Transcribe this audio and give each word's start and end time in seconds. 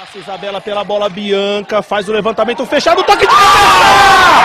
Passa 0.00 0.18
Isabela 0.18 0.62
pela 0.62 0.82
bola, 0.82 1.10
Bianca 1.10 1.82
faz 1.82 2.08
o 2.08 2.12
levantamento 2.12 2.64
fechado, 2.64 3.04
toque 3.04 3.26
de 3.26 3.26
cabeça! 3.26 4.40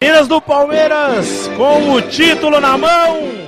Minas 0.00 0.26
do 0.26 0.40
Palmeiras 0.40 1.48
com 1.54 1.92
o 1.92 2.00
título 2.00 2.60
na 2.60 2.78
mão. 2.78 3.46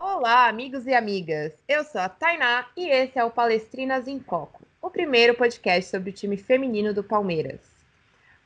Olá, 0.00 0.48
amigos 0.48 0.86
e 0.86 0.94
amigas. 0.94 1.52
Eu 1.68 1.84
sou 1.84 2.00
a 2.00 2.08
Tainá 2.08 2.64
e 2.74 2.88
esse 2.88 3.18
é 3.18 3.24
o 3.24 3.30
Palestrinas 3.30 4.08
em 4.08 4.18
Foco, 4.18 4.62
o 4.80 4.88
primeiro 4.88 5.34
podcast 5.34 5.90
sobre 5.90 6.08
o 6.08 6.14
time 6.14 6.38
feminino 6.38 6.94
do 6.94 7.04
Palmeiras. 7.04 7.71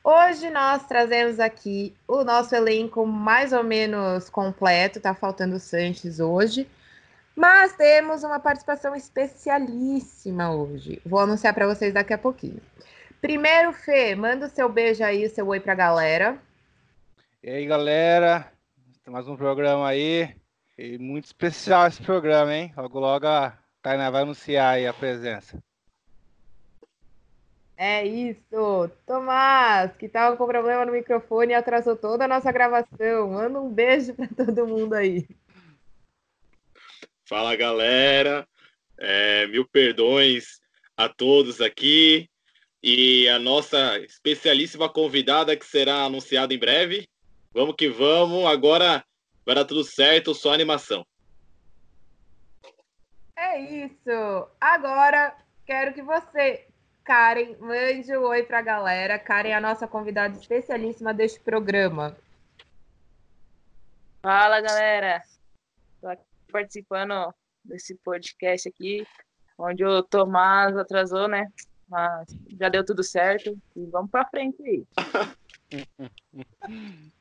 Hoje 0.09 0.49
nós 0.49 0.87
trazemos 0.87 1.37
aqui 1.37 1.93
o 2.07 2.23
nosso 2.23 2.55
elenco 2.55 3.05
mais 3.05 3.51
ou 3.51 3.61
menos 3.61 4.29
completo, 4.29 5.01
tá 5.01 5.13
faltando 5.13 5.57
o 5.57 5.59
Sanches 5.59 6.21
hoje, 6.21 6.65
mas 7.35 7.75
temos 7.75 8.23
uma 8.23 8.39
participação 8.39 8.95
especialíssima 8.95 10.49
hoje. 10.49 11.01
Vou 11.05 11.19
anunciar 11.19 11.53
para 11.53 11.67
vocês 11.67 11.93
daqui 11.93 12.13
a 12.13 12.17
pouquinho. 12.17 12.61
Primeiro, 13.19 13.73
Fê, 13.73 14.15
manda 14.15 14.45
o 14.45 14.49
seu 14.49 14.69
beijo 14.69 15.03
aí, 15.03 15.25
o 15.25 15.29
seu 15.29 15.45
oi 15.45 15.59
para 15.59 15.73
a 15.73 15.75
galera. 15.75 16.37
E 17.43 17.49
aí, 17.49 17.65
galera, 17.65 18.49
mais 19.05 19.27
um 19.27 19.35
programa 19.35 19.89
aí. 19.89 20.33
E 20.77 20.97
muito 20.97 21.25
especial 21.25 21.85
esse 21.85 22.01
programa, 22.01 22.55
hein? 22.55 22.73
Logo, 22.77 22.97
logo 22.97 23.27
a 23.27 23.57
Tainá 23.81 24.09
vai 24.09 24.21
anunciar 24.21 24.75
aí 24.75 24.87
a 24.87 24.93
presença. 24.93 25.61
É 27.79 28.03
isso! 28.03 28.89
Tomás, 29.05 29.95
que 29.97 30.07
estava 30.07 30.35
com 30.35 30.47
problema 30.47 30.83
no 30.83 30.91
microfone 30.91 31.51
e 31.51 31.55
atrasou 31.55 31.95
toda 31.95 32.25
a 32.25 32.27
nossa 32.27 32.51
gravação. 32.51 33.29
Manda 33.29 33.61
um 33.61 33.71
beijo 33.71 34.15
para 34.15 34.27
todo 34.27 34.67
mundo 34.67 34.93
aí. 34.93 35.27
Fala, 37.23 37.55
galera. 37.55 38.47
É, 38.97 39.45
mil 39.45 39.67
perdões 39.67 40.59
a 40.97 41.07
todos 41.07 41.61
aqui. 41.61 42.27
E 42.81 43.29
a 43.29 43.37
nossa 43.37 43.99
especialíssima 43.99 44.89
convidada 44.89 45.55
que 45.55 45.65
será 45.65 46.03
anunciada 46.03 46.53
em 46.55 46.57
breve. 46.57 47.07
Vamos 47.53 47.75
que 47.75 47.89
vamos. 47.89 48.45
Agora 48.47 49.05
vai 49.45 49.53
dar 49.53 49.65
tudo 49.65 49.83
certo, 49.83 50.33
só 50.33 50.51
animação. 50.51 51.05
É 53.35 53.59
isso. 53.59 54.47
Agora 54.59 55.35
quero 55.65 55.93
que 55.93 56.01
você, 56.01 56.66
Karen, 57.07 57.55
mande 57.61 58.17
um 58.17 58.23
oi 58.23 58.43
para 58.43 58.59
a 58.59 58.61
galera. 58.61 59.17
Karen 59.17 59.51
é 59.51 59.53
a 59.53 59.61
nossa 59.61 59.87
convidada 59.87 60.37
especialíssima 60.37 61.13
deste 61.13 61.39
programa. 61.39 62.17
Fala, 64.21 64.59
galera. 64.59 65.23
Estou 65.95 66.09
aqui 66.09 66.25
participando 66.51 67.33
desse 67.63 67.95
podcast 67.95 68.67
aqui, 68.67 69.07
onde 69.57 69.85
o 69.85 70.03
Tomás 70.03 70.75
atrasou, 70.75 71.29
né? 71.29 71.49
Mas 71.87 72.27
já 72.59 72.67
deu 72.67 72.83
tudo 72.83 73.01
certo 73.01 73.57
e 73.73 73.85
vamos 73.85 74.11
para 74.11 74.27
frente 74.27 74.61
aí. 74.61 74.85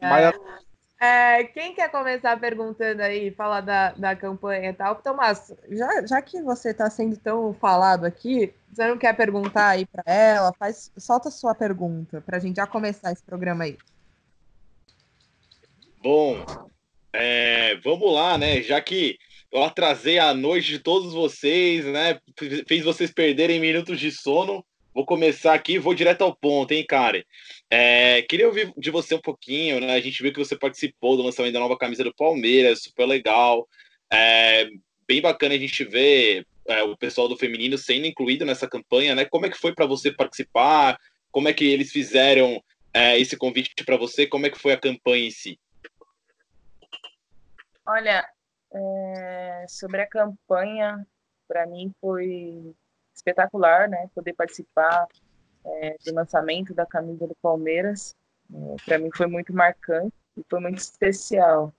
Mas... 0.00 0.34
É, 1.02 1.44
quem 1.44 1.74
quer 1.74 1.90
começar 1.90 2.38
perguntando 2.38 3.00
aí, 3.00 3.30
falar 3.30 3.62
da, 3.62 3.92
da 3.92 4.14
campanha 4.14 4.68
e 4.68 4.72
tal? 4.74 4.96
Tomás, 4.96 5.50
já, 5.70 6.06
já 6.06 6.20
que 6.20 6.42
você 6.42 6.72
está 6.72 6.90
sendo 6.90 7.16
tão 7.16 7.54
falado 7.54 8.04
aqui, 8.04 8.52
você 8.70 8.86
não 8.86 8.98
quer 8.98 9.16
perguntar 9.16 9.68
aí 9.68 9.86
para 9.86 10.04
ela? 10.06 10.52
Faz, 10.58 10.92
solta 10.98 11.30
sua 11.30 11.54
pergunta 11.54 12.20
para 12.20 12.36
a 12.36 12.40
gente 12.40 12.56
já 12.56 12.66
começar 12.66 13.12
esse 13.12 13.22
programa 13.22 13.64
aí. 13.64 13.78
Bom, 16.02 16.44
é, 17.14 17.76
vamos 17.76 18.12
lá, 18.12 18.36
né? 18.36 18.60
Já 18.60 18.78
que 18.82 19.16
eu 19.50 19.64
atrasei 19.64 20.18
a 20.18 20.34
noite 20.34 20.68
de 20.68 20.78
todos 20.80 21.14
vocês, 21.14 21.86
né? 21.86 22.20
Fiz 22.68 22.84
vocês 22.84 23.10
perderem 23.10 23.58
minutos 23.58 23.98
de 23.98 24.10
sono. 24.12 24.62
Vou 24.92 25.06
começar 25.06 25.54
aqui, 25.54 25.78
vou 25.78 25.94
direto 25.94 26.22
ao 26.22 26.34
ponto, 26.34 26.72
hein, 26.72 26.84
Karen? 26.84 27.22
É, 27.70 28.22
queria 28.22 28.48
ouvir 28.48 28.72
de 28.76 28.90
você 28.90 29.14
um 29.14 29.20
pouquinho, 29.20 29.80
né? 29.80 29.94
A 29.94 30.00
gente 30.00 30.20
viu 30.20 30.32
que 30.32 30.38
você 30.38 30.56
participou 30.56 31.16
do 31.16 31.22
lançamento 31.22 31.52
da 31.52 31.60
nova 31.60 31.78
camisa 31.78 32.02
do 32.02 32.14
Palmeiras, 32.14 32.82
super 32.82 33.06
legal. 33.06 33.68
É, 34.12 34.68
bem 35.06 35.20
bacana 35.20 35.54
a 35.54 35.58
gente 35.58 35.84
ver 35.84 36.44
é, 36.66 36.82
o 36.82 36.96
pessoal 36.96 37.28
do 37.28 37.36
feminino 37.36 37.78
sendo 37.78 38.06
incluído 38.06 38.44
nessa 38.44 38.68
campanha, 38.68 39.14
né? 39.14 39.24
Como 39.24 39.46
é 39.46 39.50
que 39.50 39.58
foi 39.58 39.72
para 39.72 39.86
você 39.86 40.10
participar? 40.10 40.98
Como 41.30 41.48
é 41.48 41.52
que 41.52 41.64
eles 41.64 41.92
fizeram 41.92 42.62
é, 42.92 43.16
esse 43.18 43.36
convite 43.36 43.84
para 43.84 43.96
você? 43.96 44.26
Como 44.26 44.46
é 44.46 44.50
que 44.50 44.58
foi 44.58 44.72
a 44.72 44.80
campanha 44.80 45.26
em 45.26 45.30
si? 45.30 45.58
Olha, 47.86 48.28
é, 48.72 49.64
sobre 49.68 50.00
a 50.00 50.06
campanha, 50.06 51.06
para 51.46 51.66
mim 51.66 51.92
foi 52.00 52.74
espetacular, 53.20 53.88
né? 53.88 54.08
Poder 54.14 54.32
participar 54.34 55.06
é, 55.64 55.96
do 56.04 56.14
lançamento 56.14 56.74
da 56.74 56.86
camisa 56.86 57.26
do 57.26 57.34
Palmeiras. 57.40 58.16
É, 58.52 58.76
Para 58.84 58.98
mim 58.98 59.10
foi 59.14 59.26
muito 59.26 59.54
marcante 59.54 60.14
e 60.36 60.44
foi 60.48 60.60
muito 60.60 60.78
especial. 60.78 61.72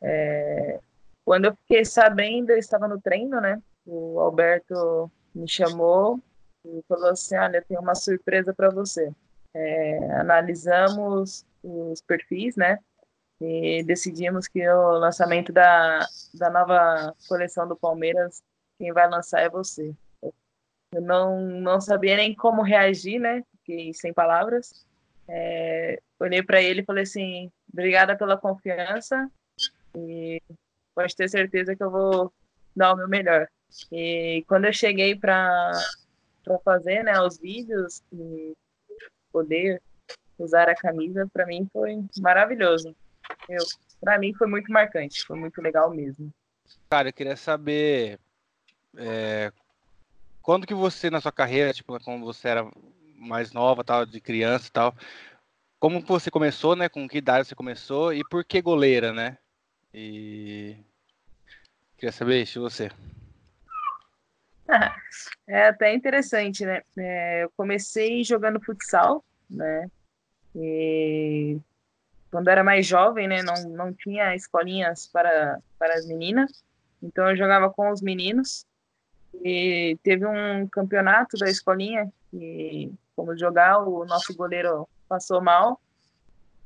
É, 0.00 0.80
quando 1.24 1.46
eu 1.46 1.56
fiquei 1.56 1.84
sabendo, 1.84 2.50
eu 2.50 2.58
estava 2.58 2.86
no 2.86 3.00
treino, 3.00 3.40
né? 3.40 3.60
O 3.86 4.20
Alberto 4.20 5.10
me 5.34 5.48
chamou 5.48 6.20
e 6.64 6.82
falou 6.88 7.10
assim: 7.10 7.36
Olha, 7.36 7.62
tem 7.62 7.78
uma 7.78 7.94
surpresa 7.94 8.52
para 8.54 8.70
você. 8.70 9.12
É, 9.54 10.12
analisamos 10.14 11.44
os 11.62 12.00
perfis, 12.02 12.56
né? 12.56 12.78
E 13.40 13.82
decidimos 13.84 14.46
que 14.46 14.66
o 14.68 14.92
lançamento 14.92 15.52
da, 15.52 16.06
da 16.34 16.48
nova 16.48 17.14
coleção 17.28 17.66
do 17.66 17.76
Palmeiras, 17.76 18.42
quem 18.78 18.92
vai 18.92 19.08
lançar 19.08 19.40
é 19.40 19.48
você. 19.48 19.92
Eu 20.92 21.00
não, 21.00 21.40
não 21.40 21.80
sabia 21.80 22.16
nem 22.16 22.34
como 22.34 22.62
reagir, 22.62 23.18
né? 23.18 23.42
Fiquei 23.58 23.94
sem 23.94 24.12
palavras. 24.12 24.86
É, 25.26 26.00
olhei 26.20 26.42
para 26.42 26.60
ele 26.62 26.82
e 26.82 26.84
falei 26.84 27.04
assim: 27.04 27.50
obrigada 27.72 28.16
pela 28.16 28.36
confiança 28.36 29.30
e 29.96 30.40
pode 30.94 31.16
ter 31.16 31.28
certeza 31.28 31.74
que 31.74 31.82
eu 31.82 31.90
vou 31.90 32.32
dar 32.76 32.92
o 32.92 32.96
meu 32.96 33.08
melhor. 33.08 33.48
E 33.90 34.44
quando 34.46 34.66
eu 34.66 34.72
cheguei 34.72 35.16
para 35.16 35.72
fazer 36.64 37.02
né, 37.02 37.20
os 37.20 37.38
vídeos 37.38 38.02
e 38.12 38.52
poder 39.32 39.80
usar 40.38 40.68
a 40.68 40.74
camisa, 40.74 41.26
para 41.32 41.46
mim 41.46 41.66
foi 41.72 42.04
maravilhoso. 42.18 42.94
Para 44.00 44.18
mim 44.18 44.34
foi 44.34 44.46
muito 44.46 44.70
marcante, 44.70 45.24
foi 45.24 45.38
muito 45.38 45.62
legal 45.62 45.90
mesmo. 45.90 46.32
Cara, 46.90 47.08
eu 47.08 47.12
queria 47.12 47.36
saber 47.36 48.18
é, 48.96 49.52
quando 50.42 50.66
que 50.66 50.74
você, 50.74 51.10
na 51.10 51.20
sua 51.20 51.32
carreira, 51.32 51.72
tipo, 51.72 51.98
quando 52.00 52.24
você 52.24 52.48
era 52.48 52.70
mais 53.16 53.52
nova, 53.52 53.84
tal, 53.84 54.04
de 54.04 54.20
criança 54.20 54.68
e 54.68 54.72
tal, 54.72 54.94
como 55.78 56.00
você 56.00 56.30
começou, 56.30 56.76
né? 56.76 56.88
Com 56.88 57.08
que 57.08 57.18
idade 57.18 57.48
você 57.48 57.54
começou 57.54 58.12
e 58.12 58.22
por 58.28 58.44
que 58.44 58.60
goleira, 58.60 59.12
né? 59.12 59.38
E 59.94 60.76
queria 61.96 62.12
saber 62.12 62.42
isso 62.42 62.54
de 62.54 62.58
você. 62.58 62.90
É 65.46 65.66
até 65.66 65.92
interessante, 65.92 66.64
né? 66.64 66.82
É, 66.96 67.44
eu 67.44 67.50
comecei 67.56 68.24
jogando 68.24 68.60
futsal, 68.60 69.22
né? 69.50 69.90
E 70.54 71.58
quando 72.30 72.48
era 72.48 72.64
mais 72.64 72.86
jovem, 72.86 73.28
né? 73.28 73.42
Não, 73.42 73.54
não 73.70 73.92
tinha 73.92 74.34
escolinhas 74.34 75.06
para, 75.08 75.58
para 75.78 75.94
as 75.94 76.06
meninas, 76.06 76.64
então 77.02 77.28
eu 77.28 77.36
jogava 77.36 77.70
com 77.70 77.90
os 77.90 78.00
meninos. 78.00 78.64
E 79.34 79.98
teve 80.02 80.26
um 80.26 80.66
campeonato 80.68 81.36
da 81.36 81.48
escolinha 81.48 82.12
que 82.30 82.92
fomos 83.16 83.38
jogar, 83.38 83.78
o 83.78 84.04
nosso 84.04 84.34
goleiro 84.34 84.88
passou 85.08 85.40
mal. 85.40 85.80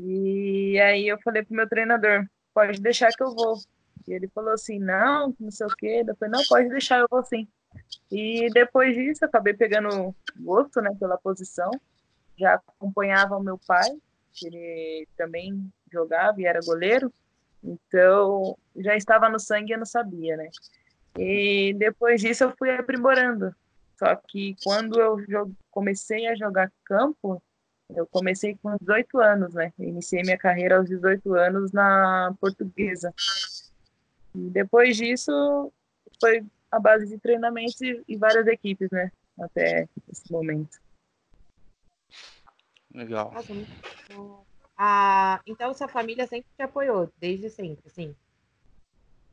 E 0.01 0.79
aí 0.81 1.09
eu 1.09 1.19
falei 1.21 1.43
pro 1.43 1.55
meu 1.55 1.69
treinador, 1.69 2.27
pode 2.53 2.81
deixar 2.81 3.11
que 3.11 3.23
eu 3.23 3.35
vou. 3.35 3.59
E 4.07 4.13
ele 4.13 4.29
falou 4.29 4.53
assim, 4.53 4.79
não, 4.79 5.35
não 5.39 5.51
sei 5.51 5.67
o. 5.67 5.71
Eu 5.71 6.17
falei, 6.17 6.33
não, 6.33 6.45
pode 6.49 6.69
deixar, 6.69 7.01
eu 7.01 7.09
vou 7.11 7.25
sim. 7.25 7.49
E 8.11 8.49
depois 8.53 8.95
disso, 8.95 9.25
acabei 9.25 9.55
pegando 9.55 10.15
gosto, 10.39 10.81
né, 10.81 10.95
pela 10.99 11.19
posição. 11.19 11.71
Já 12.37 12.55
acompanhava 12.55 13.37
o 13.37 13.43
meu 13.43 13.59
pai, 13.67 13.89
que 14.33 14.47
ele 14.47 15.09
também 15.17 15.73
jogava 15.91 16.41
e 16.41 16.47
era 16.47 16.61
goleiro. 16.65 17.13
Então, 17.65 18.57
já 18.77 18.95
estava 18.95 19.29
no 19.29 19.41
sangue 19.41 19.73
e 19.73 19.75
eu 19.75 19.79
não 19.79 19.87
sabia, 19.87 20.37
né? 20.37 20.49
E 21.19 21.75
depois 21.75 22.21
disso 22.21 22.45
eu 22.45 22.55
fui 22.57 22.71
aprimorando. 22.71 23.55
Só 23.99 24.15
que 24.15 24.55
quando 24.63 25.01
eu 25.01 25.51
comecei 25.71 26.27
a 26.27 26.37
jogar 26.37 26.71
campo, 26.85 27.43
eu 27.95 28.07
comecei 28.07 28.57
com 28.57 28.77
18 28.77 29.19
anos, 29.21 29.55
né? 29.55 29.73
iniciei 29.79 30.23
minha 30.23 30.37
carreira 30.37 30.77
aos 30.77 30.89
18 30.89 31.35
anos 31.35 31.73
na 31.73 32.35
portuguesa. 32.41 33.15
E 34.35 34.51
depois 34.51 34.97
disso 34.97 35.73
foi 36.21 36.45
a 36.71 36.79
base 36.79 37.07
de 37.07 37.19
treinamentos 37.19 37.81
e, 37.81 38.17
várias 38.17 38.47
equipes, 38.49 38.91
né? 38.91 39.11
Até 39.39 39.89
esse 40.11 40.31
momento. 40.31 40.79
Legal. 42.93 43.33
Ah, 44.77 45.41
então 45.47 45.73
sua 45.73 45.89
família 45.89 46.27
sempre 46.27 46.49
te 46.55 46.63
apoiou, 46.63 47.11
desde 47.19 47.49
sempre, 47.49 47.89
sim. 47.89 48.15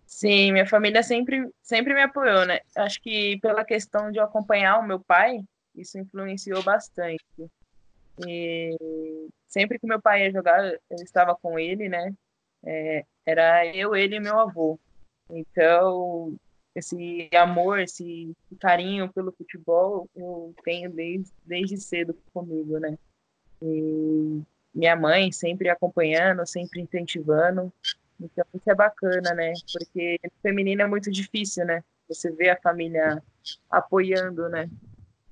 Sim, 0.05 0.51
minha 0.51 0.67
família 0.67 1.01
sempre, 1.01 1.49
sempre 1.61 1.93
me 1.93 2.01
apoiou, 2.01 2.45
né? 2.45 2.59
Acho 2.75 3.01
que 3.01 3.39
pela 3.39 3.65
questão 3.65 4.11
de 4.11 4.19
eu 4.19 4.23
acompanhar 4.23 4.79
o 4.79 4.87
meu 4.87 4.99
pai, 4.99 5.43
isso 5.75 5.97
influenciou 5.97 6.61
bastante. 6.63 7.23
E 8.25 8.77
sempre 9.47 9.79
que 9.79 9.87
meu 9.87 10.01
pai 10.01 10.25
ia 10.25 10.31
jogar, 10.31 10.63
eu 10.63 10.97
estava 11.03 11.35
com 11.35 11.57
ele, 11.57 11.89
né? 11.89 12.13
É, 12.63 13.05
era 13.25 13.65
eu, 13.75 13.95
ele 13.95 14.17
e 14.17 14.19
meu 14.19 14.39
avô. 14.39 14.79
Então, 15.29 16.35
esse 16.75 17.29
amor, 17.33 17.79
esse 17.79 18.31
carinho 18.59 19.11
pelo 19.11 19.31
futebol, 19.31 20.07
eu 20.15 20.53
tenho 20.63 20.91
desde, 20.91 21.31
desde 21.45 21.77
cedo 21.77 22.15
comigo, 22.33 22.79
né? 22.79 22.97
E 23.61 24.41
minha 24.73 24.95
mãe 24.95 25.31
sempre 25.31 25.69
acompanhando, 25.69 26.45
sempre 26.45 26.81
incentivando. 26.81 27.71
Então, 28.19 28.45
isso 28.53 28.69
é 28.69 28.75
bacana, 28.75 29.33
né? 29.33 29.53
Porque 29.71 30.19
feminino 30.41 30.81
é 30.81 30.87
muito 30.87 31.11
difícil, 31.11 31.65
né? 31.65 31.83
Você 32.07 32.31
vê 32.31 32.49
a 32.49 32.59
família 32.61 33.21
apoiando, 33.69 34.49
né? 34.49 34.69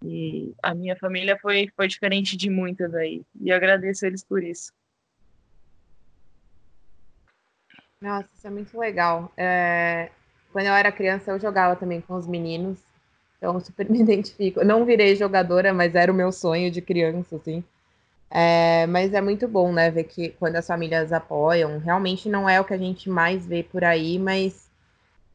E 0.03 0.53
a 0.63 0.73
minha 0.73 0.95
família 0.95 1.37
foi, 1.39 1.69
foi 1.75 1.87
diferente 1.87 2.35
de 2.35 2.49
muitas 2.49 2.93
aí. 2.95 3.21
E 3.39 3.51
agradeço 3.51 4.05
eles 4.05 4.23
por 4.23 4.43
isso. 4.43 4.71
Nossa, 8.01 8.27
isso 8.35 8.47
é 8.47 8.49
muito 8.49 8.77
legal. 8.77 9.31
É, 9.37 10.09
quando 10.51 10.65
eu 10.65 10.73
era 10.73 10.91
criança, 10.91 11.31
eu 11.31 11.39
jogava 11.39 11.75
também 11.75 12.01
com 12.01 12.15
os 12.15 12.25
meninos. 12.25 12.79
Então, 13.37 13.59
super 13.59 13.87
me 13.89 14.01
identifico. 14.01 14.61
Eu 14.61 14.65
não 14.65 14.85
virei 14.85 15.15
jogadora, 15.15 15.71
mas 15.73 15.93
era 15.93 16.11
o 16.11 16.15
meu 16.15 16.31
sonho 16.31 16.71
de 16.71 16.81
criança, 16.81 17.35
assim. 17.35 17.63
É, 18.33 18.87
mas 18.87 19.13
é 19.13 19.19
muito 19.19 19.45
bom, 19.47 19.73
né, 19.73 19.91
ver 19.91 20.05
que 20.05 20.29
quando 20.39 20.55
as 20.55 20.65
famílias 20.65 21.11
apoiam, 21.11 21.79
realmente 21.79 22.29
não 22.29 22.49
é 22.49 22.61
o 22.61 22.65
que 22.65 22.73
a 22.73 22.77
gente 22.77 23.09
mais 23.09 23.45
vê 23.45 23.61
por 23.61 23.83
aí, 23.83 24.17
mas 24.17 24.71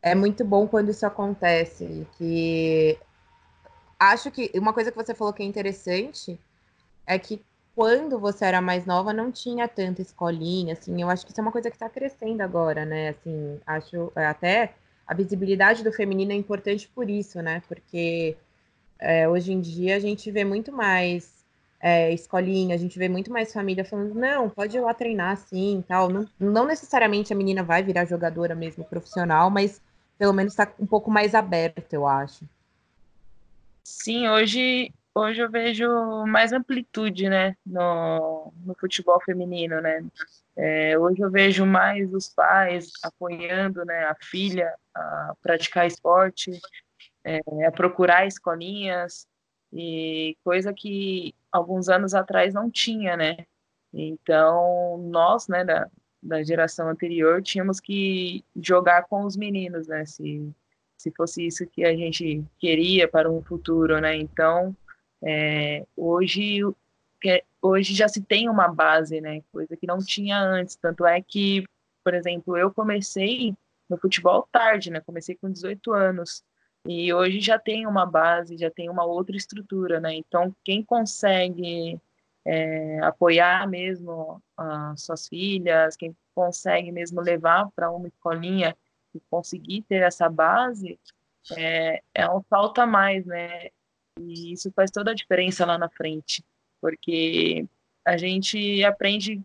é 0.03 0.15
muito 0.15 0.45
bom 0.45 0.67
quando 0.67 0.91
isso 0.91 1.05
acontece. 1.07 2.07
Que 2.17 2.99
acho 3.99 4.31
que 4.31 4.51
uma 4.55 4.73
coisa 4.73 4.91
que 4.91 4.97
você 4.97 5.15
falou 5.15 5.33
que 5.33 5.43
é 5.43 5.47
interessante 5.47 6.39
é 7.07 7.19
que 7.19 7.43
quando 7.75 8.19
você 8.19 8.47
era 8.47 8.61
mais 8.63 8.87
nova 8.87 9.13
não 9.13 9.31
tinha 9.31 9.69
tanta 9.69 10.01
escolinha, 10.03 10.73
assim, 10.73 11.03
eu 11.03 11.11
acho 11.11 11.27
que 11.27 11.33
isso 11.33 11.41
é 11.41 11.43
uma 11.43 11.53
coisa 11.53 11.71
que 11.71 11.77
está 11.77 11.91
crescendo 11.91 12.41
agora, 12.43 12.87
né? 12.87 13.11
Assim, 13.11 13.61
acho 13.67 14.11
é, 14.17 14.27
até 14.27 14.75
a 15.07 15.15
visibilidade 15.15 15.85
do 15.85 15.93
feminino 15.93 16.33
é 16.33 16.35
importante 16.35 16.89
por 16.89 17.11
isso, 17.11 17.43
né? 17.43 17.63
Porque 17.69 18.37
é, 18.99 19.29
hoje 19.29 19.53
em 19.53 19.61
dia 19.61 19.97
a 19.97 20.01
gente 20.01 20.31
vê 20.31 20.45
muito 20.45 20.73
mais 20.73 21.36
é, 21.81 22.13
escolinha, 22.13 22.75
a 22.75 22.79
gente 22.79 22.99
vê 22.99 23.09
muito 23.09 23.31
mais 23.31 23.53
família 23.53 23.85
falando, 23.85 24.15
não, 24.15 24.49
pode 24.49 24.77
ir 24.77 24.81
lá 24.81 24.95
treinar 24.95 25.33
assim 25.33 25.85
tal. 25.87 26.09
Não, 26.09 26.27
não 26.39 26.67
necessariamente 26.67 27.33
a 27.33 27.37
menina 27.37 27.63
vai 27.63 27.83
virar 27.83 28.05
jogadora 28.05 28.55
mesmo 28.55 28.85
profissional, 28.85 29.51
mas 29.51 29.81
pelo 30.19 30.33
menos 30.33 30.53
está 30.53 30.73
um 30.79 30.87
pouco 30.87 31.11
mais 31.11 31.35
aberta, 31.35 31.95
eu 31.95 32.07
acho. 32.07 32.45
Sim, 33.85 34.29
hoje 34.29 34.93
hoje 35.15 35.41
eu 35.41 35.51
vejo 35.51 35.89
mais 36.27 36.53
amplitude, 36.53 37.29
né, 37.29 37.57
no, 37.65 38.53
no 38.65 38.75
futebol 38.75 39.19
feminino, 39.25 39.81
né. 39.81 40.05
É, 40.55 40.99
hoje 40.99 41.21
eu 41.21 41.31
vejo 41.31 41.65
mais 41.65 42.13
os 42.13 42.29
pais 42.29 42.91
apoiando, 43.03 43.85
né, 43.85 44.05
a 44.05 44.17
filha 44.21 44.75
a 44.95 45.35
praticar 45.43 45.87
esporte, 45.87 46.61
é, 47.25 47.41
a 47.67 47.73
procurar 47.73 48.27
escolinhas 48.27 49.27
e 49.73 50.37
coisa 50.45 50.73
que 50.73 51.35
alguns 51.51 51.89
anos 51.89 52.15
atrás 52.15 52.55
não 52.55 52.71
tinha, 52.71 53.17
né. 53.17 53.47
Então 53.93 54.99
nós, 55.11 55.49
né, 55.49 55.65
da, 55.65 55.89
da 56.23 56.43
geração 56.43 56.89
anterior, 56.89 57.43
tínhamos 57.43 57.81
que 57.81 58.45
jogar 58.57 59.05
com 59.05 59.25
os 59.25 59.37
meninos, 59.37 59.87
né, 59.89 60.05
se 60.05 60.53
se 60.97 61.11
fosse 61.11 61.47
isso 61.47 61.67
que 61.67 61.85
a 61.85 61.95
gente 61.95 62.45
queria 62.59 63.07
para 63.07 63.31
um 63.31 63.43
futuro, 63.43 64.01
né? 64.01 64.17
Então 64.17 64.75
é, 65.23 65.87
hoje, 65.97 66.61
hoje 67.61 67.95
já 67.95 68.09
se 68.09 68.23
tem 68.23 68.49
uma 68.49 68.69
base, 68.69 69.21
né? 69.21 69.43
Coisa 69.53 69.77
que 69.77 69.87
não 69.87 69.99
tinha 69.99 70.41
antes. 70.41 70.77
Tanto 70.77 71.07
é 71.07 71.21
que, 71.21 71.65
por 72.05 72.15
exemplo, 72.15 72.57
eu 72.57 72.73
comecei 72.73 73.55
no 73.89 73.99
futebol 73.99 74.49
tarde, 74.51 74.91
né? 74.91 75.01
Comecei 75.01 75.35
com 75.37 75.51
18 75.51 75.93
anos. 75.93 76.43
E 76.89 77.13
hoje 77.13 77.41
já 77.41 77.59
tem 77.59 77.87
uma 77.87 78.07
base, 78.07 78.57
já 78.57 78.71
tem 78.71 78.89
uma 78.89 79.05
outra 79.05 79.37
estrutura, 79.37 80.01
né? 80.01 80.15
Então, 80.15 80.55
quem 80.65 80.85
consegue 80.85 82.01
é, 82.45 83.01
apoiar 83.01 83.69
mesmo 83.69 84.41
as 84.57 85.03
suas 85.03 85.27
filhas, 85.29 85.97
quem 85.97 86.17
consegue 86.35 86.93
mesmo 86.93 87.21
levar 87.21 87.69
para 87.75 87.91
uma 87.91 88.07
escolinha 88.07 88.77
e 89.15 89.21
conseguir 89.29 89.83
ter 89.83 90.03
essa 90.03 90.29
base, 90.29 90.99
é, 91.57 92.03
é 92.15 92.31
um 92.31 92.43
falta 92.43 92.87
mais, 92.87 93.27
né? 93.27 93.69
E 94.21 94.53
isso 94.53 94.71
faz 94.73 94.91
toda 94.91 95.11
a 95.11 95.15
diferença 95.15 95.67
lá 95.67 95.77
na 95.77 95.89
frente, 95.89 96.45
porque 96.81 97.67
a 98.05 98.17
gente 98.17 98.85
aprende 98.85 99.43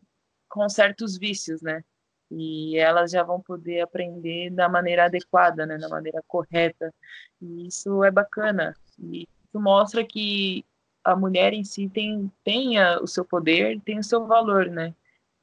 com 0.47 0.67
certos 0.69 1.17
vícios, 1.17 1.61
né? 1.61 1.83
E 2.31 2.77
elas 2.77 3.11
já 3.11 3.23
vão 3.23 3.41
poder 3.41 3.81
aprender 3.81 4.49
da 4.51 4.69
maneira 4.69 5.05
adequada, 5.05 5.65
né? 5.65 5.77
Da 5.77 5.89
maneira 5.89 6.23
correta. 6.25 6.93
E 7.41 7.67
isso 7.67 8.03
é 8.03 8.09
bacana. 8.09 8.73
E 8.97 9.23
isso 9.23 9.61
mostra 9.61 10.03
que 10.05 10.65
a 11.03 11.15
mulher 11.15 11.51
em 11.53 11.63
si 11.63 11.89
tem, 11.89 12.31
tem 12.43 12.79
o 13.01 13.07
seu 13.07 13.25
poder, 13.25 13.81
tem 13.81 13.99
o 13.99 14.03
seu 14.03 14.25
valor, 14.25 14.67
né? 14.67 14.93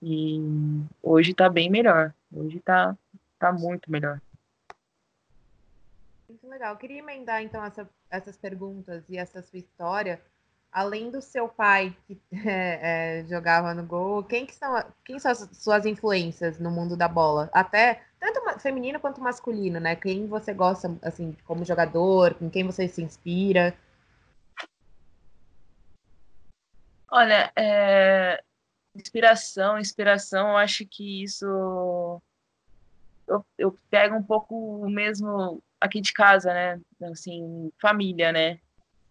E 0.00 0.40
hoje 1.02 1.32
está 1.32 1.48
bem 1.50 1.68
melhor. 1.68 2.14
Hoje 2.32 2.56
está 2.56 2.96
tá 3.38 3.52
muito 3.52 3.90
melhor. 3.90 4.20
Muito 6.28 6.48
legal. 6.48 6.72
Eu 6.72 6.78
queria 6.78 7.00
emendar, 7.00 7.42
então, 7.42 7.62
essa, 7.64 7.88
essas 8.10 8.36
perguntas 8.36 9.04
e 9.10 9.18
essa 9.18 9.42
sua 9.42 9.58
história. 9.58 10.22
Além 10.78 11.10
do 11.10 11.20
seu 11.20 11.48
pai, 11.48 11.92
que 12.06 12.16
é, 12.48 13.18
é, 13.20 13.24
jogava 13.24 13.74
no 13.74 13.84
gol, 13.84 14.22
quem, 14.22 14.46
que 14.46 14.54
são, 14.54 14.80
quem 15.04 15.18
são 15.18 15.32
as 15.32 15.48
suas 15.54 15.84
influências 15.84 16.60
no 16.60 16.70
mundo 16.70 16.96
da 16.96 17.08
bola? 17.08 17.50
Até 17.52 18.00
tanto 18.20 18.60
feminino 18.60 19.00
quanto 19.00 19.20
masculino, 19.20 19.80
né? 19.80 19.96
Quem 19.96 20.28
você 20.28 20.54
gosta, 20.54 20.96
assim, 21.02 21.36
como 21.44 21.64
jogador, 21.64 22.34
com 22.34 22.48
quem 22.48 22.64
você 22.64 22.86
se 22.86 23.02
inspira? 23.02 23.76
Olha, 27.10 27.52
é... 27.56 28.40
inspiração, 28.94 29.80
inspiração, 29.80 30.50
eu 30.50 30.56
acho 30.58 30.86
que 30.86 31.24
isso 31.24 32.22
eu, 33.26 33.44
eu 33.58 33.78
pego 33.90 34.14
um 34.14 34.22
pouco 34.22 34.88
mesmo 34.88 35.60
aqui 35.80 36.00
de 36.00 36.12
casa, 36.12 36.54
né? 36.54 36.80
Assim, 37.10 37.72
família, 37.80 38.30
né? 38.30 38.60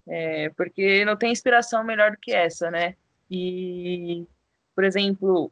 É, 0.07 0.49
porque 0.51 1.03
não 1.05 1.17
tem 1.17 1.31
inspiração 1.31 1.83
melhor 1.83 2.11
do 2.11 2.17
que 2.17 2.33
essa, 2.33 2.71
né? 2.71 2.95
E, 3.29 4.25
por 4.73 4.83
exemplo, 4.83 5.51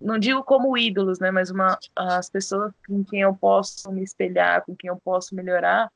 não 0.00 0.18
digo 0.18 0.42
como 0.42 0.76
ídolos, 0.76 1.18
né? 1.18 1.30
Mas 1.30 1.50
uma, 1.50 1.78
as 1.94 2.30
pessoas 2.30 2.72
com 2.86 3.04
quem 3.04 3.20
eu 3.20 3.34
posso 3.34 3.90
me 3.92 4.02
espelhar, 4.02 4.64
com 4.64 4.74
quem 4.74 4.88
eu 4.88 4.96
posso 4.96 5.34
melhorar. 5.34 5.90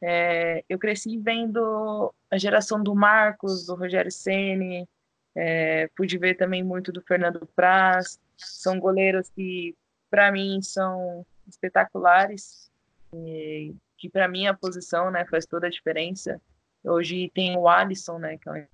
É, 0.00 0.64
eu 0.68 0.78
cresci 0.78 1.18
vendo 1.18 2.14
a 2.30 2.38
geração 2.38 2.82
do 2.82 2.94
Marcos, 2.94 3.66
do 3.66 3.74
Rogério 3.74 4.10
Ceni, 4.10 4.88
é, 5.34 5.88
pude 5.96 6.16
ver 6.18 6.34
também 6.34 6.62
muito 6.62 6.92
do 6.92 7.02
Fernando 7.02 7.46
Praz. 7.54 8.18
São 8.36 8.78
goleiros 8.80 9.28
que, 9.30 9.76
para 10.10 10.32
mim, 10.32 10.60
são 10.62 11.26
espetaculares. 11.46 12.70
E, 13.12 13.74
que 13.98 14.08
para 14.08 14.26
mim 14.28 14.46
a 14.46 14.54
posição, 14.54 15.10
né, 15.10 15.26
faz 15.26 15.44
toda 15.44 15.66
a 15.66 15.70
diferença. 15.70 16.40
Hoje 16.82 17.30
tem 17.34 17.56
o 17.56 17.68
Alisson, 17.68 18.18
né, 18.18 18.38
que 18.38 18.48
é 18.48 18.52
um 18.52 18.66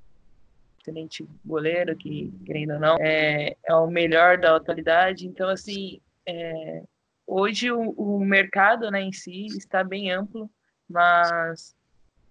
excelente 0.81 1.29
goleiro, 1.45 1.97
que, 1.97 2.33
querendo 2.45 2.75
ou 2.75 2.81
não, 2.81 2.97
é, 3.01 3.57
é 3.65 3.75
o 3.75 3.89
melhor 3.89 4.39
da 4.39 4.57
atualidade. 4.57 5.27
Então, 5.27 5.49
assim, 5.49 6.01
é, 6.25 6.83
hoje 7.27 7.71
o, 7.71 7.91
o 7.91 8.25
mercado, 8.25 8.91
né, 8.91 9.03
em 9.03 9.13
si 9.13 9.47
está 9.47 9.83
bem 9.83 10.13
amplo, 10.13 10.49
mas, 10.89 11.75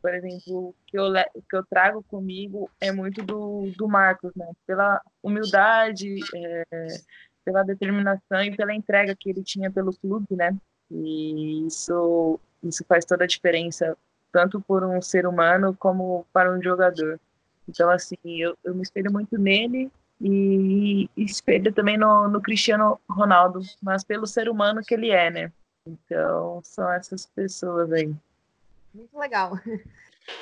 por 0.02 0.14
exemplo, 0.14 0.70
o 0.70 0.76
que 0.88 0.98
eu, 0.98 1.12
o 1.34 1.42
que 1.42 1.56
eu 1.56 1.66
trago 1.66 2.04
comigo 2.04 2.70
é 2.80 2.92
muito 2.92 3.22
do, 3.22 3.72
do 3.78 3.88
Marcos, 3.88 4.32
né, 4.36 4.50
pela 4.66 5.02
humildade, 5.22 6.16
é, 6.34 6.64
pela 7.44 7.64
determinação 7.64 8.42
e 8.42 8.56
pela 8.56 8.74
entrega 8.74 9.16
que 9.16 9.30
ele 9.30 9.44
tinha 9.44 9.70
pelo 9.70 9.94
clube, 9.94 10.36
né, 10.36 10.56
e 10.90 11.68
isso 11.68 12.40
isso 12.64 12.84
faz 12.86 13.06
toda 13.06 13.26
a 13.26 13.28
diferença, 13.28 13.96
tanto 14.36 14.60
por 14.60 14.84
um 14.84 15.02
ser 15.02 15.26
humano 15.26 15.74
como 15.80 16.26
para 16.34 16.52
um 16.52 16.62
jogador. 16.62 17.18
Então, 17.70 17.90
assim, 17.90 18.18
eu, 18.26 18.58
eu 18.66 18.76
me 18.76 18.84
espelho 18.84 19.10
muito 19.10 19.38
nele 19.38 19.90
e, 20.20 21.10
e 21.16 21.24
espelho 21.24 21.72
também 21.72 21.98
no, 21.98 22.28
no 22.28 22.42
Cristiano 22.42 23.00
Ronaldo, 23.10 23.62
mas 23.82 24.04
pelo 24.04 24.28
ser 24.28 24.50
humano 24.50 24.82
que 24.86 24.94
ele 24.94 25.10
é, 25.10 25.32
né? 25.32 25.54
Então, 25.88 26.60
são 26.66 26.92
essas 26.92 27.26
pessoas 27.28 27.94
aí. 27.94 28.14
Muito 28.94 29.18
legal. 29.18 29.58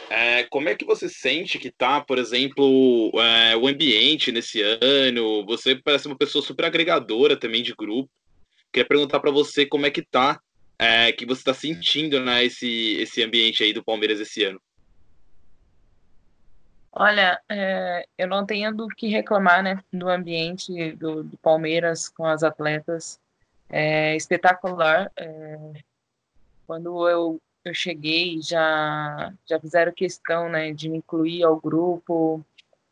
É, 0.09 0.43
como 0.45 0.69
é 0.69 0.75
que 0.75 0.85
você 0.85 1.07
sente 1.07 1.59
que 1.59 1.69
tá, 1.69 2.01
por 2.01 2.17
exemplo, 2.17 3.11
é, 3.19 3.55
o 3.55 3.67
ambiente 3.67 4.31
nesse 4.31 4.59
ano? 4.81 5.45
Você 5.45 5.75
parece 5.75 6.07
uma 6.07 6.17
pessoa 6.17 6.43
super 6.43 6.65
agregadora 6.65 7.37
também 7.37 7.61
de 7.61 7.75
grupo. 7.75 8.09
Queria 8.71 8.87
perguntar 8.87 9.19
para 9.19 9.29
você 9.29 9.67
como 9.67 9.85
é 9.85 9.91
que 9.91 10.01
tá, 10.01 10.39
é, 10.77 11.11
que 11.11 11.25
você 11.25 11.41
está 11.41 11.53
sentindo 11.53 12.19
né, 12.19 12.43
esse, 12.43 12.97
esse 12.99 13.23
ambiente 13.23 13.63
aí 13.63 13.73
do 13.73 13.83
Palmeiras 13.83 14.19
esse 14.19 14.43
ano. 14.43 14.61
Olha, 16.91 17.41
é, 17.49 18.05
eu 18.17 18.27
não 18.27 18.45
tenho 18.45 18.71
do 18.71 18.87
que 18.87 19.07
reclamar, 19.07 19.63
né, 19.63 19.83
do 19.91 20.07
ambiente 20.07 20.91
do, 20.93 21.23
do 21.23 21.37
Palmeiras 21.37 22.07
com 22.07 22.25
as 22.25 22.43
atletas. 22.43 23.19
É 23.67 24.15
espetacular. 24.15 25.11
É, 25.17 25.73
quando 26.67 27.09
eu, 27.09 27.41
eu 27.65 27.73
cheguei, 27.73 28.39
já, 28.41 29.33
já 29.45 29.59
fizeram 29.59 29.91
questão, 29.91 30.49
né, 30.49 30.71
de 30.71 30.87
me 30.87 30.99
incluir 30.99 31.43
ao 31.43 31.59
grupo, 31.59 32.45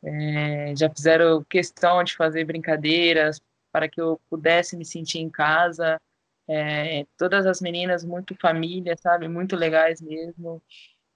é, 0.03 0.73
já 0.75 0.89
fizeram 0.89 1.43
questão 1.43 2.03
de 2.03 2.15
fazer 2.15 2.43
brincadeiras 2.43 3.39
para 3.71 3.88
que 3.88 4.01
eu 4.01 4.19
pudesse 4.29 4.75
me 4.75 4.83
sentir 4.83 5.19
em 5.19 5.29
casa. 5.29 6.00
É, 6.48 7.05
todas 7.17 7.45
as 7.45 7.62
meninas 7.62 8.03
muito 8.03 8.36
família, 8.36 8.95
sabe, 8.98 9.27
muito 9.27 9.55
legais 9.55 10.01
mesmo. 10.01 10.62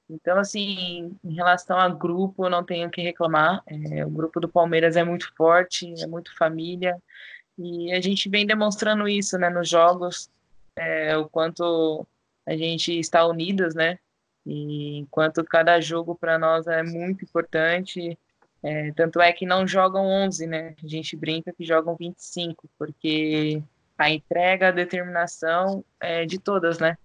Então, 0.10 0.38
assim, 0.38 1.18
em 1.24 1.34
relação 1.34 1.78
a 1.80 1.90
grupo, 1.90 2.48
não 2.48 2.64
tenho 2.64 2.88
o 2.88 2.92
que 2.92 3.02
reclamar. 3.02 3.64
É, 3.68 4.06
o 4.06 4.10
grupo 4.10 4.40
do 4.40 4.48
Palmeiras 4.48 4.96
é 4.96 5.04
muito 5.04 5.34
forte, 5.36 5.94
é 6.02 6.08
muito 6.08 6.36
família, 6.38 7.02
e 7.58 7.92
a 7.94 8.02
gente 8.02 8.30
vem 8.30 8.46
demonstrando 8.46 9.08
isso, 9.08 9.38
né, 9.38 9.50
nos 9.50 9.70
jogos, 9.70 10.30
é, 10.76 11.18
o 11.18 11.28
quanto 11.28 12.06
a 12.46 12.56
gente 12.56 12.98
está 13.00 13.26
unidas, 13.26 13.74
né, 13.74 13.98
e 14.46 14.98
enquanto 15.00 15.44
cada 15.44 15.80
jogo 15.80 16.16
para 16.16 16.38
nós 16.38 16.68
é 16.68 16.84
muito 16.84 17.24
importante, 17.24 18.18
é, 18.62 18.92
tanto 18.94 19.22
é 19.22 19.32
que 19.32 19.46
não 19.46 19.66
jogam 19.68 20.06
11, 20.06 20.48
né, 20.48 20.76
a 20.84 20.88
gente 20.88 21.16
brinca 21.16 21.54
que 21.54 21.66
jogam 21.66 21.96
25, 21.96 22.70
porque 22.78 23.64
a 23.98 24.10
entrega, 24.10 24.70
a 24.70 24.72
determinação 24.72 25.84
é 26.00 26.26
de 26.26 26.40
todas, 26.40 26.80
né, 26.80 26.98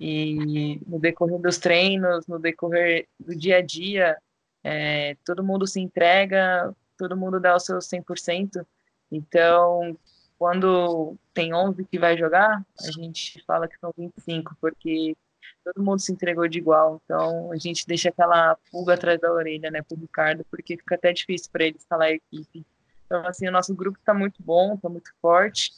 e 0.00 0.80
no 0.86 0.98
decorrer 0.98 1.40
dos 1.40 1.58
treinos, 1.58 2.26
no 2.26 2.38
decorrer 2.38 3.08
do 3.18 3.34
dia 3.34 3.58
a 3.58 3.60
dia, 3.60 4.16
é, 4.62 5.16
todo 5.24 5.42
mundo 5.42 5.66
se 5.66 5.80
entrega, 5.80 6.74
todo 6.96 7.16
mundo 7.16 7.40
dá 7.40 7.54
o 7.54 7.60
seu 7.60 7.78
100%. 7.78 8.64
Então, 9.10 9.98
quando 10.38 11.16
tem 11.34 11.52
11 11.52 11.84
que 11.84 11.98
vai 11.98 12.16
jogar, 12.16 12.64
a 12.80 12.90
gente 12.92 13.42
fala 13.44 13.66
que 13.66 13.78
são 13.78 13.92
25, 13.96 14.56
porque 14.60 15.16
todo 15.64 15.84
mundo 15.84 16.00
se 16.00 16.12
entregou 16.12 16.46
de 16.46 16.58
igual. 16.58 17.00
Então, 17.04 17.50
a 17.50 17.56
gente 17.56 17.86
deixa 17.86 18.08
aquela 18.08 18.56
pulga 18.70 18.94
atrás 18.94 19.20
da 19.20 19.32
orelha, 19.32 19.70
né, 19.70 19.82
pro 19.82 19.98
Ricardo, 19.98 20.44
porque 20.50 20.76
fica 20.76 20.94
até 20.94 21.12
difícil 21.12 21.50
para 21.50 21.64
ele 21.64 21.76
escalar 21.76 22.08
a 22.08 22.12
equipe. 22.12 22.64
Então, 23.06 23.26
assim, 23.26 23.48
o 23.48 23.52
nosso 23.52 23.74
grupo 23.74 23.98
está 23.98 24.14
muito 24.14 24.42
bom, 24.42 24.74
está 24.74 24.88
muito 24.88 25.10
forte. 25.20 25.72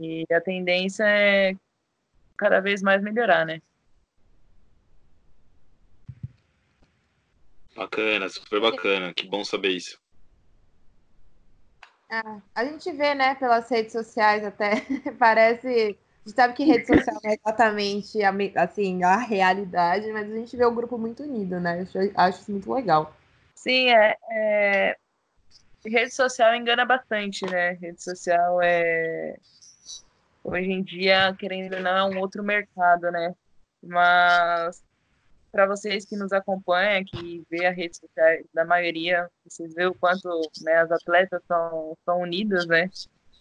E 0.00 0.24
a 0.30 0.40
tendência 0.40 1.04
é 1.04 1.54
cada 2.36 2.60
vez 2.60 2.82
mais 2.82 3.02
melhorar, 3.02 3.46
né? 3.46 3.60
Bacana, 7.74 8.28
super 8.28 8.60
bacana. 8.60 9.12
Que 9.14 9.26
bom 9.26 9.44
saber 9.44 9.70
isso. 9.70 9.98
Ah, 12.10 12.40
a 12.54 12.64
gente 12.64 12.90
vê, 12.92 13.14
né, 13.14 13.34
pelas 13.34 13.68
redes 13.68 13.92
sociais 13.92 14.44
até, 14.44 14.70
parece. 15.18 15.98
A 16.24 16.28
gente 16.28 16.36
sabe 16.36 16.54
que 16.54 16.64
rede 16.64 16.86
social 16.86 17.20
não 17.22 17.30
é 17.30 17.34
exatamente 17.34 18.22
a, 18.22 18.34
assim, 18.62 19.02
a 19.02 19.16
realidade, 19.16 20.10
mas 20.12 20.30
a 20.30 20.34
gente 20.34 20.56
vê 20.56 20.64
o 20.64 20.74
grupo 20.74 20.98
muito 20.98 21.22
unido, 21.22 21.60
né? 21.60 21.86
Eu 21.94 22.12
acho 22.16 22.40
isso 22.40 22.50
muito 22.50 22.72
legal. 22.72 23.14
Sim, 23.54 23.90
é, 23.90 24.16
é... 24.30 24.96
Rede 25.84 26.12
social 26.12 26.54
engana 26.54 26.84
bastante, 26.84 27.44
né? 27.46 27.72
Rede 27.72 28.02
social 28.02 28.60
é 28.60 29.36
hoje 30.46 30.70
em 30.70 30.82
dia, 30.82 31.34
querendo 31.38 31.74
ou 31.74 31.82
não, 31.82 31.96
é 31.96 32.04
um 32.14 32.20
outro 32.20 32.42
mercado, 32.42 33.10
né? 33.10 33.34
Mas 33.82 34.82
para 35.50 35.66
vocês 35.66 36.04
que 36.04 36.16
nos 36.16 36.32
acompanham, 36.32 37.04
que 37.04 37.44
vê 37.50 37.66
a 37.66 37.70
rede 37.70 37.96
social 37.96 38.38
da 38.54 38.64
maioria, 38.64 39.28
vocês 39.44 39.74
vê 39.74 39.86
o 39.86 39.94
quanto 39.94 40.28
né, 40.62 40.74
as 40.74 40.90
atletas 40.90 41.42
são, 41.46 41.96
são 42.04 42.20
unidas, 42.20 42.66
né? 42.66 42.90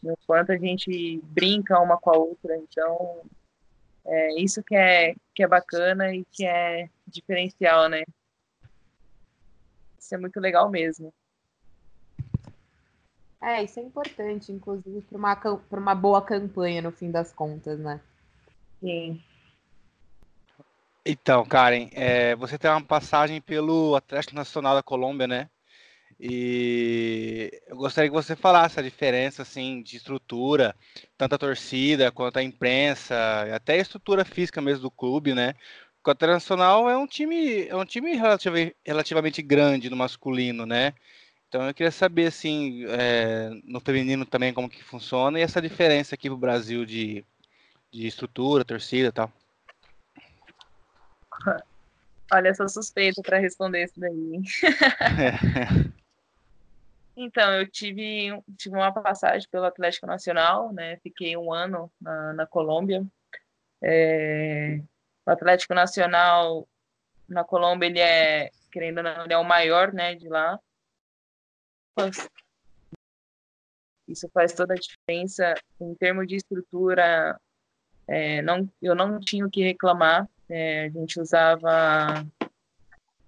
O 0.04 0.16
quanto 0.26 0.52
a 0.52 0.58
gente 0.58 1.20
brinca 1.24 1.80
uma 1.80 1.98
com 1.98 2.12
a 2.12 2.18
outra. 2.18 2.56
Então, 2.58 3.22
é 4.06 4.40
isso 4.40 4.64
que 4.64 4.76
é, 4.76 5.16
que 5.34 5.44
é 5.44 5.48
bacana 5.48 6.14
e 6.16 6.26
que 6.32 6.46
é 6.46 6.90
diferencial, 7.08 7.90
né? 7.90 8.04
Isso 10.00 10.16
é 10.16 10.18
muito 10.18 10.40
legal 10.40 10.70
mesmo. 10.70 11.14
É, 13.46 13.64
isso 13.64 13.80
é 13.80 13.84
importante, 13.84 14.52
inclusive, 14.52 15.02
para 15.02 15.18
uma, 15.20 15.62
uma 15.72 15.94
boa 15.94 16.20
campanha, 16.20 16.82
no 16.82 16.92
fim 16.92 17.12
das 17.12 17.32
contas, 17.32 17.78
né? 17.78 18.02
Sim. 18.80 19.22
Então, 21.06 21.46
Karen, 21.46 21.88
é, 21.92 22.36
você 22.36 22.58
tem 22.58 22.72
uma 22.72 22.84
passagem 22.84 23.40
pelo 23.40 23.96
Atlético 23.96 24.34
Nacional 24.34 24.74
da 24.74 24.82
Colômbia, 24.82 25.28
né? 25.28 25.50
E 26.20 27.52
eu 27.68 27.78
gostaria 27.78 28.10
que 28.10 28.16
você 28.16 28.36
falasse 28.36 28.80
a 28.80 28.84
diferença 28.84 29.44
assim 29.44 29.84
de 29.84 29.98
estrutura, 29.98 30.76
tanto 31.16 31.36
a 31.36 31.38
torcida 31.38 32.12
quanto 32.12 32.38
a 32.38 32.44
imprensa, 32.44 33.16
até 33.54 33.74
a 33.74 33.82
estrutura 33.82 34.26
física 34.26 34.60
mesmo 34.60 34.82
do 34.82 34.90
clube, 34.90 35.36
né? 35.36 35.54
O 36.04 36.10
Atlético 36.10 36.34
Nacional 36.34 36.90
é 36.90 36.98
um 36.98 37.06
time, 37.06 37.68
é 37.68 37.76
um 37.76 37.86
time 37.86 38.16
relativamente 38.84 39.44
grande 39.44 39.88
no 39.88 39.96
masculino, 39.96 40.66
né? 40.66 40.96
Então 41.56 41.70
eu 41.70 41.74
queria 41.74 41.90
saber 41.90 42.28
assim, 42.28 42.84
é, 42.88 43.50
no 43.64 43.80
feminino 43.80 44.26
também 44.26 44.54
como 44.54 44.70
que 44.70 44.84
funciona 44.84 45.40
e 45.40 45.42
essa 45.42 45.62
diferença 45.62 46.14
aqui 46.14 46.28
pro 46.28 46.38
Brasil 46.38 46.86
de, 46.86 47.24
de 47.90 48.06
estrutura, 48.06 48.66
torcida 48.66 49.08
e 49.08 49.12
tal. 49.14 49.32
Olha, 52.30 52.50
eu 52.50 52.56
sou 52.56 52.68
suspeita 52.68 53.22
para 53.22 53.38
responder 53.38 53.86
isso 53.86 53.98
daí. 53.98 54.42
então, 57.16 57.54
eu 57.54 57.66
tive, 57.72 58.38
tive 58.58 58.76
uma 58.76 58.92
passagem 58.92 59.48
pelo 59.50 59.64
Atlético 59.64 60.08
Nacional, 60.08 60.74
né? 60.74 60.98
Fiquei 60.98 61.38
um 61.38 61.54
ano 61.54 61.90
na, 62.02 62.34
na 62.34 62.46
Colômbia. 62.46 63.02
É, 63.82 64.82
o 65.26 65.32
Atlético 65.32 65.74
Nacional 65.74 66.68
na 67.30 67.46
Colômbia, 67.46 67.88
ele 67.88 68.00
é, 68.02 68.52
querendo 68.74 68.98
ou 68.98 69.04
não, 69.04 69.24
ele 69.24 69.34
é 69.34 69.38
o 69.38 69.46
maior, 69.46 69.94
né, 69.94 70.16
de 70.16 70.28
lá. 70.28 70.60
Isso 74.08 74.30
faz 74.30 74.54
toda 74.54 74.74
a 74.74 74.78
diferença 74.78 75.56
em 75.80 75.96
termos 75.96 76.28
de 76.28 76.36
estrutura. 76.36 77.40
É, 78.08 78.42
não, 78.42 78.70
eu 78.82 78.94
não 78.94 79.20
tinha 79.20 79.46
o 79.46 79.50
que 79.50 79.64
reclamar. 79.64 80.30
É, 80.48 80.86
a 80.86 80.90
gente 80.90 81.20
usava 81.20 82.26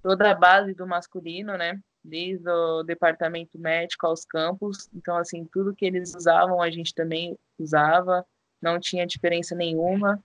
toda 0.04 0.32
a 0.32 0.36
base 0.36 0.74
do 0.74 0.86
masculino, 0.86 1.58
né? 1.58 1.80
Desde 2.04 2.48
o 2.48 2.84
departamento 2.84 3.58
médico 3.58 4.06
aos 4.06 4.24
campos. 4.24 4.88
Então, 4.94 5.18
assim, 5.18 5.46
tudo 5.52 5.76
que 5.76 5.86
eles 5.86 6.14
usavam, 6.16 6.62
a 6.62 6.70
gente 6.70 6.94
também 6.94 7.38
usava. 7.58 8.26
Não 8.62 8.80
tinha 8.80 9.08
diferença 9.08 9.56
nenhuma. 9.56 10.24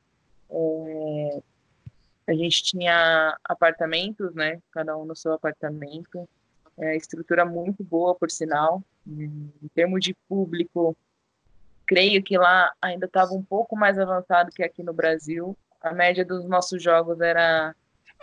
É, 0.50 1.42
a 2.28 2.34
gente 2.34 2.62
tinha 2.62 3.36
apartamentos, 3.42 4.34
né? 4.34 4.60
Cada 4.70 4.96
um 4.96 5.04
no 5.04 5.16
seu 5.16 5.32
apartamento. 5.32 6.28
É, 6.78 6.96
estrutura 6.96 7.44
muito 7.44 7.84
boa, 7.84 8.14
por 8.14 8.30
sinal. 8.30 8.82
Em 9.06 9.68
termos 9.74 10.02
de 10.02 10.14
público, 10.28 10.96
creio 11.86 12.22
que 12.22 12.38
lá 12.38 12.72
ainda 12.80 13.06
estava 13.06 13.32
um 13.32 13.42
pouco 13.42 13.76
mais 13.76 13.98
avançado 13.98 14.50
que 14.52 14.62
aqui 14.62 14.82
no 14.82 14.92
Brasil. 14.92 15.56
A 15.80 15.92
média 15.92 16.24
dos 16.24 16.44
nossos 16.46 16.82
jogos 16.82 17.20
era 17.20 17.74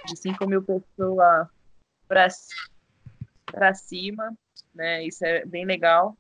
de 0.06 0.16
5 0.16 0.48
mil 0.48 0.64
pessoas 0.64 1.48
para 2.08 3.74
cima, 3.74 4.34
né? 4.74 5.04
Isso 5.04 5.26
é 5.26 5.46
bem 5.46 5.66
legal. 5.66 6.18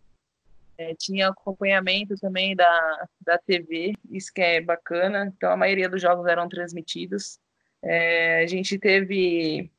É, 0.77 0.93
tinha 0.95 1.29
acompanhamento 1.29 2.15
também 2.15 2.55
da, 2.55 3.07
da 3.21 3.37
TV, 3.37 3.93
isso 4.11 4.31
que 4.33 4.41
é 4.41 4.61
bacana. 4.61 5.33
Então, 5.35 5.51
a 5.51 5.57
maioria 5.57 5.89
dos 5.89 6.01
jogos 6.01 6.25
eram 6.27 6.47
transmitidos. 6.47 7.39
É, 7.81 8.43
a 8.43 8.47
gente 8.47 8.77
teve 8.77 9.71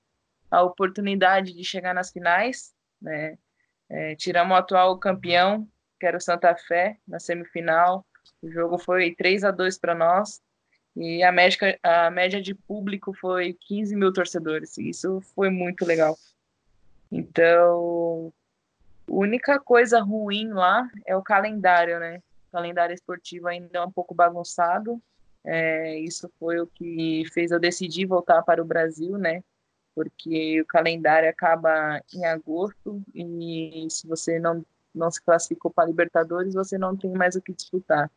a 0.51 0.63
oportunidade 0.63 1.55
de 1.55 1.65
chegar 1.65 1.95
nas 1.95 2.11
finais, 2.11 2.75
né? 3.01 3.39
É, 3.89 4.15
tiramos 4.15 4.55
o 4.55 4.59
atual 4.59 4.99
campeão, 4.99 5.67
que 5.99 6.07
era 6.07 6.17
o 6.17 6.21
Santa 6.21 6.55
Fé, 6.55 6.97
na 7.07 7.19
semifinal. 7.19 8.07
O 8.43 8.51
jogo 8.51 8.79
foi 8.79 9.15
3 9.15 9.45
a 9.45 9.51
2 9.51 9.79
para 9.79 9.95
nós. 9.95 10.41
E 10.97 11.23
a, 11.23 11.31
média, 11.31 11.79
a 11.83 12.11
média 12.11 12.41
de 12.41 12.55
público 12.55 13.13
foi 13.13 13.57
15 13.61 13.95
mil 13.97 14.13
torcedores. 14.13 14.77
Isso 14.79 15.21
foi 15.35 15.51
muito 15.51 15.85
legal. 15.85 16.17
Então, 17.11 18.33
a 19.09 19.13
única 19.13 19.59
coisa 19.59 20.01
ruim 20.01 20.49
lá 20.49 20.89
é 21.07 21.17
o 21.17 21.23
calendário, 21.23 21.99
né? 21.99 22.19
O 22.49 22.53
calendário 22.53 22.95
esportivo 22.95 23.49
ainda 23.49 23.79
é 23.79 23.83
um 23.85 23.91
pouco 23.91 24.15
bagunçado. 24.15 25.01
É, 25.45 25.99
isso 25.99 26.31
foi 26.39 26.61
o 26.61 26.67
que 26.67 27.25
fez 27.33 27.51
eu 27.51 27.59
decidir 27.59 28.07
voltar 28.07 28.43
para 28.43 28.63
o 28.63 28.67
Brasil, 28.67 29.17
né? 29.17 29.43
Porque 30.01 30.63
o 30.63 30.65
calendário 30.65 31.29
acaba 31.29 32.01
em 32.15 32.25
agosto 32.25 33.03
e 33.15 33.87
se 33.91 34.07
você 34.07 34.39
não, 34.39 34.65
não 34.95 35.11
se 35.11 35.21
classificou 35.21 35.71
para 35.71 35.87
Libertadores, 35.87 36.55
você 36.55 36.79
não 36.79 36.97
tem 36.97 37.13
mais 37.13 37.37
o 37.37 37.43
que 37.43 37.53
disputar. 37.53 38.11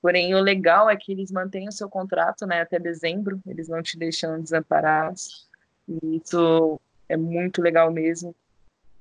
Porém, 0.00 0.34
o 0.34 0.40
legal 0.40 0.90
é 0.90 0.96
que 0.96 1.12
eles 1.12 1.30
mantêm 1.30 1.68
o 1.68 1.72
seu 1.72 1.88
contrato 1.88 2.44
né, 2.44 2.62
até 2.62 2.76
dezembro, 2.76 3.40
eles 3.46 3.68
não 3.68 3.80
te 3.80 3.96
deixam 3.96 4.40
desamparados. 4.40 5.48
E 5.88 6.16
isso 6.16 6.80
é 7.08 7.16
muito 7.16 7.62
legal 7.62 7.92
mesmo. 7.92 8.34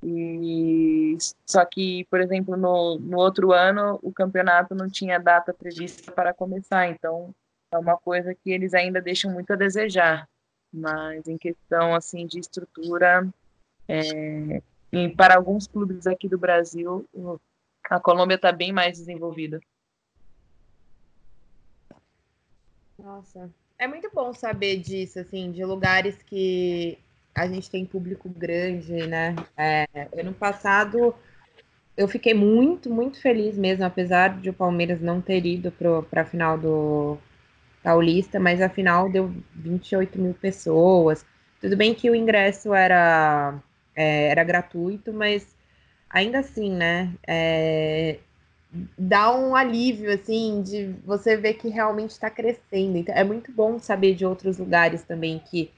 E 0.03 1.17
só 1.43 1.65
que, 1.65 2.05
por 2.05 2.21
exemplo, 2.21 2.55
no, 2.55 2.99
no 2.99 3.17
outro 3.17 3.51
ano 3.51 3.99
o 4.03 4.13
campeonato 4.13 4.75
não 4.75 4.87
tinha 4.87 5.17
data 5.17 5.51
prevista 5.51 6.11
para 6.11 6.35
começar, 6.35 6.87
então 6.87 7.33
é 7.71 7.77
uma 7.79 7.97
coisa 7.97 8.35
que 8.35 8.51
eles 8.51 8.75
ainda 8.75 9.01
deixam 9.01 9.31
muito 9.31 9.51
a 9.53 9.55
desejar. 9.55 10.29
Mas 10.73 11.27
em 11.27 11.37
questão 11.37 11.93
assim 11.93 12.25
de 12.25 12.39
estrutura, 12.39 13.27
é, 13.87 14.61
para 15.15 15.35
alguns 15.35 15.67
clubes 15.67 16.07
aqui 16.07 16.29
do 16.29 16.37
Brasil, 16.37 17.05
a 17.89 17.99
Colômbia 17.99 18.35
está 18.35 18.51
bem 18.51 18.71
mais 18.71 18.97
desenvolvida. 18.97 19.59
Nossa, 22.97 23.49
é 23.77 23.87
muito 23.87 24.09
bom 24.13 24.33
saber 24.33 24.77
disso, 24.77 25.19
assim, 25.19 25.51
de 25.51 25.65
lugares 25.65 26.21
que 26.23 26.97
a 27.33 27.47
gente 27.47 27.69
tem 27.69 27.85
público 27.85 28.29
grande, 28.29 29.07
né? 29.07 29.35
É, 29.57 29.87
ano 30.17 30.33
passado 30.33 31.15
eu 31.95 32.07
fiquei 32.07 32.33
muito, 32.33 32.89
muito 32.89 33.21
feliz 33.21 33.57
mesmo, 33.57 33.83
apesar 33.85 34.39
de 34.39 34.49
o 34.49 34.53
Palmeiras 34.53 35.01
não 35.01 35.21
ter 35.21 35.45
ido 35.45 35.71
para 35.71 36.21
a 36.21 36.25
final 36.25 36.57
do 36.57 37.17
Paulista, 37.83 38.39
mas 38.39 38.61
a 38.61 38.69
final 38.69 39.09
deu 39.09 39.33
28 39.55 40.19
mil 40.19 40.33
pessoas. 40.33 41.25
Tudo 41.59 41.75
bem 41.75 41.93
que 41.93 42.09
o 42.09 42.15
ingresso 42.15 42.73
era, 42.73 43.55
é, 43.95 44.27
era 44.29 44.43
gratuito, 44.43 45.13
mas 45.13 45.55
ainda 46.09 46.39
assim, 46.39 46.71
né? 46.71 47.13
É, 47.27 48.19
dá 48.97 49.35
um 49.35 49.55
alívio, 49.55 50.11
assim, 50.13 50.61
de 50.61 50.95
você 51.05 51.35
ver 51.37 51.55
que 51.55 51.69
realmente 51.69 52.11
está 52.11 52.29
crescendo. 52.29 52.97
Então, 52.97 53.13
é 53.15 53.23
muito 53.23 53.51
bom 53.51 53.79
saber 53.79 54.15
de 54.15 54.25
outros 54.25 54.57
lugares 54.57 55.03
também 55.03 55.39
que, 55.39 55.71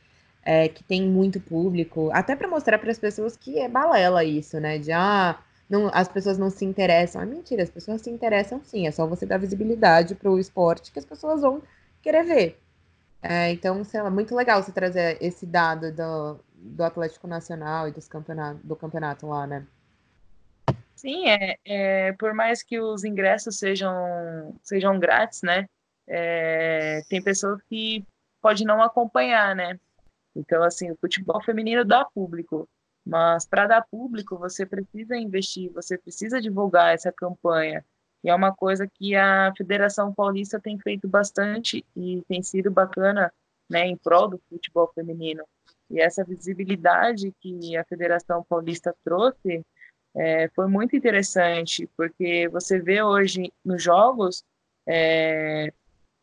é, 0.43 0.67
que 0.67 0.83
tem 0.83 1.01
muito 1.03 1.39
público, 1.39 2.09
até 2.13 2.35
para 2.35 2.47
mostrar 2.47 2.77
para 2.77 2.91
as 2.91 2.99
pessoas 2.99 3.35
que 3.37 3.59
é 3.59 3.67
balela 3.67 4.23
isso, 4.23 4.59
né? 4.59 4.77
De 4.77 4.91
ah, 4.91 5.37
não, 5.69 5.89
as 5.93 6.07
pessoas 6.07 6.37
não 6.37 6.49
se 6.49 6.65
interessam. 6.65 7.21
É 7.21 7.25
mentira, 7.25 7.63
as 7.63 7.69
pessoas 7.69 8.01
se 8.01 8.09
interessam 8.09 8.61
sim, 8.63 8.87
é 8.87 8.91
só 8.91 9.07
você 9.07 9.25
dar 9.25 9.37
visibilidade 9.37 10.15
para 10.15 10.31
o 10.31 10.39
esporte 10.39 10.91
que 10.91 10.99
as 10.99 11.05
pessoas 11.05 11.41
vão 11.41 11.61
querer 12.03 12.23
ver. 12.23 12.59
É, 13.21 13.51
então, 13.51 13.83
sei 13.85 14.01
lá, 14.01 14.09
muito 14.09 14.35
legal 14.35 14.61
você 14.61 14.71
trazer 14.71 15.17
esse 15.21 15.45
dado 15.45 15.91
do, 15.93 16.39
do 16.55 16.83
Atlético 16.83 17.25
Nacional 17.25 17.87
e 17.87 17.91
dos 17.91 18.07
campeonato, 18.07 18.59
do 18.63 18.75
campeonato 18.75 19.25
lá, 19.25 19.47
né? 19.47 19.65
Sim, 20.93 21.29
é, 21.29 21.57
é, 21.65 22.13
por 22.13 22.33
mais 22.33 22.61
que 22.61 22.79
os 22.79 23.03
ingressos 23.03 23.57
sejam, 23.57 24.55
sejam 24.61 24.99
grátis, 24.99 25.41
né? 25.41 25.65
É, 26.05 27.01
tem 27.09 27.23
pessoas 27.23 27.61
que 27.69 28.05
pode 28.41 28.65
não 28.65 28.81
acompanhar, 28.81 29.55
né? 29.55 29.79
Então, 30.35 30.61
assim, 30.63 30.91
o 30.91 30.97
futebol 30.97 31.41
feminino 31.41 31.85
dá 31.85 32.03
público, 32.03 32.67
mas 33.05 33.45
para 33.45 33.67
dar 33.67 33.85
público 33.89 34.37
você 34.37 34.65
precisa 34.65 35.15
investir, 35.15 35.71
você 35.71 35.97
precisa 35.97 36.41
divulgar 36.41 36.93
essa 36.93 37.11
campanha. 37.11 37.85
E 38.23 38.29
é 38.29 38.35
uma 38.35 38.53
coisa 38.53 38.87
que 38.87 39.15
a 39.15 39.51
Federação 39.57 40.13
Paulista 40.13 40.59
tem 40.59 40.79
feito 40.79 41.07
bastante 41.07 41.85
e 41.95 42.21
tem 42.27 42.41
sido 42.41 42.71
bacana, 42.71 43.31
né, 43.69 43.85
em 43.85 43.97
prol 43.97 44.29
do 44.29 44.41
futebol 44.49 44.91
feminino. 44.93 45.43
E 45.89 45.99
essa 45.99 46.23
visibilidade 46.23 47.33
que 47.41 47.75
a 47.75 47.83
Federação 47.83 48.43
Paulista 48.43 48.95
trouxe 49.03 49.65
é, 50.15 50.47
foi 50.49 50.67
muito 50.67 50.95
interessante, 50.95 51.89
porque 51.97 52.47
você 52.49 52.79
vê 52.79 53.01
hoje 53.01 53.51
nos 53.65 53.81
jogos 53.81 54.43
é, 54.87 55.73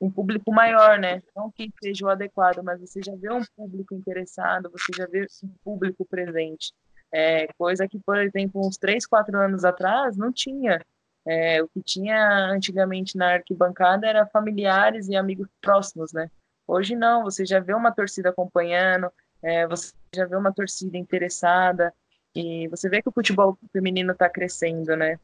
um 0.01 0.11
público 0.11 0.51
maior, 0.53 0.99
né? 0.99 1.23
Não 1.37 1.51
que 1.51 1.71
seja 1.83 2.07
o 2.07 2.09
adequado, 2.09 2.63
mas 2.63 2.81
você 2.81 3.01
já 3.05 3.15
vê 3.15 3.31
um 3.31 3.43
público 3.57 3.95
interessado, 3.95 4.71
você 4.71 4.93
já 4.97 5.07
vê 5.07 5.27
um 5.45 5.55
público 5.63 6.05
presente. 6.05 6.73
É, 7.13 7.49
coisa 7.55 7.89
que, 7.89 7.99
por 7.99 8.17
exemplo, 8.17 8.65
uns 8.65 8.79
três, 8.79 9.05
quatro 9.05 9.37
anos 9.37 9.65
atrás 9.65 10.17
não 10.17 10.33
tinha. 10.33 10.81
É, 11.27 11.63
o 11.63 11.69
que 11.69 11.83
tinha 11.83 12.47
antigamente 12.47 13.17
na 13.17 13.35
arquibancada 13.35 14.07
era 14.07 14.27
familiares 14.27 15.09
e 15.09 15.17
amigos 15.17 15.49
próximos, 15.61 16.13
né? 16.13 16.31
Hoje 16.67 16.95
não, 16.97 17.25
você 17.25 17.45
já 17.45 17.61
vê 17.61 17.75
uma 17.75 17.93
torcida 17.93 18.31
acompanhando, 18.31 19.11
é, 19.43 19.67
você 19.67 19.93
já 20.15 20.25
vê 20.25 20.37
uma 20.37 20.53
torcida 20.53 20.97
interessada, 20.97 21.93
e 22.35 22.69
você 22.69 22.89
vê 22.89 23.03
que 23.03 23.09
o 23.09 23.13
futebol 23.13 23.59
feminino 23.73 24.13
está 24.13 24.29
crescendo, 24.29 24.97
né? 24.97 25.19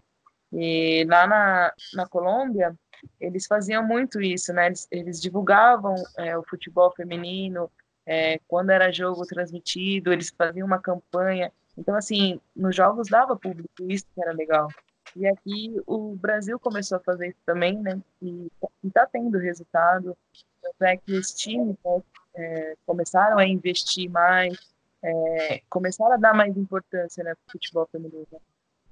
E 0.53 1.05
lá 1.09 1.27
na, 1.27 1.73
na 1.95 2.07
Colômbia, 2.07 2.75
eles 3.21 3.47
faziam 3.47 3.87
muito 3.87 4.21
isso, 4.21 4.53
né? 4.53 4.67
Eles, 4.67 4.89
eles 4.91 5.21
divulgavam 5.21 5.95
é, 6.17 6.37
o 6.37 6.43
futebol 6.45 6.93
feminino, 6.95 7.71
é, 8.05 8.39
quando 8.47 8.71
era 8.71 8.93
jogo 8.93 9.27
transmitido, 9.27 10.13
eles 10.13 10.31
faziam 10.31 10.67
uma 10.67 10.81
campanha. 10.81 11.53
Então, 11.77 11.95
assim, 11.95 12.41
nos 12.55 12.75
jogos 12.75 13.09
dava 13.09 13.37
público, 13.37 13.71
isso 13.89 14.07
que 14.15 14.23
era 14.23 14.33
legal. 14.33 14.69
E 15.17 15.27
aqui 15.27 15.81
o 15.87 16.15
Brasil 16.15 16.61
começou 16.61 16.99
a 16.99 17.01
fazer 17.01 17.29
isso 17.29 17.39
também, 17.47 17.81
né? 17.81 17.99
E 18.21 18.53
está 18.85 19.07
tendo 19.07 19.39
resultado. 19.39 20.15
Tanto 20.61 20.83
é 20.83 20.99
que 20.99 21.15
os 21.15 21.33
times 21.33 21.75
né, 21.83 22.03
é, 22.35 22.77
começaram 22.85 23.39
a 23.39 23.47
investir 23.47 24.11
mais, 24.11 24.75
é, 25.03 25.63
começaram 25.71 26.13
a 26.13 26.19
dar 26.19 26.35
mais 26.35 26.55
importância 26.55 27.25
né, 27.25 27.35
para 27.35 27.49
o 27.49 27.53
futebol 27.53 27.89
feminino. 27.91 28.27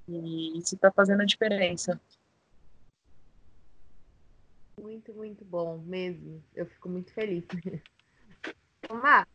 E 0.07 0.57
isso 0.57 0.73
está 0.73 0.91
fazendo 0.91 1.21
a 1.21 1.25
diferença. 1.25 2.01
Muito, 4.81 5.13
muito 5.13 5.45
bom 5.45 5.77
mesmo. 5.77 6.43
Eu 6.55 6.65
fico 6.65 6.89
muito 6.89 7.13
feliz. 7.13 7.45
Tomás, 8.81 9.27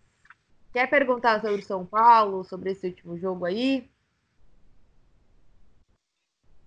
quer 0.73 0.91
perguntar 0.91 1.41
sobre 1.41 1.63
São 1.63 1.87
Paulo, 1.87 2.43
sobre 2.43 2.73
esse 2.73 2.89
último 2.89 3.17
jogo 3.17 3.45
aí? 3.45 3.89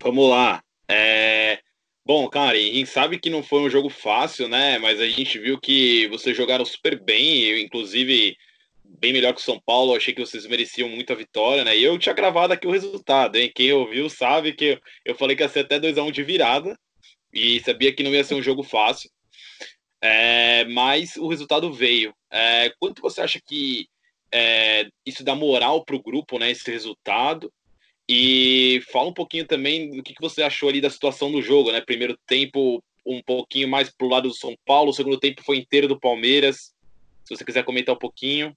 Vamos 0.03 0.29
lá. 0.29 0.61
É... 0.89 1.59
Bom, 2.05 2.27
cara, 2.27 2.57
a 2.57 2.59
gente 2.59 2.87
sabe 2.87 3.17
que 3.17 3.29
não 3.29 3.41
foi 3.41 3.61
um 3.61 3.69
jogo 3.69 3.89
fácil, 3.89 4.49
né? 4.49 4.77
Mas 4.77 4.99
a 4.99 5.07
gente 5.07 5.39
viu 5.39 5.57
que 5.57 6.07
vocês 6.09 6.35
jogaram 6.35 6.65
super 6.65 7.01
bem, 7.01 7.61
inclusive 7.61 8.35
bem 8.83 9.13
melhor 9.13 9.33
que 9.33 9.39
o 9.39 9.43
São 9.43 9.57
Paulo. 9.65 9.95
achei 9.95 10.13
que 10.13 10.19
vocês 10.19 10.45
mereciam 10.45 10.89
muito 10.89 11.13
a 11.13 11.15
vitória, 11.15 11.63
né? 11.63 11.77
E 11.77 11.83
eu 11.85 11.97
tinha 11.97 12.13
gravado 12.13 12.51
aqui 12.51 12.67
o 12.67 12.71
resultado, 12.71 13.37
hein? 13.37 13.49
Quem 13.55 13.71
ouviu 13.71 14.09
sabe 14.09 14.51
que 14.51 14.77
eu 15.05 15.15
falei 15.15 15.37
que 15.37 15.43
ia 15.43 15.47
ser 15.47 15.61
até 15.61 15.79
2x1 15.79 16.11
de 16.11 16.23
virada 16.23 16.77
e 17.31 17.61
sabia 17.61 17.93
que 17.93 18.03
não 18.03 18.11
ia 18.11 18.25
ser 18.25 18.35
um 18.35 18.43
jogo 18.43 18.61
fácil. 18.61 19.09
É, 20.01 20.65
mas 20.65 21.15
o 21.15 21.29
resultado 21.29 21.71
veio. 21.71 22.13
É, 22.29 22.73
quanto 22.77 23.01
você 23.01 23.21
acha 23.21 23.39
que 23.39 23.87
é, 24.33 24.89
isso 25.05 25.23
dá 25.23 25.33
moral 25.33 25.85
para 25.85 25.95
o 25.95 26.03
grupo, 26.03 26.37
né? 26.37 26.51
Esse 26.51 26.69
resultado? 26.69 27.49
E 28.09 28.81
fala 28.91 29.09
um 29.09 29.13
pouquinho 29.13 29.47
também 29.47 29.91
do 29.91 30.03
que, 30.03 30.13
você 30.19 30.43
achou 30.43 30.69
ali 30.69 30.81
da 30.81 30.89
situação 30.89 31.31
do 31.31 31.41
jogo, 31.41 31.71
né? 31.71 31.81
Primeiro 31.81 32.17
tempo 32.27 32.83
um 33.05 33.21
pouquinho 33.21 33.67
mais 33.67 33.89
pro 33.89 34.07
lado 34.07 34.29
do 34.29 34.33
São 34.33 34.55
Paulo, 34.65 34.89
o 34.89 34.93
segundo 34.93 35.19
tempo 35.19 35.43
foi 35.43 35.57
inteiro 35.57 35.87
do 35.87 35.99
Palmeiras. 35.99 36.73
Se 37.25 37.35
você 37.35 37.43
quiser 37.43 37.63
comentar 37.63 37.95
um 37.95 37.99
pouquinho. 37.99 38.55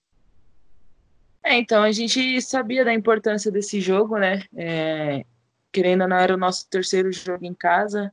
É, 1.42 1.56
então, 1.56 1.82
a 1.82 1.92
gente 1.92 2.40
sabia 2.40 2.85
da 2.85 2.92
importância 2.92 3.50
desse 3.50 3.80
jogo, 3.80 4.18
né? 4.18 4.44
É, 4.56 5.24
querendo 5.72 6.02
ou 6.02 6.09
não, 6.09 6.16
era 6.16 6.35
o 6.35 6.38
nosso 6.38 6.68
terceiro 6.68 7.12
jogo 7.12 7.44
em 7.44 7.54
casa. 7.54 8.12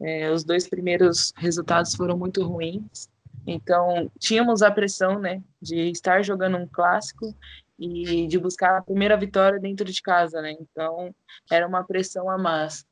É, 0.00 0.30
os 0.30 0.42
dois 0.42 0.68
primeiros 0.68 1.32
resultados 1.36 1.94
foram 1.94 2.16
muito 2.16 2.42
ruins. 2.44 3.08
Então, 3.46 4.10
tínhamos 4.18 4.62
a 4.62 4.70
pressão, 4.70 5.18
né, 5.18 5.42
de 5.60 5.90
estar 5.90 6.22
jogando 6.22 6.56
um 6.56 6.66
clássico 6.66 7.34
e 7.82 8.26
de 8.28 8.38
buscar 8.38 8.78
a 8.78 8.82
primeira 8.82 9.16
vitória 9.16 9.58
dentro 9.58 9.84
de 9.84 10.00
casa, 10.00 10.40
né? 10.40 10.52
Então, 10.52 11.12
era 11.50 11.66
uma 11.66 11.82
pressão 11.82 12.30
a 12.30 12.38
mais. 12.38 12.86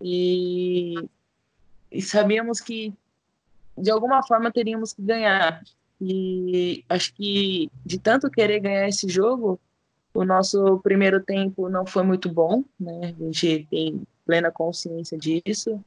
E, 0.00 0.94
e 1.90 2.02
sabíamos 2.02 2.60
que, 2.60 2.92
de 3.78 3.90
alguma 3.90 4.22
forma, 4.26 4.50
teríamos 4.50 4.92
que 4.92 5.02
ganhar. 5.02 5.62
E 6.00 6.84
acho 6.88 7.14
que 7.14 7.70
de 7.86 7.98
tanto 7.98 8.28
querer 8.28 8.58
ganhar 8.58 8.88
esse 8.88 9.08
jogo, 9.08 9.60
o 10.12 10.24
nosso 10.24 10.80
primeiro 10.80 11.22
tempo 11.22 11.68
não 11.68 11.86
foi 11.86 12.02
muito 12.02 12.28
bom, 12.28 12.64
né? 12.78 13.14
A 13.18 13.24
gente 13.24 13.66
tem 13.70 14.02
plena 14.26 14.50
consciência 14.50 15.16
disso. 15.16 15.80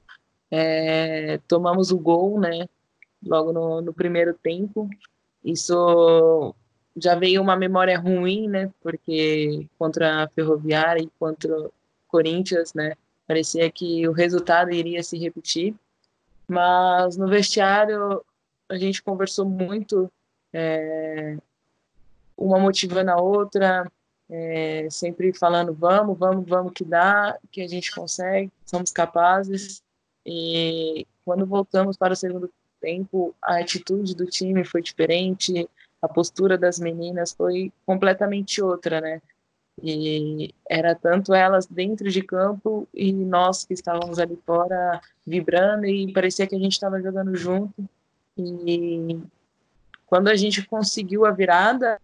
É, 0.50 1.40
tomamos 1.48 1.92
o 1.92 2.00
gol, 2.00 2.40
né? 2.40 2.70
Logo 3.22 3.52
no, 3.52 3.82
no 3.82 3.94
primeiro 3.94 4.34
tempo. 4.34 4.90
Isso 5.44 6.56
já 6.96 7.16
veio 7.16 7.42
uma 7.42 7.56
memória 7.56 8.00
ruim, 8.00 8.48
né? 8.48 8.72
Porque 8.82 9.68
contra 9.78 10.24
a 10.24 10.28
Ferroviária 10.30 11.02
e 11.02 11.10
contra 11.20 11.60
o 11.60 11.72
Corinthians, 12.08 12.74
né? 12.74 12.94
Parecia 13.28 13.70
que 13.72 14.08
o 14.08 14.12
resultado 14.12 14.72
iria 14.72 15.04
se 15.04 15.18
repetir. 15.18 15.76
Mas 16.48 17.18
no 17.18 17.28
vestiário 17.28 18.24
a 18.70 18.78
gente 18.78 19.04
conversou 19.04 19.46
muito 19.46 20.12
é, 20.54 21.38
uma 22.38 22.60
motivando 22.60 23.12
a 23.12 23.22
outra, 23.22 23.92
é, 24.30 24.88
sempre 24.90 25.34
falando 25.34 25.74
vamos, 25.74 26.18
vamos, 26.18 26.48
vamos 26.48 26.74
que 26.74 26.84
dá, 26.84 27.38
que 27.52 27.62
a 27.62 27.68
gente 27.68 27.92
consegue, 27.94 28.52
somos 28.66 28.92
capazes. 28.92 29.84
E 30.26 31.06
quando 31.24 31.46
voltamos 31.46 31.98
para 31.98 32.14
o 32.14 32.16
segundo 32.16 32.52
tempo, 32.80 33.36
a 33.42 33.60
atitude 33.60 34.16
do 34.16 34.26
time 34.26 34.64
foi 34.64 34.82
diferente, 34.82 35.68
a 36.06 36.10
postura 36.10 36.58
das 36.58 36.80
meninas 36.80 37.34
foi 37.34 37.72
completamente 37.86 38.62
outra, 38.62 39.02
né? 39.02 39.22
E 39.82 40.54
era 40.70 40.96
tanto 40.96 41.34
elas 41.34 41.66
dentro 41.66 42.10
de 42.10 42.22
campo 42.22 42.88
e 42.94 43.12
nós 43.12 43.66
que 43.66 43.74
estávamos 43.74 44.20
ali 44.20 44.40
fora 44.46 45.02
vibrando 45.26 45.86
e 45.86 46.14
parecia 46.14 46.48
que 46.48 46.56
a 46.56 46.60
gente 46.60 46.74
estava 46.74 47.02
jogando 47.02 47.36
junto. 47.36 47.74
E 48.38 49.20
quando 50.06 50.30
a 50.30 50.36
gente 50.36 50.66
conseguiu 50.66 51.26
a 51.26 51.32
virada, 51.32 52.00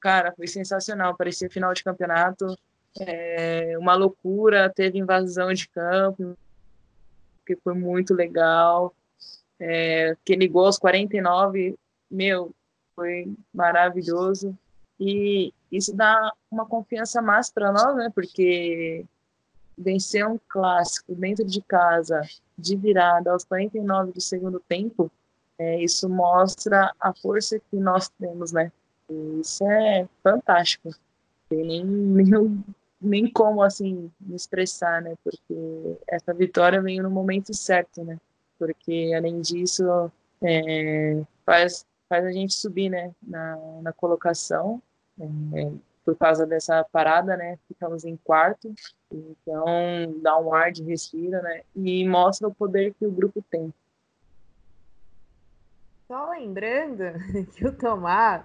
cara, 0.00 0.32
foi 0.32 0.46
sensacional. 0.46 1.16
Parecia 1.16 1.50
final 1.50 1.74
de 1.74 1.84
campeonato, 1.84 2.56
é, 2.98 3.76
uma 3.78 3.94
loucura. 3.94 4.70
Teve 4.70 4.98
invasão 4.98 5.52
de 5.52 5.68
campo, 5.68 6.36
que 7.46 7.56
foi 7.56 7.74
muito 7.74 8.14
legal. 8.14 8.94
É, 9.60 10.10
aquele 10.10 10.48
gol 10.48 10.66
aos 10.66 10.78
49, 10.78 11.76
meu, 12.10 12.54
foi 12.94 13.34
maravilhoso. 13.52 14.56
E 14.98 15.52
isso 15.70 15.94
dá 15.94 16.32
uma 16.50 16.66
confiança 16.66 17.20
mais 17.20 17.50
para 17.50 17.72
nós, 17.72 17.96
né? 17.96 18.10
Porque 18.14 19.04
vencer 19.76 20.26
um 20.26 20.38
clássico 20.48 21.14
dentro 21.14 21.44
de 21.44 21.60
casa, 21.62 22.20
de 22.56 22.76
virada, 22.76 23.32
aos 23.32 23.44
49 23.44 24.12
do 24.12 24.20
segundo 24.20 24.60
tempo, 24.60 25.10
é, 25.58 25.82
isso 25.82 26.08
mostra 26.08 26.94
a 27.00 27.12
força 27.14 27.58
que 27.58 27.76
nós 27.76 28.08
temos, 28.08 28.52
né? 28.52 28.70
E 29.08 29.40
isso 29.40 29.64
é 29.66 30.08
fantástico. 30.22 30.90
Tem 31.48 31.64
nem, 31.64 31.84
nem, 31.84 32.64
nem 33.00 33.32
como, 33.32 33.62
assim, 33.62 34.10
me 34.20 34.36
expressar, 34.36 35.02
né? 35.02 35.14
Porque 35.22 35.98
essa 36.08 36.32
vitória 36.32 36.80
veio 36.80 37.02
no 37.02 37.10
momento 37.10 37.54
certo, 37.54 38.04
né? 38.04 38.18
Porque, 38.58 39.12
além 39.16 39.40
disso, 39.40 40.10
é, 40.42 41.22
faz, 41.44 41.86
faz 42.12 42.26
a 42.26 42.30
gente 42.30 42.52
subir, 42.52 42.90
né? 42.90 43.10
Na, 43.22 43.56
na 43.80 43.92
colocação 43.94 44.82
é, 45.18 45.72
por 46.04 46.14
causa 46.14 46.46
dessa 46.46 46.84
parada, 46.84 47.38
né? 47.38 47.58
Ficamos 47.66 48.04
em 48.04 48.18
quarto, 48.18 48.74
então 49.10 49.64
dá 50.20 50.38
um 50.38 50.52
ar 50.52 50.70
de 50.70 50.82
respiro, 50.82 51.40
né? 51.40 51.62
E 51.74 52.06
mostra 52.06 52.46
o 52.46 52.54
poder 52.54 52.92
que 52.92 53.06
o 53.06 53.10
grupo 53.10 53.42
tem. 53.50 53.72
Só 56.06 56.28
lembrando 56.28 57.04
que 57.56 57.66
o 57.66 57.72
Tomás 57.72 58.44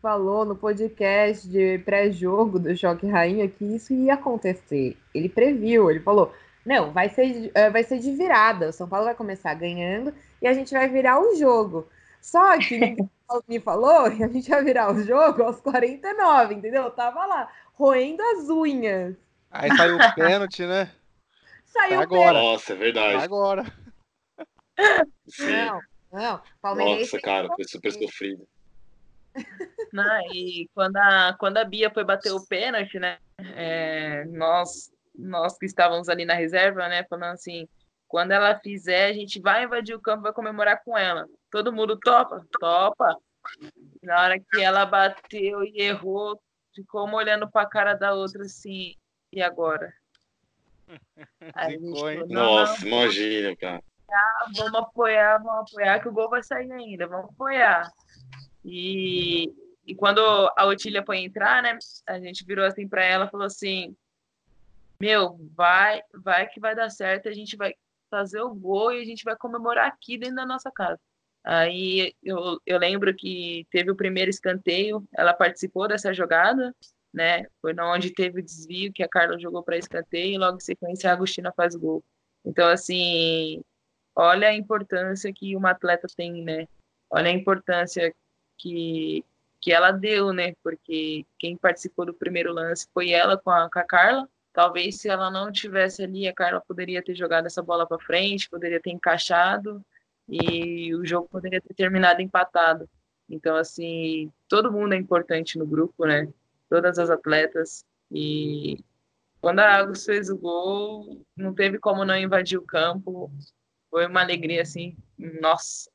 falou 0.00 0.46
no 0.46 0.56
podcast 0.56 1.46
de 1.46 1.78
pré-jogo 1.80 2.58
do 2.58 2.74
Choque 2.74 3.06
Rainha 3.06 3.46
que 3.46 3.76
isso 3.76 3.92
ia 3.92 4.14
acontecer. 4.14 4.96
Ele 5.14 5.28
previu, 5.28 5.90
ele 5.90 6.00
falou: 6.00 6.32
não, 6.64 6.92
vai 6.92 7.10
ser, 7.10 7.50
eh, 7.54 7.68
vai 7.68 7.82
ser 7.82 7.98
de 7.98 8.10
virada. 8.12 8.70
O 8.70 8.72
São 8.72 8.88
Paulo 8.88 9.04
vai 9.04 9.14
começar 9.14 9.52
ganhando 9.52 10.14
e 10.40 10.46
a 10.46 10.54
gente 10.54 10.72
vai 10.72 10.88
virar 10.88 11.20
o 11.20 11.36
jogo. 11.36 11.86
Só 12.26 12.58
que 12.58 12.96
me 13.46 13.60
falou 13.60 14.10
que 14.10 14.24
a 14.24 14.26
gente 14.26 14.48
ia 14.48 14.60
virar 14.60 14.92
o 14.92 15.00
jogo 15.00 15.44
aos 15.44 15.60
49, 15.60 16.54
entendeu? 16.54 16.82
Eu 16.82 16.90
tava 16.90 17.24
lá, 17.24 17.48
roendo 17.72 18.20
as 18.20 18.48
unhas. 18.48 19.16
Aí 19.48 19.70
saiu 19.76 19.94
o 19.94 19.98
pênalti, 20.16 20.66
né? 20.66 20.90
Saiu 21.66 22.00
agora. 22.00 22.32
Nossa, 22.32 22.72
é 22.72 22.76
verdade. 22.76 23.22
Agora. 23.22 23.64
Não, 25.38 25.80
não. 26.12 26.42
Palmeirense 26.60 27.14
Nossa, 27.14 27.20
cara, 27.20 27.48
foi 27.54 27.64
super 27.64 27.92
sofrido. 27.92 28.44
Não, 29.92 30.20
e 30.34 30.68
quando 30.74 30.96
a, 30.96 31.36
quando 31.38 31.58
a 31.58 31.64
Bia 31.64 31.92
foi 31.94 32.02
bater 32.02 32.32
o 32.32 32.44
pênalti, 32.44 32.98
né? 32.98 33.18
É, 33.38 34.24
nós, 34.24 34.92
nós 35.14 35.56
que 35.56 35.66
estávamos 35.66 36.08
ali 36.08 36.24
na 36.24 36.34
reserva, 36.34 36.88
né? 36.88 37.04
Falando 37.04 37.34
assim, 37.34 37.68
quando 38.08 38.32
ela 38.32 38.58
fizer, 38.58 39.06
a 39.06 39.12
gente 39.12 39.40
vai 39.40 39.64
invadir 39.64 39.94
o 39.94 40.00
campo, 40.00 40.22
vai 40.22 40.32
comemorar 40.32 40.82
com 40.84 40.96
ela. 40.96 41.26
Todo 41.50 41.72
mundo 41.72 41.98
topa? 41.98 42.46
Topa. 42.58 43.16
Na 44.02 44.22
hora 44.22 44.38
que 44.38 44.60
ela 44.60 44.84
bateu 44.84 45.64
e 45.64 45.82
errou, 45.82 46.40
ficou 46.74 47.04
uma 47.04 47.16
olhando 47.16 47.50
para 47.50 47.62
a 47.62 47.68
cara 47.68 47.94
da 47.94 48.14
outra 48.14 48.42
assim, 48.42 48.94
e 49.32 49.42
agora? 49.42 49.92
Aí 51.54 51.78
falou, 51.78 52.26
Nossa, 52.28 52.80
não, 52.84 52.88
imagina, 52.88 53.56
cara. 53.56 53.82
vamos 54.56 54.80
apoiar, 54.80 55.38
vamos 55.38 55.70
apoiar, 55.72 56.00
que 56.00 56.08
o 56.08 56.12
gol 56.12 56.30
vai 56.30 56.42
sair 56.42 56.70
ainda, 56.70 57.06
vamos 57.06 57.30
apoiar. 57.30 57.90
E, 58.64 59.52
e 59.84 59.94
quando 59.94 60.20
a 60.56 60.66
Otília 60.66 61.04
foi 61.04 61.18
entrar, 61.18 61.62
né, 61.62 61.78
a 62.06 62.18
gente 62.18 62.44
virou 62.44 62.64
assim 62.64 62.88
para 62.88 63.04
ela, 63.04 63.28
falou 63.28 63.46
assim, 63.46 63.96
meu, 65.00 65.38
vai, 65.54 66.02
vai 66.14 66.48
que 66.48 66.60
vai 66.60 66.74
dar 66.74 66.90
certo, 66.90 67.28
a 67.28 67.32
gente 67.32 67.56
vai 67.56 67.74
fazer 68.10 68.40
o 68.40 68.54
gol 68.54 68.92
e 68.92 69.00
a 69.00 69.04
gente 69.04 69.24
vai 69.24 69.36
comemorar 69.36 69.86
aqui 69.86 70.18
dentro 70.18 70.36
da 70.36 70.46
nossa 70.46 70.70
casa. 70.70 71.00
Aí 71.44 72.12
eu, 72.22 72.60
eu 72.66 72.78
lembro 72.78 73.14
que 73.14 73.66
teve 73.70 73.90
o 73.90 73.96
primeiro 73.96 74.30
escanteio, 74.30 75.06
ela 75.14 75.32
participou 75.32 75.86
dessa 75.86 76.12
jogada, 76.12 76.74
né? 77.14 77.46
Foi 77.62 77.72
na 77.72 77.90
onde 77.90 78.10
teve 78.10 78.40
o 78.40 78.44
desvio 78.44 78.92
que 78.92 79.02
a 79.02 79.08
Carla 79.08 79.38
jogou 79.38 79.62
para 79.62 79.78
escanteio 79.78 80.34
e 80.34 80.38
logo 80.38 80.56
em 80.56 80.60
sequência 80.60 81.08
a 81.08 81.12
Agostina 81.12 81.52
faz 81.56 81.76
gol. 81.76 82.02
Então, 82.44 82.68
assim, 82.68 83.62
olha 84.14 84.48
a 84.48 84.54
importância 84.54 85.32
que 85.32 85.56
uma 85.56 85.70
atleta 85.70 86.08
tem, 86.16 86.44
né? 86.44 86.66
Olha 87.08 87.28
a 87.28 87.32
importância 87.32 88.14
que, 88.58 89.24
que 89.60 89.72
ela 89.72 89.92
deu, 89.92 90.32
né? 90.32 90.54
Porque 90.62 91.24
quem 91.38 91.56
participou 91.56 92.06
do 92.06 92.14
primeiro 92.14 92.52
lance 92.52 92.88
foi 92.92 93.10
ela 93.10 93.36
com 93.38 93.50
a, 93.50 93.70
com 93.70 93.78
a 93.78 93.84
Carla, 93.84 94.28
Talvez 94.56 94.96
se 95.02 95.06
ela 95.06 95.30
não 95.30 95.52
tivesse 95.52 96.02
ali, 96.02 96.26
a 96.26 96.32
Carla 96.32 96.62
poderia 96.66 97.02
ter 97.02 97.14
jogado 97.14 97.44
essa 97.44 97.62
bola 97.62 97.86
para 97.86 98.02
frente, 98.02 98.48
poderia 98.48 98.80
ter 98.80 98.88
encaixado 98.88 99.84
e 100.26 100.94
o 100.94 101.04
jogo 101.04 101.28
poderia 101.28 101.60
ter 101.60 101.74
terminado 101.74 102.22
empatado. 102.22 102.88
Então, 103.28 103.54
assim, 103.54 104.32
todo 104.48 104.72
mundo 104.72 104.94
é 104.94 104.96
importante 104.96 105.58
no 105.58 105.66
grupo, 105.66 106.06
né? 106.06 106.32
Todas 106.70 106.98
as 106.98 107.10
atletas. 107.10 107.84
E 108.10 108.82
quando 109.42 109.58
a 109.58 109.74
Agus 109.74 110.06
fez 110.06 110.30
o 110.30 110.38
gol, 110.38 111.20
não 111.36 111.52
teve 111.54 111.78
como 111.78 112.02
não 112.02 112.16
invadir 112.16 112.56
o 112.56 112.62
campo. 112.62 113.30
Foi 113.90 114.06
uma 114.06 114.22
alegria, 114.22 114.62
assim, 114.62 114.96
nossa, 115.18 115.90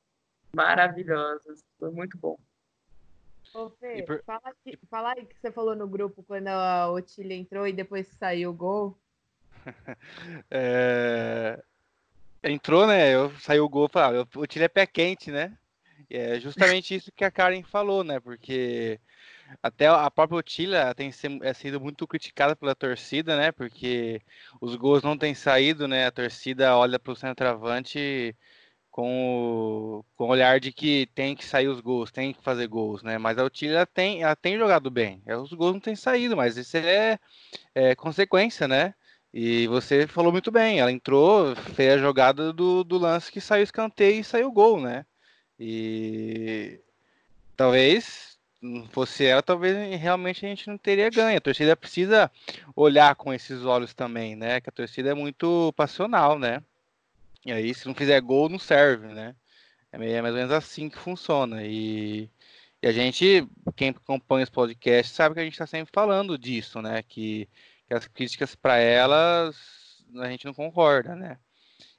maravilhosa. 0.56 1.56
Foi 1.80 1.89
muito 1.89 2.15
bom. 2.15 2.38
Ô, 3.54 3.70
Fê, 3.72 4.04
por... 4.04 4.24
fala, 4.24 4.42
aqui, 4.46 4.80
fala 4.90 5.14
aí 5.14 5.26
que 5.26 5.38
você 5.40 5.52
falou 5.52 5.76
no 5.76 5.88
grupo 5.88 6.24
quando 6.24 6.48
a 6.48 6.90
Otília 6.90 7.36
entrou 7.36 7.68
e 7.68 7.74
depois 7.74 8.08
saiu 8.08 8.52
o 8.52 8.54
gol. 8.54 8.98
é... 10.50 11.62
Entrou, 12.44 12.88
né? 12.88 13.14
Eu 13.14 13.30
saiu 13.40 13.66
o 13.66 13.70
gol, 13.70 13.90
falei, 13.90 14.22
ah, 14.22 14.40
Otília 14.40 14.66
é 14.66 14.70
pé 14.70 14.86
quente, 14.86 15.30
né? 15.32 15.58
é 16.10 16.40
justamente 16.40 16.96
isso 16.96 17.12
que 17.12 17.24
a 17.24 17.32
Karen 17.32 17.64
falou, 17.64 18.04
né? 18.04 18.20
Porque 18.20 19.00
até 19.62 19.88
a 19.88 20.10
própria 20.12 20.40
Otília 20.40 20.94
tem 20.94 21.12
é 21.42 21.54
sido 21.54 21.80
muito 21.80 22.08
criticada 22.08 22.56
pela 22.56 22.76
torcida, 22.76 23.38
né? 23.38 23.52
Porque 23.52 24.22
os 24.60 24.76
gols 24.76 25.04
não 25.04 25.18
têm 25.18 25.34
saído, 25.34 25.88
né? 25.88 26.08
A 26.08 26.12
torcida 26.12 26.76
olha 26.78 27.00
para 27.00 27.14
o 27.14 27.16
centroavante 27.16 28.36
com 28.91 30.04
o, 30.04 30.06
com 30.15 30.25
o 30.25 30.27
olhar 30.27 30.60
de 30.60 30.71
que 30.71 31.08
tem 31.15 31.36
que 31.36 31.45
sair 31.45 31.67
os 31.69 31.80
gols, 31.80 32.12
tem 32.12 32.34
que 32.34 32.43
fazer 32.43 32.67
gols, 32.67 33.01
né? 33.01 33.17
Mas 33.17 33.38
a 33.38 33.43
Otília 33.45 33.86
tem, 33.86 34.21
ela 34.23 34.36
tem 34.36 34.58
jogado 34.58 34.91
bem. 34.91 35.21
É, 35.25 35.36
os 35.36 35.54
gols 35.54 35.73
não 35.73 35.80
têm 35.80 35.95
saído, 35.95 36.36
mas 36.36 36.58
isso 36.58 36.77
é, 36.77 37.17
é, 37.73 37.95
consequência, 37.95 38.67
né? 38.67 38.93
E 39.34 39.65
você 39.67 40.06
falou 40.08 40.32
muito 40.32 40.51
bem, 40.51 40.80
ela 40.80 40.91
entrou, 40.91 41.56
fez 41.56 41.93
a 41.93 41.97
jogada 41.97 42.51
do, 42.51 42.84
do 42.84 42.97
lance 42.97 43.32
que 43.32 43.39
saiu 43.39 43.63
escanteio 43.63 44.19
e 44.19 44.23
saiu 44.23 44.51
gol, 44.51 44.82
né? 44.82 45.06
E 45.58 46.82
talvez 47.56 48.38
fosse 48.91 49.25
ela, 49.25 49.41
talvez 49.41 49.75
realmente 49.99 50.45
a 50.45 50.49
gente 50.49 50.67
não 50.67 50.77
teria 50.77 51.10
ganho. 51.10 51.38
A 51.38 51.41
torcida 51.41 51.75
precisa 51.77 52.30
olhar 52.75 53.15
com 53.15 53.34
esses 53.34 53.63
olhos 53.63 53.93
também, 53.93 54.36
né? 54.36 54.60
Que 54.62 54.69
a 54.69 54.73
torcida 54.73 55.12
é 55.12 55.13
muito 55.13 55.73
passional, 55.77 56.38
né? 56.38 56.62
E 57.45 57.51
aí, 57.51 57.73
se 57.73 57.88
não 57.88 57.95
fizer 57.95 58.19
gol, 58.21 58.49
não 58.49 58.60
serve, 58.60 59.08
né? 59.08 59.36
É, 59.91 60.12
é 60.12 60.21
mais 60.21 60.34
ou 60.34 60.39
menos 60.39 60.54
assim 60.54 60.89
que 60.89 60.97
funciona. 60.97 61.63
E, 61.63 62.30
e 62.82 62.88
a 62.88 62.91
gente, 62.91 63.47
quem 63.75 63.89
acompanha 63.89 64.43
os 64.43 64.49
podcasts, 64.49 65.15
sabe 65.15 65.36
que 65.36 65.41
a 65.41 65.43
gente 65.43 65.54
está 65.54 65.67
sempre 65.67 65.91
falando 65.93 66.38
disso, 66.38 66.82
né? 66.82 67.04
Que, 67.04 67.49
que 67.88 67.93
as 67.93 68.08
críticas 68.08 68.56
para 68.56 68.77
elas 68.77 69.82
a 70.19 70.30
gente 70.30 70.45
não 70.45 70.54
concorda, 70.54 71.15
né? 71.15 71.38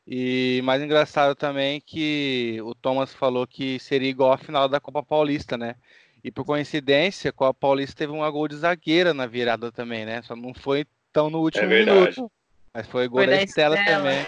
E 0.06 0.60
mais 0.64 0.82
engraçado 0.82 1.34
também 1.34 1.80
que 1.80 2.58
o 2.62 2.74
Thomas 2.74 3.14
falou 3.14 3.46
que 3.46 3.78
seria 3.78 4.10
igual 4.10 4.32
a 4.32 4.38
final 4.38 4.68
da 4.68 4.80
Copa 4.80 5.02
Paulista, 5.02 5.56
né? 5.56 5.76
E 6.24 6.30
por 6.30 6.44
coincidência, 6.44 7.30
a 7.30 7.32
Copa 7.32 7.54
Paulista 7.54 7.96
teve 7.96 8.12
uma 8.12 8.30
gol 8.30 8.48
de 8.48 8.56
zagueira 8.56 9.14
na 9.14 9.26
virada 9.26 9.70
também, 9.70 10.04
né? 10.04 10.22
Só 10.22 10.34
não 10.34 10.52
foi 10.52 10.84
tão 11.12 11.30
no 11.30 11.40
último 11.40 11.64
é 11.64 11.84
minuto. 11.84 12.30
Mas 12.74 12.86
foi 12.86 13.06
gol 13.06 13.20
foi 13.20 13.26
da 13.26 13.42
Estela 13.42 13.76
também. 13.84 14.26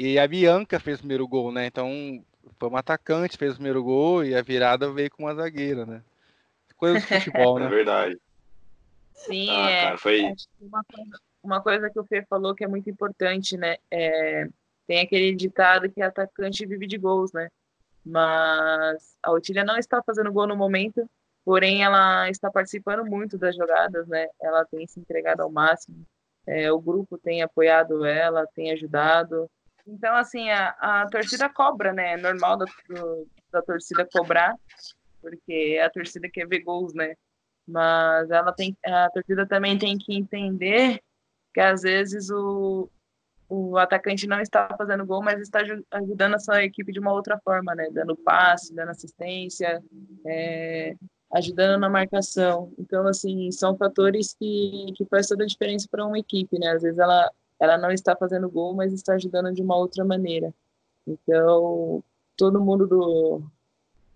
E 0.00 0.16
a 0.16 0.28
Bianca 0.28 0.78
fez 0.78 0.98
o 0.98 1.00
primeiro 1.00 1.26
gol, 1.26 1.50
né? 1.50 1.66
Então 1.66 2.24
foi 2.56 2.68
uma 2.68 2.78
atacante, 2.78 3.36
fez 3.36 3.52
o 3.52 3.56
primeiro 3.56 3.82
gol 3.82 4.24
e 4.24 4.32
a 4.32 4.40
virada 4.42 4.92
veio 4.92 5.10
com 5.10 5.24
uma 5.24 5.34
zagueira, 5.34 5.84
né? 5.84 6.02
coisa 6.76 7.00
do 7.00 7.06
futebol, 7.06 7.58
É 7.58 7.64
né? 7.64 7.68
verdade. 7.68 8.18
Sim, 9.12 9.50
Ah, 9.50 9.70
é. 9.70 9.82
cara, 9.82 9.98
foi. 9.98 10.22
Uma 10.60 10.84
coisa, 10.84 11.10
uma 11.42 11.60
coisa 11.60 11.90
que 11.90 11.98
o 11.98 12.04
Fê 12.04 12.24
falou 12.30 12.54
que 12.54 12.62
é 12.62 12.68
muito 12.68 12.88
importante, 12.88 13.56
né? 13.56 13.76
É, 13.90 14.46
tem 14.86 15.00
aquele 15.00 15.34
ditado 15.34 15.90
que 15.90 16.00
atacante 16.00 16.64
vive 16.64 16.86
de 16.86 16.96
gols, 16.96 17.32
né? 17.32 17.48
Mas 18.06 19.16
a 19.20 19.32
Otília 19.32 19.64
não 19.64 19.76
está 19.76 20.00
fazendo 20.00 20.32
gol 20.32 20.46
no 20.46 20.56
momento, 20.56 21.10
porém 21.44 21.82
ela 21.82 22.30
está 22.30 22.48
participando 22.52 23.04
muito 23.04 23.36
das 23.36 23.56
jogadas, 23.56 24.06
né? 24.06 24.28
Ela 24.40 24.64
tem 24.64 24.86
se 24.86 25.00
entregado 25.00 25.40
ao 25.40 25.50
máximo. 25.50 26.06
É, 26.46 26.70
o 26.70 26.80
grupo 26.80 27.18
tem 27.18 27.42
apoiado 27.42 28.04
ela, 28.04 28.46
tem 28.54 28.70
ajudado. 28.70 29.50
Então, 29.88 30.14
assim, 30.16 30.50
a, 30.50 30.68
a 31.02 31.06
torcida 31.08 31.48
cobra, 31.48 31.92
né? 31.92 32.12
É 32.12 32.16
normal 32.16 32.58
da, 32.58 32.66
da 33.50 33.62
torcida 33.62 34.06
cobrar, 34.12 34.54
porque 35.20 35.80
a 35.82 35.88
torcida 35.88 36.28
quer 36.30 36.46
ver 36.46 36.60
gols, 36.60 36.92
né? 36.92 37.14
Mas 37.66 38.30
ela 38.30 38.52
tem, 38.52 38.76
a 38.84 39.10
torcida 39.10 39.46
também 39.46 39.78
tem 39.78 39.96
que 39.96 40.14
entender 40.14 41.00
que 41.54 41.60
às 41.60 41.82
vezes 41.82 42.30
o, 42.30 42.90
o 43.48 43.78
atacante 43.78 44.26
não 44.26 44.40
está 44.40 44.68
fazendo 44.76 45.06
gol, 45.06 45.22
mas 45.22 45.40
está 45.40 45.60
aju- 45.60 45.84
ajudando 45.90 46.34
a 46.34 46.38
sua 46.38 46.62
equipe 46.62 46.92
de 46.92 47.00
uma 47.00 47.12
outra 47.12 47.38
forma, 47.42 47.74
né? 47.74 47.88
Dando 47.90 48.14
passe, 48.16 48.74
dando 48.74 48.90
assistência, 48.90 49.82
é, 50.26 50.94
ajudando 51.32 51.80
na 51.80 51.88
marcação. 51.88 52.72
Então, 52.78 53.06
assim, 53.06 53.50
são 53.50 53.76
fatores 53.76 54.34
que, 54.34 54.92
que 54.94 55.04
faz 55.06 55.26
toda 55.28 55.44
a 55.44 55.46
diferença 55.46 55.88
para 55.90 56.04
uma 56.04 56.18
equipe, 56.18 56.58
né? 56.58 56.72
Às 56.72 56.82
vezes 56.82 56.98
ela, 56.98 57.30
ela 57.60 57.76
não 57.76 57.90
está 57.90 58.14
fazendo 58.14 58.48
gol, 58.48 58.74
mas 58.74 58.92
está 58.92 59.14
ajudando 59.14 59.52
de 59.52 59.62
uma 59.62 59.76
outra 59.76 60.04
maneira. 60.04 60.54
Então, 61.06 62.02
todo 62.36 62.60
mundo 62.60 62.86
do, 62.86 63.42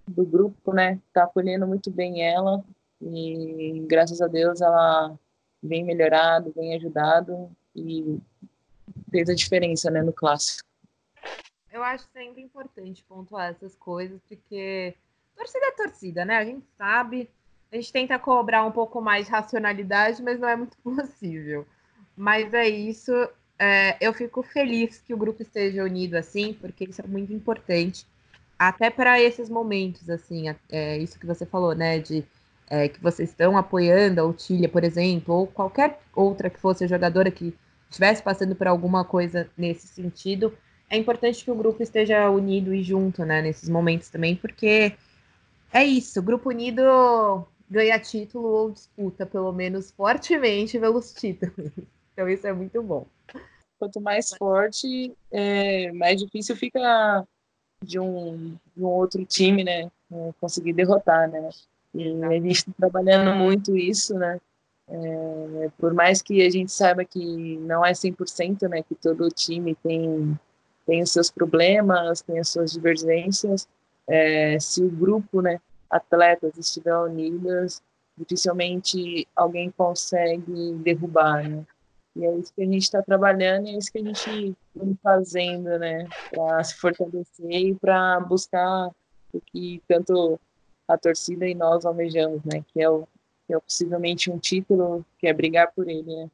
do 0.06 0.24
grupo, 0.24 0.72
né, 0.72 1.00
tá 1.12 1.24
acolhendo 1.24 1.66
muito 1.66 1.90
bem 1.90 2.22
ela 2.22 2.64
e 3.00 3.84
graças 3.88 4.20
a 4.20 4.28
Deus 4.28 4.60
ela 4.60 5.18
vem 5.62 5.84
melhorado, 5.84 6.52
vem 6.54 6.74
ajudado 6.74 7.50
e 7.74 8.18
fez 9.10 9.28
a 9.28 9.34
diferença, 9.34 9.90
né, 9.90 10.02
no 10.02 10.12
clássico. 10.12 10.68
Eu 11.72 11.82
acho 11.82 12.06
sempre 12.12 12.42
importante 12.42 13.02
pontuar 13.04 13.50
essas 13.50 13.74
coisas, 13.74 14.20
porque 14.28 14.94
torcida 15.34 15.66
é 15.66 15.72
torcida, 15.72 16.24
né? 16.24 16.36
A 16.36 16.44
gente 16.44 16.66
sabe, 16.76 17.30
a 17.70 17.76
gente 17.76 17.92
tenta 17.92 18.18
cobrar 18.18 18.64
um 18.64 18.72
pouco 18.72 19.00
mais 19.00 19.26
de 19.26 19.32
racionalidade, 19.32 20.22
mas 20.22 20.38
não 20.38 20.48
é 20.48 20.54
muito 20.54 20.76
possível. 20.84 21.66
Mas 22.16 22.52
é 22.54 22.68
isso. 22.68 23.12
é, 23.58 23.96
eu 24.00 24.12
fico 24.12 24.42
feliz 24.42 25.00
que 25.00 25.14
o 25.14 25.16
grupo 25.16 25.42
esteja 25.42 25.84
unido 25.84 26.14
assim, 26.16 26.52
porque 26.54 26.84
isso 26.84 27.00
é 27.02 27.06
muito 27.06 27.32
importante, 27.32 28.06
até 28.58 28.90
para 28.90 29.20
esses 29.20 29.48
momentos, 29.48 30.08
assim, 30.10 30.46
é, 30.70 30.98
isso 30.98 31.18
que 31.18 31.26
você 31.26 31.46
falou, 31.46 31.74
né? 31.74 31.98
De 31.98 32.24
é, 32.68 32.88
que 32.88 33.00
vocês 33.00 33.30
estão 33.30 33.56
apoiando 33.56 34.20
a 34.20 34.24
Otília, 34.24 34.68
por 34.68 34.84
exemplo, 34.84 35.34
ou 35.34 35.46
qualquer 35.46 36.00
outra 36.14 36.48
que 36.50 36.58
fosse 36.58 36.86
jogadora 36.88 37.30
que 37.30 37.54
estivesse 37.90 38.22
passando 38.22 38.54
por 38.56 38.66
alguma 38.66 39.04
coisa 39.04 39.50
nesse 39.56 39.86
sentido 39.88 40.56
é 40.92 40.96
importante 40.98 41.42
que 41.42 41.50
o 41.50 41.54
grupo 41.54 41.82
esteja 41.82 42.30
unido 42.30 42.74
e 42.74 42.82
junto, 42.82 43.24
né, 43.24 43.40
nesses 43.40 43.66
momentos 43.68 44.10
também, 44.10 44.36
porque 44.36 44.94
é 45.72 45.82
isso, 45.82 46.20
o 46.20 46.22
grupo 46.22 46.50
unido 46.50 46.82
ganha 47.68 47.98
título 47.98 48.46
ou 48.48 48.70
disputa, 48.70 49.24
pelo 49.24 49.50
menos 49.52 49.90
fortemente, 49.90 50.78
pelos 50.78 51.14
títulos. 51.14 51.72
Então 52.12 52.28
isso 52.28 52.46
é 52.46 52.52
muito 52.52 52.82
bom. 52.82 53.06
Quanto 53.78 54.00
mais 54.00 54.30
forte, 54.38 55.12
é, 55.30 55.90
mais 55.92 56.20
difícil 56.20 56.54
fica 56.54 57.26
de 57.82 57.98
um, 57.98 58.56
de 58.76 58.82
um 58.82 58.86
outro 58.86 59.24
time, 59.24 59.64
né, 59.64 59.90
é, 60.10 60.32
conseguir 60.40 60.72
derrotar, 60.72 61.28
né. 61.28 61.50
E 61.94 62.24
a 62.24 62.30
gente 62.32 62.52
está 62.52 62.72
trabalhando 62.78 63.34
muito 63.36 63.76
isso, 63.76 64.14
né, 64.14 64.40
é, 64.88 65.70
por 65.78 65.92
mais 65.92 66.22
que 66.22 66.46
a 66.46 66.50
gente 66.50 66.70
saiba 66.70 67.04
que 67.04 67.56
não 67.58 67.84
é 67.84 67.92
100%, 67.92 68.68
né, 68.68 68.82
que 68.82 68.94
todo 68.94 69.28
time 69.30 69.74
tem, 69.82 70.38
tem 70.86 71.02
os 71.02 71.10
seus 71.10 71.30
problemas, 71.30 72.22
tem 72.22 72.38
as 72.38 72.48
suas 72.48 72.72
divergências, 72.72 73.68
é, 74.06 74.58
se 74.60 74.82
o 74.82 74.90
grupo, 74.90 75.40
né, 75.40 75.60
atletas 75.90 76.56
estiver 76.56 76.96
unidas, 76.96 77.82
dificilmente 78.16 79.26
alguém 79.34 79.70
consegue 79.70 80.72
derrubar, 80.84 81.48
né. 81.48 81.64
E 82.14 82.24
é 82.26 82.36
isso 82.36 82.52
que 82.52 82.62
a 82.62 82.66
gente 82.66 82.82
está 82.82 83.02
trabalhando 83.02 83.66
e 83.66 83.74
é 83.74 83.78
isso 83.78 83.90
que 83.90 83.98
a 83.98 84.04
gente 84.04 84.56
vem 84.74 84.98
fazendo, 85.02 85.78
né, 85.78 86.06
para 86.30 86.62
se 86.62 86.74
fortalecer 86.76 87.50
e 87.50 87.74
para 87.74 88.20
buscar 88.20 88.90
o 89.32 89.40
que 89.40 89.82
tanto 89.88 90.38
a 90.86 90.98
torcida 90.98 91.46
e 91.48 91.54
nós 91.54 91.86
almejamos, 91.86 92.44
né, 92.44 92.62
que 92.68 92.82
é 92.82 92.88
o 92.88 93.06
que 93.46 93.54
é 93.54 93.58
possivelmente 93.58 94.30
um 94.30 94.38
título, 94.38 95.04
que 95.18 95.26
é 95.26 95.32
brigar 95.32 95.72
por 95.72 95.88
ele, 95.88 96.14
né? 96.14 96.30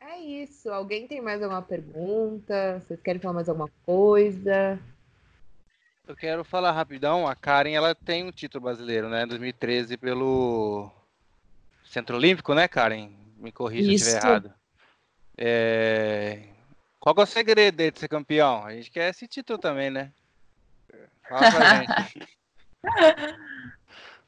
É 0.00 0.18
isso. 0.20 0.70
Alguém 0.70 1.06
tem 1.06 1.20
mais 1.20 1.42
alguma 1.42 1.62
pergunta? 1.62 2.80
Vocês 2.80 3.00
querem 3.00 3.20
falar 3.20 3.34
mais 3.34 3.48
alguma 3.48 3.70
coisa? 3.84 4.78
Eu 6.06 6.16
quero 6.16 6.44
falar 6.44 6.72
rapidão, 6.72 7.28
a 7.28 7.34
Karen, 7.34 7.72
ela 7.72 7.94
tem 7.94 8.24
um 8.24 8.32
título 8.32 8.64
brasileiro, 8.64 9.08
né, 9.08 9.24
2013 9.24 9.96
pelo 9.96 10.90
Centro 11.92 12.16
Olímpico, 12.16 12.54
né, 12.54 12.66
Karen? 12.66 13.10
Me 13.36 13.52
corrija 13.52 13.90
se 13.90 13.94
Isso. 13.96 14.04
estiver 14.08 14.26
errado. 14.26 14.54
É, 15.36 16.42
Qual 16.98 17.14
é 17.18 17.20
o 17.22 17.26
segredo 17.26 17.76
dele 17.76 17.90
de 17.90 17.98
ser 18.00 18.08
campeão? 18.08 18.64
A 18.64 18.72
gente 18.74 18.90
quer 18.90 19.10
esse 19.10 19.28
título 19.28 19.58
também, 19.58 19.90
né? 19.90 20.10
Fala 21.28 21.50
pra 21.50 21.60
gente. 21.84 22.28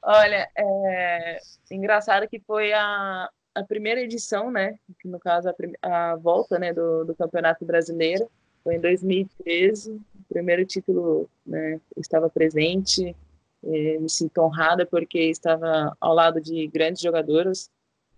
Olha, 0.02 0.46
é 0.56 1.38
engraçado 1.70 2.28
que 2.28 2.38
foi 2.40 2.74
a, 2.74 3.30
a 3.54 3.64
primeira 3.64 4.02
edição, 4.02 4.50
né? 4.50 4.74
Que 5.00 5.08
no 5.08 5.18
caso 5.18 5.48
a, 5.48 5.54
prim- 5.54 5.72
a 5.80 6.16
volta, 6.16 6.58
né, 6.58 6.72
do, 6.72 7.04
do 7.04 7.14
Campeonato 7.14 7.64
Brasileiro 7.64 8.30
foi 8.62 8.74
em 8.76 8.80
2013. 8.80 9.92
O 9.92 10.24
primeiro 10.28 10.66
título, 10.66 11.30
né? 11.46 11.80
Estava 11.96 12.28
presente, 12.28 13.16
eh, 13.66 13.98
me 13.98 14.08
sinto 14.08 14.40
honrada 14.40 14.86
porque 14.86 15.18
estava 15.18 15.96
ao 16.00 16.14
lado 16.14 16.40
de 16.40 16.66
grandes 16.68 17.02
jogadoras 17.02 17.70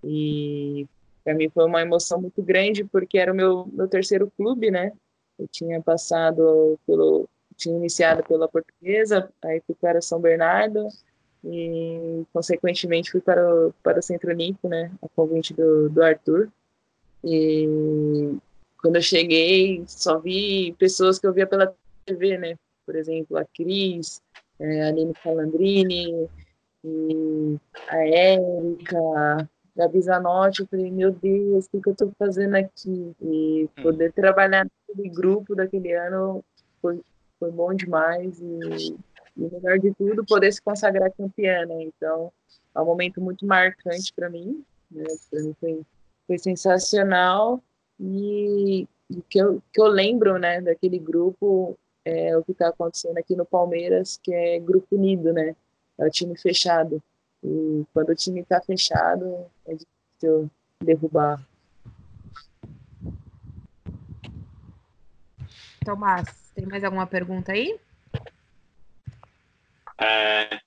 e 0.04 0.86
para 1.24 1.34
mim 1.34 1.48
foi 1.48 1.64
uma 1.64 1.82
emoção 1.82 2.20
muito 2.20 2.42
grande 2.42 2.84
porque 2.84 3.18
era 3.18 3.32
o 3.32 3.36
meu 3.36 3.68
meu 3.72 3.88
terceiro 3.88 4.30
clube, 4.36 4.70
né? 4.70 4.92
Eu 5.38 5.48
tinha 5.48 5.80
passado 5.82 6.78
pelo 6.86 7.28
tinha 7.56 7.76
iniciado 7.76 8.22
pela 8.22 8.48
Portuguesa, 8.48 9.30
aí 9.42 9.62
fui 9.66 9.74
para 9.74 10.00
São 10.02 10.20
Bernardo 10.20 10.88
e 11.44 12.24
consequentemente 12.32 13.10
fui 13.10 13.20
para 13.20 13.42
o, 13.42 13.72
para 13.82 13.98
o 13.98 14.02
Centro 14.02 14.30
Olímpico, 14.30 14.68
né, 14.68 14.90
a 15.02 15.08
convite 15.08 15.54
do, 15.54 15.88
do 15.88 16.02
Arthur. 16.02 16.48
E 17.24 18.36
quando 18.80 18.96
eu 18.96 19.02
cheguei, 19.02 19.82
só 19.86 20.18
vi 20.18 20.74
pessoas 20.78 21.18
que 21.18 21.26
eu 21.26 21.32
via 21.32 21.46
pela 21.46 21.74
TV, 22.04 22.36
né, 22.36 22.56
por 22.84 22.94
exemplo, 22.94 23.36
a 23.36 23.44
Cris, 23.44 24.20
é, 24.60 24.82
a 24.82 24.88
Aline 24.88 25.14
Calandrini, 25.22 26.28
e 26.84 27.56
a 27.88 28.06
Érica, 28.06 29.48
Gabi 29.74 30.00
Zanotti, 30.00 30.60
eu 30.60 30.66
falei, 30.66 30.90
meu 30.90 31.12
Deus, 31.12 31.66
o 31.66 31.70
que, 31.70 31.80
que 31.80 31.88
eu 31.88 31.92
estou 31.92 32.12
fazendo 32.18 32.54
aqui? 32.54 33.14
E 33.20 33.68
poder 33.82 34.12
trabalhar 34.12 34.66
naquele 34.88 35.08
grupo 35.08 35.54
daquele 35.54 35.92
ano 35.92 36.44
foi, 36.80 37.00
foi 37.38 37.50
bom 37.50 37.74
demais 37.74 38.40
e 38.40 38.96
e 39.36 39.50
melhor 39.52 39.78
de 39.78 39.92
tudo, 39.94 40.24
poder 40.24 40.50
se 40.52 40.62
consagrar 40.62 41.12
campeã, 41.12 41.66
né? 41.66 41.82
Então, 41.82 42.32
é 42.74 42.80
um 42.80 42.86
momento 42.86 43.20
muito 43.20 43.46
marcante 43.46 44.12
para 44.14 44.30
mim, 44.30 44.64
né? 44.90 45.04
Para 45.30 45.42
mim 45.42 45.54
foi, 45.60 45.82
foi 46.26 46.38
sensacional 46.38 47.62
e 48.00 48.88
o 49.10 49.22
que 49.22 49.38
eu, 49.38 49.62
que 49.72 49.80
eu 49.80 49.86
lembro, 49.86 50.38
né, 50.38 50.60
daquele 50.60 50.98
grupo 50.98 51.78
é 52.06 52.36
o 52.36 52.44
que 52.44 52.52
está 52.52 52.68
acontecendo 52.68 53.18
aqui 53.18 53.34
no 53.34 53.44
Palmeiras, 53.44 54.20
que 54.22 54.32
é 54.32 54.60
grupo 54.60 54.94
unido, 54.94 55.32
né? 55.32 55.56
É 55.98 56.06
o 56.06 56.10
time 56.10 56.38
fechado. 56.38 57.02
E 57.42 57.84
quando 57.92 58.10
o 58.10 58.14
time 58.14 58.40
está 58.40 58.60
fechado, 58.60 59.44
é 59.66 59.74
difícil 59.74 60.48
derrubar. 60.80 61.44
Tomás, 65.84 66.52
tem 66.54 66.64
mais 66.66 66.84
alguma 66.84 67.08
pergunta 67.08 67.50
aí? 67.50 67.76
É, 69.98 70.60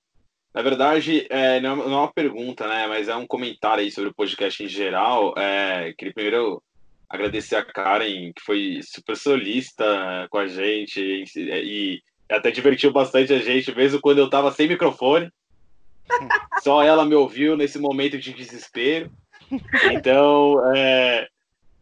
na 0.52 0.60
verdade, 0.60 1.26
é, 1.30 1.58
não, 1.60 1.76
não 1.76 1.84
é 1.84 2.00
uma 2.00 2.12
pergunta, 2.12 2.68
né? 2.68 2.86
Mas 2.86 3.08
é 3.08 3.16
um 3.16 3.26
comentário 3.26 3.82
aí 3.82 3.90
sobre 3.90 4.10
o 4.10 4.14
podcast 4.14 4.62
em 4.62 4.68
geral. 4.68 5.32
É, 5.38 5.94
queria 5.94 6.12
primeiro 6.12 6.62
agradecer 7.10 7.56
a 7.56 7.64
Karen, 7.64 8.32
que 8.32 8.40
foi 8.40 8.80
super 8.82 9.16
solista 9.16 10.28
com 10.30 10.38
a 10.38 10.46
gente 10.46 11.00
e, 11.00 11.24
e 11.36 12.02
até 12.30 12.52
divertiu 12.52 12.92
bastante 12.92 13.32
a 13.32 13.38
gente, 13.40 13.74
mesmo 13.74 14.00
quando 14.00 14.18
eu 14.18 14.26
estava 14.26 14.52
sem 14.52 14.68
microfone. 14.68 15.28
Só 16.62 16.82
ela 16.82 17.04
me 17.04 17.16
ouviu 17.16 17.56
nesse 17.56 17.78
momento 17.78 18.16
de 18.16 18.32
desespero. 18.32 19.10
Então, 19.90 20.72
é, 20.74 21.26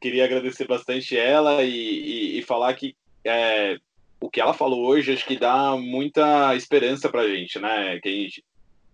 queria 0.01 0.25
agradecer 0.25 0.67
bastante 0.67 1.19
ela 1.19 1.62
e, 1.62 1.69
e, 1.71 2.38
e 2.38 2.43
falar 2.43 2.73
que 2.73 2.97
é, 3.23 3.77
o 4.19 4.31
que 4.31 4.41
ela 4.41 4.55
falou 4.55 4.87
hoje 4.87 5.12
acho 5.12 5.27
que 5.27 5.38
dá 5.38 5.77
muita 5.77 6.55
esperança 6.57 7.11
pra 7.11 7.29
gente, 7.29 7.59
né? 7.59 7.99
Que 8.01 8.09
a 8.09 8.12
gente, 8.12 8.45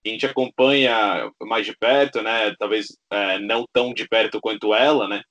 a 0.04 0.08
gente 0.08 0.26
acompanha 0.26 1.30
mais 1.42 1.64
de 1.64 1.76
perto, 1.76 2.20
né? 2.22 2.52
Talvez 2.58 2.86
é, 3.10 3.38
não 3.38 3.64
tão 3.72 3.94
de 3.94 4.08
perto 4.08 4.40
quanto 4.40 4.74
ela, 4.74 5.06
né? 5.06 5.22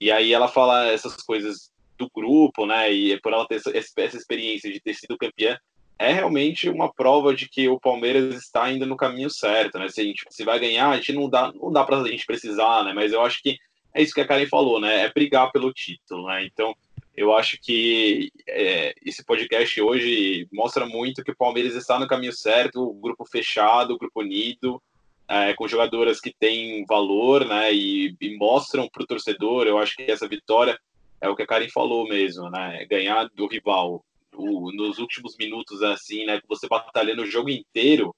E 0.00 0.10
aí 0.10 0.32
ela 0.32 0.48
fala 0.48 0.86
essas 0.88 1.16
coisas 1.16 1.70
do 1.98 2.08
grupo, 2.14 2.66
né? 2.66 2.92
E 2.92 3.20
por 3.20 3.32
ela 3.32 3.46
ter 3.46 3.56
essa, 3.56 4.16
experiência 4.16 4.70
de 4.70 4.80
ter 4.80 4.94
sido 4.94 5.16
campeã, 5.16 5.58
é 5.98 6.12
realmente 6.12 6.68
uma 6.68 6.92
prova 6.92 7.34
de 7.34 7.48
que 7.48 7.68
o 7.68 7.80
Palmeiras 7.80 8.34
está 8.34 8.70
indo 8.70 8.84
no 8.84 8.96
caminho 8.96 9.30
certo, 9.30 9.78
né? 9.78 9.88
Se 9.88 10.00
a 10.00 10.04
gente 10.04 10.24
se 10.30 10.44
vai 10.44 10.58
ganhar, 10.58 10.90
a 10.90 10.96
gente 10.96 11.12
não 11.12 11.28
dá, 11.28 11.52
não 11.52 11.72
dá 11.72 11.84
para 11.84 11.98
a 11.98 12.08
gente 12.08 12.26
precisar, 12.26 12.84
né? 12.84 12.92
Mas 12.92 13.12
eu 13.12 13.22
acho 13.22 13.42
que 13.42 13.56
é 13.94 14.02
isso 14.02 14.12
que 14.12 14.20
a 14.20 14.26
Karen 14.26 14.46
falou, 14.46 14.78
né? 14.78 15.04
É 15.04 15.12
brigar 15.12 15.50
pelo 15.52 15.72
título, 15.72 16.26
né? 16.26 16.44
Então 16.44 16.74
eu 17.16 17.34
acho 17.34 17.58
que 17.62 18.30
é, 18.46 18.94
esse 19.04 19.24
podcast 19.24 19.80
hoje 19.80 20.46
mostra 20.52 20.84
muito 20.84 21.24
que 21.24 21.30
o 21.30 21.36
Palmeiras 21.36 21.74
está 21.74 21.98
no 21.98 22.06
caminho 22.06 22.32
certo, 22.32 22.82
o 22.82 22.92
grupo 22.92 23.24
fechado, 23.24 23.94
o 23.94 23.98
grupo 23.98 24.20
unido, 24.20 24.82
é, 25.28 25.54
com 25.54 25.66
jogadoras 25.66 26.20
que 26.20 26.32
têm 26.32 26.84
valor, 26.86 27.44
né? 27.44 27.72
E, 27.72 28.16
e 28.20 28.36
mostram 28.36 28.88
para 28.88 29.02
o 29.02 29.06
torcedor. 29.06 29.66
Eu 29.66 29.78
acho 29.78 29.96
que 29.96 30.10
essa 30.10 30.28
vitória 30.28 30.78
é 31.20 31.28
o 31.28 31.34
que 31.34 31.42
a 31.42 31.46
Karen 31.46 31.68
falou 31.68 32.08
mesmo, 32.08 32.48
né? 32.50 32.84
Ganhar 32.88 33.28
do 33.34 33.46
rival 33.46 34.04
o, 34.34 34.70
nos 34.72 34.98
últimos 34.98 35.36
minutos, 35.36 35.82
assim, 35.82 36.24
né? 36.24 36.40
Você 36.48 36.68
batalhando 36.68 37.22
o 37.22 37.26
jogo 37.26 37.50
inteiro, 37.50 38.14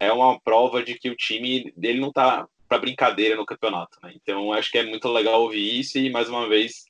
é 0.00 0.12
uma 0.12 0.40
prova 0.40 0.82
de 0.82 0.94
que 0.98 1.10
o 1.10 1.16
time 1.16 1.72
dele 1.76 2.00
não 2.00 2.12
tá 2.12 2.48
para 2.68 2.78
brincadeira 2.78 3.36
no 3.36 3.46
campeonato, 3.46 3.98
né? 4.02 4.12
Então 4.14 4.52
acho 4.52 4.70
que 4.70 4.78
é 4.78 4.84
muito 4.84 5.08
legal 5.08 5.42
ouvir 5.42 5.80
isso 5.80 5.98
e 5.98 6.10
mais 6.10 6.28
uma 6.28 6.48
vez 6.48 6.84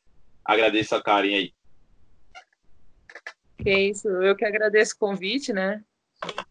agradeço 0.44 0.94
a 0.94 1.02
Karen 1.02 1.34
aí. 1.34 1.52
Que 3.62 3.90
isso, 3.90 4.08
eu 4.08 4.36
que 4.36 4.44
agradeço 4.44 4.94
o 4.94 4.98
convite, 4.98 5.52
né? 5.52 5.82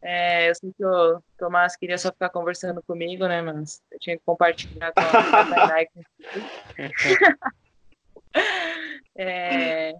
É, 0.02 0.50
eu 0.50 0.56
sei 0.56 0.74
que 0.74 0.86
o 0.86 1.22
Tomás 1.38 1.76
queria 1.76 1.98
só 1.98 2.12
ficar 2.12 2.30
conversando 2.30 2.82
comigo, 2.84 3.28
né? 3.28 3.42
Mas 3.42 3.82
eu 3.92 4.00
tinha 4.00 4.18
que 4.18 4.24
compartilhar 4.26 4.92
com 4.92 5.02
a 5.02 5.04
Tainá. 5.70 5.88
é, 9.16 9.94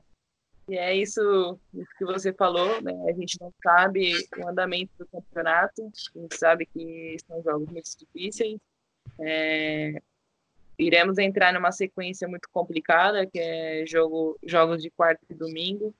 e 0.68 0.78
é 0.78 0.96
isso, 0.96 1.60
isso, 1.74 1.90
que 1.98 2.06
você 2.06 2.34
falou, 2.34 2.82
né? 2.82 2.94
A 3.10 3.14
gente 3.14 3.40
não 3.40 3.54
sabe 3.62 4.14
o 4.38 4.48
andamento 4.48 4.92
do 4.98 5.08
campeonato, 5.08 5.82
a 5.82 6.20
gente 6.20 6.38
sabe 6.38 6.66
que 6.66 7.18
são 7.28 7.42
jogos 7.44 7.70
muito 7.70 7.90
difíceis. 7.98 8.60
É, 9.20 10.02
iremos 10.78 11.18
entrar 11.18 11.54
numa 11.54 11.72
sequência 11.72 12.28
muito 12.28 12.48
complicada, 12.52 13.28
que 13.28 13.40
é 13.40 13.86
jogo, 13.86 14.38
jogos 14.44 14.82
de 14.82 14.90
quarta 14.90 15.22
e 15.30 15.34
domingo. 15.34 15.94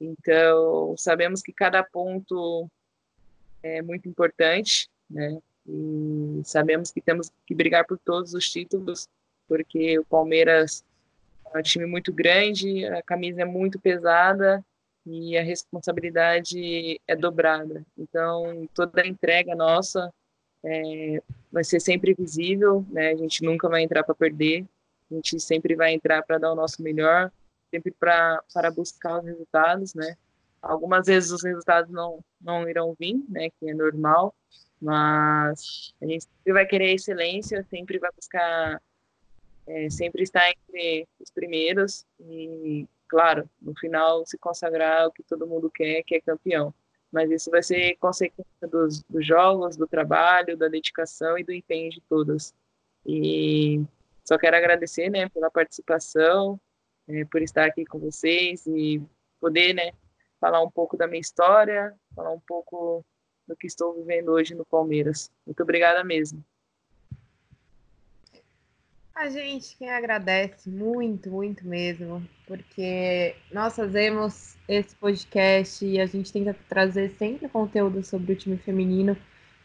Então, 0.00 0.94
sabemos 0.96 1.42
que 1.42 1.52
cada 1.52 1.82
ponto 1.82 2.68
é 3.64 3.80
muito 3.80 4.08
importante, 4.08 4.88
né? 5.10 5.38
E 5.66 6.42
sabemos 6.44 6.92
que 6.92 7.00
temos 7.00 7.32
que 7.46 7.54
brigar 7.54 7.86
por 7.86 7.98
todos 7.98 8.34
os 8.34 8.48
títulos, 8.48 9.08
porque 9.48 9.98
o 9.98 10.04
Palmeiras 10.04 10.84
é 11.54 11.58
um 11.58 11.62
time 11.62 11.86
muito 11.86 12.12
grande, 12.12 12.84
a 12.84 13.02
camisa 13.02 13.40
é 13.40 13.44
muito 13.46 13.80
pesada 13.80 14.62
e 15.06 15.36
a 15.38 15.42
responsabilidade 15.42 17.00
é 17.08 17.16
dobrada. 17.16 17.84
Então, 17.96 18.68
toda 18.74 19.00
a 19.00 19.06
entrega 19.06 19.54
nossa 19.54 20.12
é, 20.62 21.22
vai 21.50 21.64
ser 21.64 21.80
sempre 21.80 22.12
visível, 22.12 22.84
né? 22.90 23.12
A 23.12 23.16
gente 23.16 23.42
nunca 23.42 23.66
vai 23.66 23.82
entrar 23.82 24.04
para 24.04 24.14
perder, 24.14 24.66
a 25.10 25.14
gente 25.14 25.40
sempre 25.40 25.74
vai 25.74 25.94
entrar 25.94 26.22
para 26.22 26.36
dar 26.36 26.52
o 26.52 26.56
nosso 26.56 26.82
melhor, 26.82 27.32
sempre 27.70 27.90
para 27.92 28.70
buscar 28.76 29.20
os 29.20 29.24
resultados, 29.24 29.94
né? 29.94 30.16
Algumas 30.64 31.06
vezes 31.06 31.30
os 31.30 31.42
resultados 31.44 31.90
não, 31.90 32.24
não 32.40 32.68
irão 32.68 32.94
vir, 32.98 33.22
né? 33.28 33.50
Que 33.58 33.70
é 33.70 33.74
normal, 33.74 34.34
mas 34.80 35.94
a 36.00 36.06
gente 36.06 36.24
sempre 36.24 36.52
vai 36.52 36.66
querer 36.66 36.94
excelência, 36.94 37.64
sempre 37.70 37.98
vai 37.98 38.10
buscar, 38.12 38.80
é, 39.66 39.90
sempre 39.90 40.22
estar 40.22 40.48
entre 40.50 41.08
os 41.20 41.30
primeiros 41.30 42.04
e, 42.20 42.86
claro, 43.08 43.48
no 43.60 43.74
final 43.78 44.26
se 44.26 44.38
consagrar 44.38 45.06
o 45.06 45.12
que 45.12 45.22
todo 45.22 45.46
mundo 45.46 45.70
quer, 45.70 46.02
que 46.02 46.14
é 46.16 46.20
campeão 46.20 46.74
mas 47.14 47.30
isso 47.30 47.48
vai 47.48 47.62
ser 47.62 47.94
consequência 48.00 48.66
dos, 48.68 49.04
dos, 49.04 49.24
jogos, 49.24 49.76
do 49.76 49.86
trabalho, 49.86 50.56
da 50.56 50.66
dedicação 50.66 51.38
e 51.38 51.44
do 51.44 51.52
empenho 51.52 51.88
de 51.88 52.00
todas. 52.00 52.52
E 53.06 53.84
só 54.24 54.36
quero 54.36 54.56
agradecer, 54.56 55.08
né, 55.08 55.28
pela 55.28 55.48
participação, 55.48 56.60
é, 57.06 57.24
por 57.26 57.40
estar 57.40 57.66
aqui 57.66 57.84
com 57.86 58.00
vocês 58.00 58.66
e 58.66 59.00
poder, 59.40 59.74
né, 59.74 59.92
falar 60.44 60.62
um 60.62 60.70
pouco 60.70 60.94
da 60.94 61.06
minha 61.06 61.22
história, 61.22 61.94
falar 62.14 62.30
um 62.30 62.40
pouco 62.40 63.02
do 63.48 63.56
que 63.56 63.66
estou 63.66 63.94
vivendo 63.94 64.28
hoje 64.28 64.54
no 64.54 64.62
Palmeiras. 64.66 65.30
Muito 65.46 65.62
obrigada 65.62 66.04
mesmo. 66.04 66.44
A 69.14 69.30
gente 69.30 69.74
quem 69.78 69.88
agradece 69.88 70.68
muito, 70.68 71.30
muito 71.30 71.66
mesmo, 71.66 72.22
porque 72.46 73.34
nós 73.50 73.74
fazemos 73.74 74.54
esse 74.68 74.94
podcast 74.96 75.82
e 75.82 75.98
a 75.98 76.04
gente 76.04 76.30
tenta 76.30 76.54
trazer 76.68 77.08
sempre 77.12 77.48
conteúdo 77.48 78.04
sobre 78.04 78.34
o 78.34 78.36
time 78.36 78.58
feminino 78.58 79.16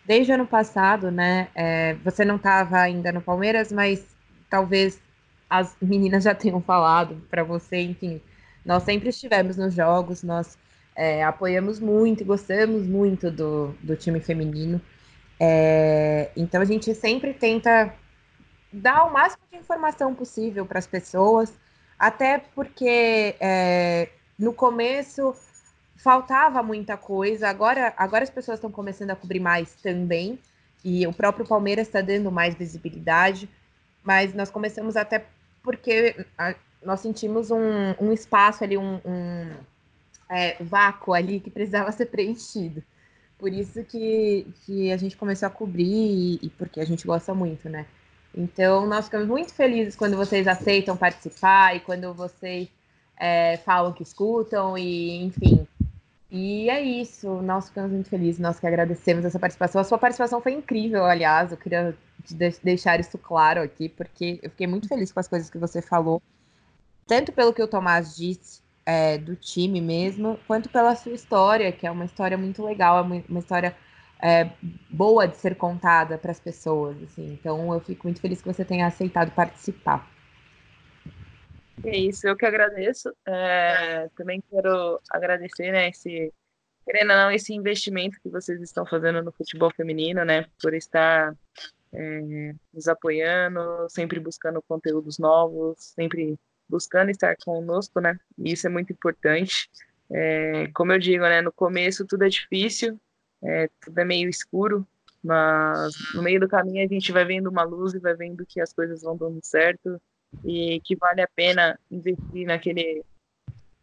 desde 0.06 0.32
o 0.32 0.36
ano 0.36 0.48
passado, 0.48 1.12
né? 1.12 1.50
É, 1.56 1.96
você 1.96 2.24
não 2.24 2.38
estava 2.38 2.80
ainda 2.80 3.12
no 3.12 3.22
Palmeiras, 3.22 3.70
mas 3.70 4.16
talvez 4.50 5.02
as 5.50 5.76
meninas 5.82 6.24
já 6.24 6.34
tenham 6.34 6.62
falado 6.62 7.22
para 7.30 7.44
você, 7.44 7.82
enfim. 7.82 8.22
Nós 8.64 8.84
sempre 8.84 9.10
estivemos 9.10 9.58
nos 9.58 9.74
jogos, 9.74 10.24
nós 10.24 10.58
é, 11.00 11.24
apoiamos 11.24 11.80
muito 11.80 12.22
e 12.22 12.26
gostamos 12.26 12.86
muito 12.86 13.32
do, 13.32 13.74
do 13.82 13.96
time 13.96 14.20
feminino. 14.20 14.82
É, 15.40 16.30
então 16.36 16.62
a 16.62 16.66
gente 16.66 16.94
sempre 16.94 17.34
tenta 17.34 17.94
dar 18.72 19.06
o 19.06 19.14
máximo 19.14 19.42
de 19.50 19.58
informação 19.58 20.14
possível 20.14 20.66
para 20.66 20.78
as 20.78 20.86
pessoas, 20.86 21.54
até 21.98 22.40
porque 22.54 23.34
é, 23.40 24.10
no 24.38 24.52
começo 24.52 25.34
faltava 25.96 26.62
muita 26.62 26.98
coisa, 26.98 27.48
agora, 27.48 27.94
agora 27.96 28.26
as 28.26 28.30
pessoas 28.30 28.58
estão 28.58 28.70
começando 28.70 29.12
a 29.12 29.16
cobrir 29.16 29.40
mais 29.40 29.74
também, 29.76 30.38
e 30.84 31.08
o 31.08 31.14
próprio 31.14 31.48
Palmeiras 31.48 31.88
está 31.88 32.02
dando 32.02 32.30
mais 32.30 32.56
visibilidade, 32.56 33.50
mas 34.04 34.34
nós 34.34 34.50
começamos 34.50 34.98
até 34.98 35.26
porque 35.64 36.26
a, 36.38 36.54
nós 36.84 37.00
sentimos 37.00 37.52
um, 37.52 37.96
um, 38.02 38.12
espaço 38.12 38.66
ali, 38.66 38.78
um, 38.78 39.00
um 39.06 39.50
é, 40.30 40.56
vácuo 40.64 41.14
ali 41.14 41.40
que 41.40 41.50
precisava 41.50 41.92
ser 41.94 42.06
preenchido. 42.06 42.84
Por 43.38 43.52
isso 43.54 43.84
que, 43.86 44.46
que 44.66 44.92
a 44.92 44.98
gente 44.98 45.16
começou 45.18 45.48
a 45.48 45.50
cobrir 45.50 45.86
e, 45.86 46.40
e 46.44 46.50
porque 46.52 46.80
a 46.80 46.86
gente 46.86 47.08
gosta 47.08 47.34
muito, 47.34 47.70
né? 47.70 47.86
Então, 48.36 48.86
nós 48.86 49.06
ficamos 49.06 49.28
muito 49.28 49.54
felizes 49.54 49.96
quando 49.96 50.16
vocês 50.16 50.48
aceitam 50.48 50.96
participar 50.96 51.76
e 51.76 51.80
quando 51.80 52.14
vocês 52.14 52.70
é, 53.18 53.58
falam 53.58 53.92
que 53.92 54.04
escutam 54.04 54.78
e, 54.78 55.24
enfim. 55.24 55.68
E 56.30 56.70
é 56.70 56.80
isso, 56.80 57.42
nós 57.42 57.70
ficamos 57.70 57.92
muito 57.92 58.08
felizes, 58.10 58.40
nós 58.40 58.60
que 58.60 58.68
agradecemos 58.68 59.26
essa 59.26 59.40
participação. 59.40 59.82
A 59.82 59.84
sua 59.84 59.98
participação 59.98 60.40
foi 60.40 60.52
incrível, 60.52 61.04
aliás, 61.06 61.52
eu 61.52 61.58
queria 61.58 61.98
deixar 62.64 63.00
isso 63.00 63.18
claro 63.18 63.62
aqui, 63.62 63.90
porque 63.90 64.40
eu 64.44 64.50
fiquei 64.52 64.68
muito 64.68 64.88
feliz 64.88 65.12
com 65.12 65.20
as 65.20 65.28
coisas 65.28 65.50
que 65.50 65.58
você 65.58 65.82
falou, 65.82 66.22
tanto 67.08 67.32
pelo 67.32 67.52
que 67.52 67.64
o 67.64 67.68
Tomás 67.68 68.16
disse 68.16 68.62
é, 68.90 69.20
do 69.20 69.36
time 69.36 69.80
mesmo, 69.80 70.40
quanto 70.48 70.68
pela 70.68 70.96
sua 70.96 71.12
história, 71.12 71.72
que 71.72 71.86
é 71.86 71.92
uma 71.92 72.06
história 72.06 72.36
muito 72.36 72.66
legal, 72.66 72.98
é 72.98 73.02
uma 73.30 73.40
história 73.40 73.78
é, 74.20 74.50
boa 74.90 75.28
de 75.28 75.38
ser 75.38 75.56
contada 75.56 76.18
para 76.18 76.32
as 76.32 76.40
pessoas. 76.40 76.98
Assim. 77.04 77.34
Então, 77.34 77.72
eu 77.72 77.80
fico 77.82 78.08
muito 78.08 78.20
feliz 78.20 78.42
que 78.42 78.52
você 78.52 78.66
tenha 78.66 78.88
aceitado 78.88 79.30
participar. 79.30 80.10
É 81.84 81.96
isso, 81.96 82.28
eu 82.28 82.36
que 82.36 82.48
agradeço. 82.48 83.14
É, 83.28 84.10
também 84.16 84.42
quero 84.50 85.00
agradecer, 85.12 85.72
né, 85.72 85.90
esse, 85.90 86.34
querendo 86.84 87.12
ou 87.12 87.18
não, 87.18 87.32
esse 87.32 87.54
investimento 87.54 88.20
que 88.24 88.30
vocês 88.30 88.60
estão 88.60 88.88
fazendo 88.88 89.22
no 89.22 89.32
futebol 89.32 89.72
feminino, 89.72 90.26
né, 90.26 90.48
por 90.60 90.74
estar 90.74 91.36
é, 91.94 92.56
nos 92.74 92.88
apoiando, 92.88 93.88
sempre 93.88 94.20
buscando 94.20 94.64
conteúdos 94.64 95.20
novos, 95.20 95.78
sempre 95.78 96.40
buscando 96.70 97.10
estar 97.10 97.36
conosco, 97.44 98.00
né, 98.00 98.20
e 98.38 98.54
isso 98.54 98.68
é 98.68 98.70
muito 98.70 98.94
importante. 98.94 99.70
É, 100.12 100.68
como 100.74 100.92
eu 100.92 101.00
digo, 101.00 101.24
né, 101.24 101.42
no 101.42 101.52
começo 101.52 102.06
tudo 102.06 102.24
é 102.24 102.30
difícil, 102.30 103.00
é, 103.44 103.70
tudo 103.82 103.98
é 104.00 104.06
meio 104.06 104.30
escuro, 104.30 104.88
mas 105.24 105.94
no 106.14 106.22
meio 106.22 106.40
do 106.40 106.48
caminho 106.48 106.84
a 106.84 106.88
gente 106.88 107.12
vai 107.12 107.26
vendo 107.26 107.50
uma 107.50 107.64
luz 107.64 107.94
e 107.94 108.00
vai 108.00 108.16
vendo 108.16 108.46
que 108.46 108.62
as 108.62 108.74
coisas 108.74 109.02
vão 109.02 109.18
dando 109.18 109.40
certo 109.44 110.02
e 110.44 110.80
que 110.82 110.96
vale 110.96 111.22
a 111.22 111.28
pena 111.28 111.78
investir 111.92 112.46
naquele 112.46 113.04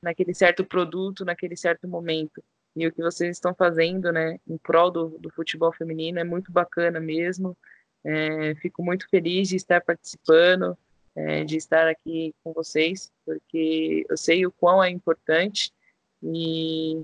naquele 0.00 0.32
certo 0.34 0.64
produto, 0.64 1.24
naquele 1.24 1.56
certo 1.56 1.88
momento. 1.88 2.42
E 2.76 2.86
o 2.86 2.92
que 2.92 3.02
vocês 3.02 3.36
estão 3.36 3.54
fazendo, 3.54 4.12
né, 4.12 4.38
em 4.46 4.56
prol 4.56 4.90
do, 4.90 5.18
do 5.18 5.30
futebol 5.30 5.72
feminino 5.72 6.18
é 6.18 6.24
muito 6.24 6.52
bacana 6.52 7.00
mesmo. 7.00 7.56
É, 8.04 8.54
fico 8.56 8.84
muito 8.84 9.08
feliz 9.08 9.48
de 9.48 9.56
estar 9.56 9.80
participando, 9.80 10.78
é, 11.16 11.44
de 11.44 11.56
estar 11.56 11.88
aqui 11.88 12.34
com 12.44 12.52
vocês, 12.52 13.10
porque 13.24 14.04
eu 14.08 14.16
sei 14.16 14.46
o 14.46 14.52
quão 14.52 14.84
é 14.84 14.90
importante 14.90 15.72
e 16.22 17.02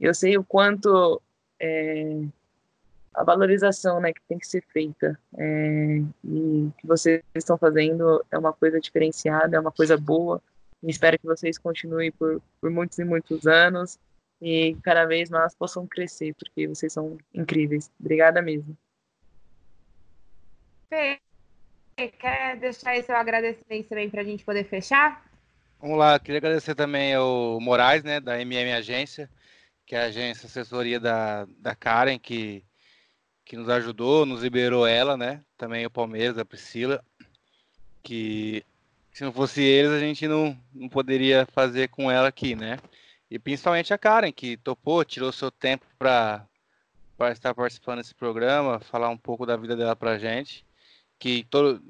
eu 0.00 0.14
sei 0.14 0.38
o 0.38 0.42
quanto 0.42 1.20
é, 1.60 2.22
a 3.14 3.22
valorização 3.22 4.00
né, 4.00 4.12
que 4.12 4.22
tem 4.26 4.38
que 4.38 4.46
ser 4.46 4.64
feita. 4.72 5.18
É, 5.36 5.98
e 6.24 6.70
que 6.78 6.86
vocês 6.86 7.22
estão 7.34 7.58
fazendo 7.58 8.24
é 8.30 8.38
uma 8.38 8.52
coisa 8.52 8.80
diferenciada, 8.80 9.56
é 9.56 9.60
uma 9.60 9.72
coisa 9.72 9.96
boa. 9.96 10.42
E 10.82 10.90
espero 10.90 11.18
que 11.18 11.26
vocês 11.26 11.58
continuem 11.58 12.10
por, 12.10 12.40
por 12.60 12.70
muitos 12.70 12.98
e 12.98 13.04
muitos 13.04 13.46
anos 13.46 13.98
e 14.40 14.74
cada 14.82 15.04
vez 15.04 15.28
mais 15.28 15.54
possam 15.54 15.86
crescer, 15.86 16.34
porque 16.34 16.66
vocês 16.66 16.92
são 16.92 17.18
incríveis. 17.34 17.90
Obrigada 18.00 18.40
mesmo. 18.40 18.74
Fê, 20.88 21.20
quer 22.08 22.56
deixar 22.56 22.90
aí 22.90 23.02
seu 23.02 23.16
agradecimento 23.16 23.88
também 23.88 24.10
para 24.10 24.20
a 24.20 24.24
gente 24.24 24.44
poder 24.44 24.64
fechar? 24.64 25.24
Vamos 25.80 25.98
lá, 25.98 26.18
queria 26.18 26.38
agradecer 26.38 26.74
também 26.74 27.14
ao 27.14 27.58
Moraes, 27.60 28.04
né, 28.04 28.20
da 28.20 28.40
MM 28.40 28.72
Agência, 28.72 29.30
que 29.86 29.94
é 29.94 30.00
a 30.00 30.04
agência 30.04 30.46
assessoria 30.46 31.00
da, 31.00 31.46
da 31.58 31.74
Karen, 31.74 32.18
que 32.18 32.64
que 33.50 33.56
nos 33.56 33.68
ajudou, 33.68 34.24
nos 34.24 34.44
liberou 34.44 34.86
ela, 34.86 35.16
né? 35.16 35.42
Também 35.58 35.84
o 35.84 35.90
Palmeiras, 35.90 36.38
a 36.38 36.44
Priscila, 36.44 37.04
que 38.00 38.64
se 39.12 39.24
não 39.24 39.32
fosse 39.32 39.60
eles 39.60 39.90
a 39.90 39.98
gente 39.98 40.28
não, 40.28 40.56
não 40.72 40.88
poderia 40.88 41.44
fazer 41.46 41.88
com 41.88 42.08
ela 42.08 42.28
aqui, 42.28 42.54
né? 42.54 42.78
E 43.28 43.40
principalmente 43.40 43.92
a 43.92 43.98
Karen, 43.98 44.30
que 44.30 44.56
topou, 44.56 45.04
tirou 45.04 45.32
seu 45.32 45.50
tempo 45.50 45.84
para 45.98 46.46
estar 47.32 47.52
participando 47.52 47.98
desse 47.98 48.14
programa, 48.14 48.78
falar 48.78 49.08
um 49.08 49.18
pouco 49.18 49.44
da 49.44 49.56
vida 49.56 49.76
dela 49.76 49.96
pra 49.96 50.16
gente, 50.16 50.64
que 51.20 51.44
todo, 51.44 51.80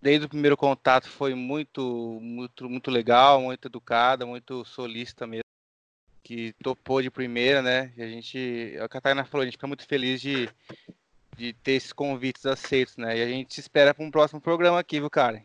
desde 0.00 0.24
o 0.26 0.28
primeiro 0.28 0.56
contato 0.56 1.08
foi 1.08 1.34
muito, 1.34 2.18
muito, 2.20 2.68
muito 2.68 2.90
legal, 2.90 3.42
muito 3.42 3.68
educada, 3.68 4.24
muito 4.24 4.64
solista 4.64 5.26
mesmo, 5.26 5.44
que 6.24 6.54
topou 6.62 7.02
de 7.02 7.10
primeira, 7.10 7.60
né? 7.60 7.92
E 7.96 8.02
a 8.02 8.08
gente, 8.08 8.76
a 8.80 8.88
Catarina 8.88 9.24
falou, 9.24 9.42
a 9.42 9.44
gente 9.44 9.54
fica 9.54 9.66
muito 9.66 9.86
feliz 9.86 10.20
de, 10.20 10.48
de 11.36 11.52
ter 11.52 11.72
esses 11.72 11.92
convites 11.92 12.46
aceitos, 12.46 12.96
né? 12.96 13.18
E 13.18 13.22
a 13.22 13.28
gente 13.28 13.54
se 13.54 13.60
espera 13.60 13.92
para 13.92 14.04
um 14.04 14.10
próximo 14.10 14.40
programa 14.40 14.80
aqui, 14.80 14.98
viu, 14.98 15.10
Karen? 15.10 15.44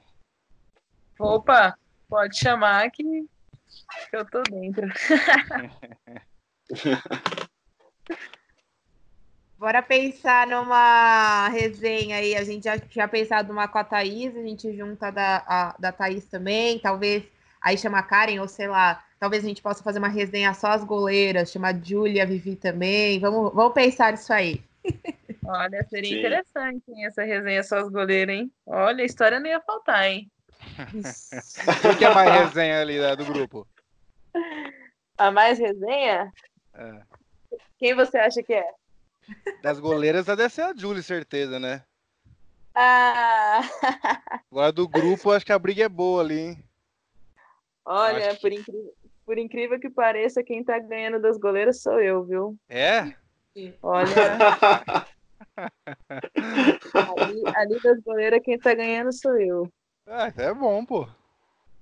Opa, 1.19 1.77
pode 2.07 2.39
chamar 2.39 2.89
que, 2.91 3.03
que 3.03 4.15
eu 4.15 4.25
tô 4.25 4.41
dentro. 4.43 4.87
Bora 9.57 9.81
pensar 9.81 10.45
numa 10.47 11.47
resenha 11.49 12.17
aí. 12.17 12.35
A 12.35 12.43
gente 12.43 12.65
já 12.65 12.77
tinha 12.77 13.07
pensado 13.07 13.47
numa 13.47 13.67
com 13.67 13.77
a 13.77 13.83
Thaís, 13.83 14.35
a 14.35 14.41
gente 14.41 14.75
junta 14.75 15.11
da, 15.11 15.43
a, 15.47 15.75
da 15.79 15.91
Thaís 15.91 16.25
também. 16.25 16.77
Talvez 16.79 17.23
aí 17.61 17.77
chama 17.77 17.99
a 17.99 18.03
Karen, 18.03 18.39
ou 18.39 18.47
sei 18.47 18.67
lá, 18.67 19.03
talvez 19.19 19.43
a 19.43 19.47
gente 19.47 19.61
possa 19.61 19.81
fazer 19.81 19.99
uma 19.99 20.09
resenha 20.09 20.53
só 20.53 20.67
as 20.67 20.83
goleiras, 20.83 21.51
chamar 21.51 21.81
Júlia, 21.81 22.25
Vivi 22.25 22.55
também. 22.55 23.19
Vamos, 23.19 23.53
vamos 23.53 23.73
pensar 23.73 24.11
nisso 24.11 24.33
aí. 24.33 24.61
Olha, 25.47 25.83
seria 25.89 26.09
Sim. 26.09 26.19
interessante 26.19 26.83
hein, 26.89 27.05
essa 27.05 27.23
resenha 27.23 27.63
só 27.63 27.81
os 27.81 27.89
goleiros, 27.89 28.33
hein? 28.33 28.51
Olha, 28.65 29.03
a 29.03 29.05
história 29.05 29.39
não 29.39 29.47
ia 29.47 29.61
faltar, 29.61 30.09
hein? 30.09 30.29
Quem 31.81 31.97
que 31.97 32.05
é 32.05 32.13
mais 32.13 32.31
resenha 32.31 32.81
ali 32.81 32.99
né, 32.99 33.15
do 33.15 33.25
grupo? 33.25 33.67
A 35.17 35.31
mais 35.31 35.57
resenha? 35.59 36.31
É. 36.73 36.99
Quem 37.77 37.93
você 37.95 38.17
acha 38.17 38.43
que 38.43 38.53
é? 38.53 38.67
Das 39.61 39.79
goleiras 39.79 40.25
deve 40.25 40.49
ser 40.49 40.61
a 40.61 40.73
Julie, 40.75 41.03
certeza, 41.03 41.59
né? 41.59 41.83
Ah! 42.73 43.61
Agora 44.51 44.71
do 44.71 44.87
grupo, 44.87 45.31
acho 45.31 45.45
que 45.45 45.53
a 45.53 45.59
briga 45.59 45.83
é 45.83 45.89
boa 45.89 46.21
ali, 46.21 46.39
hein? 46.39 46.63
Olha, 47.85 48.35
por, 48.35 48.51
incrível, 48.51 48.93
por 49.25 49.37
incrível 49.37 49.79
que 49.79 49.89
pareça, 49.89 50.43
quem 50.43 50.63
tá 50.63 50.77
ganhando 50.79 51.21
das 51.21 51.37
goleiras 51.37 51.81
sou 51.81 52.01
eu, 52.01 52.23
viu? 52.23 52.57
É? 52.67 53.13
Olha. 53.81 54.37
ali, 56.93 57.43
ali 57.55 57.79
das 57.81 57.99
goleiras, 58.01 58.41
quem 58.43 58.57
tá 58.57 58.73
ganhando 58.73 59.13
sou 59.13 59.39
eu. 59.39 59.71
Ah, 60.07 60.31
é 60.35 60.53
bom, 60.53 60.85
pô. 60.85 61.07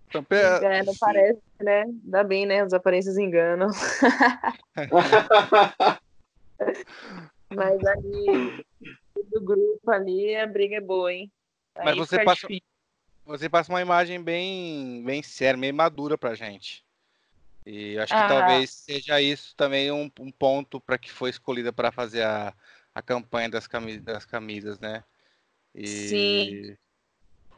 Então, 0.08 0.26
é, 0.30 0.84
não 0.84 0.94
parece, 1.00 1.42
né? 1.60 1.82
Ainda 1.82 2.24
bem, 2.24 2.46
né? 2.46 2.62
As 2.62 2.72
aparências 2.72 3.18
enganam. 3.18 3.70
Mas 7.50 7.86
ali, 7.86 8.66
do 9.32 9.42
grupo 9.42 9.92
ali, 9.92 10.36
a 10.36 10.48
briga 10.48 10.78
é 10.78 10.82
boa, 10.82 11.14
hein? 11.14 11.32
Aí 11.76 11.86
Mas 11.86 11.98
você 11.98 12.24
passa, 12.24 12.48
você 13.26 13.50
passa 13.50 13.72
uma 13.72 13.82
imagem 13.82 14.22
bem, 14.22 15.04
bem 15.04 15.22
séria, 15.22 15.58
meio 15.58 15.74
madura 15.74 16.18
pra 16.18 16.36
gente. 16.36 16.84
E 17.66 17.98
acho 17.98 18.14
que 18.14 18.20
ah. 18.20 18.28
talvez 18.28 18.72
seja 18.72 19.22
isso 19.22 19.56
também 19.56 19.92
um, 19.92 20.12
um 20.20 20.32
ponto 20.32 20.82
para 20.82 20.98
que 20.98 21.12
foi 21.12 21.30
escolhida 21.30 21.72
para 21.72 21.92
fazer 21.92 22.24
a, 22.24 22.54
a 22.94 23.02
campanha 23.02 23.50
das, 23.50 23.68
camis, 23.68 24.02
das 24.02 24.26
camisas, 24.26 24.80
né? 24.80 25.04
E... 25.74 25.88
Sim. 25.88 26.78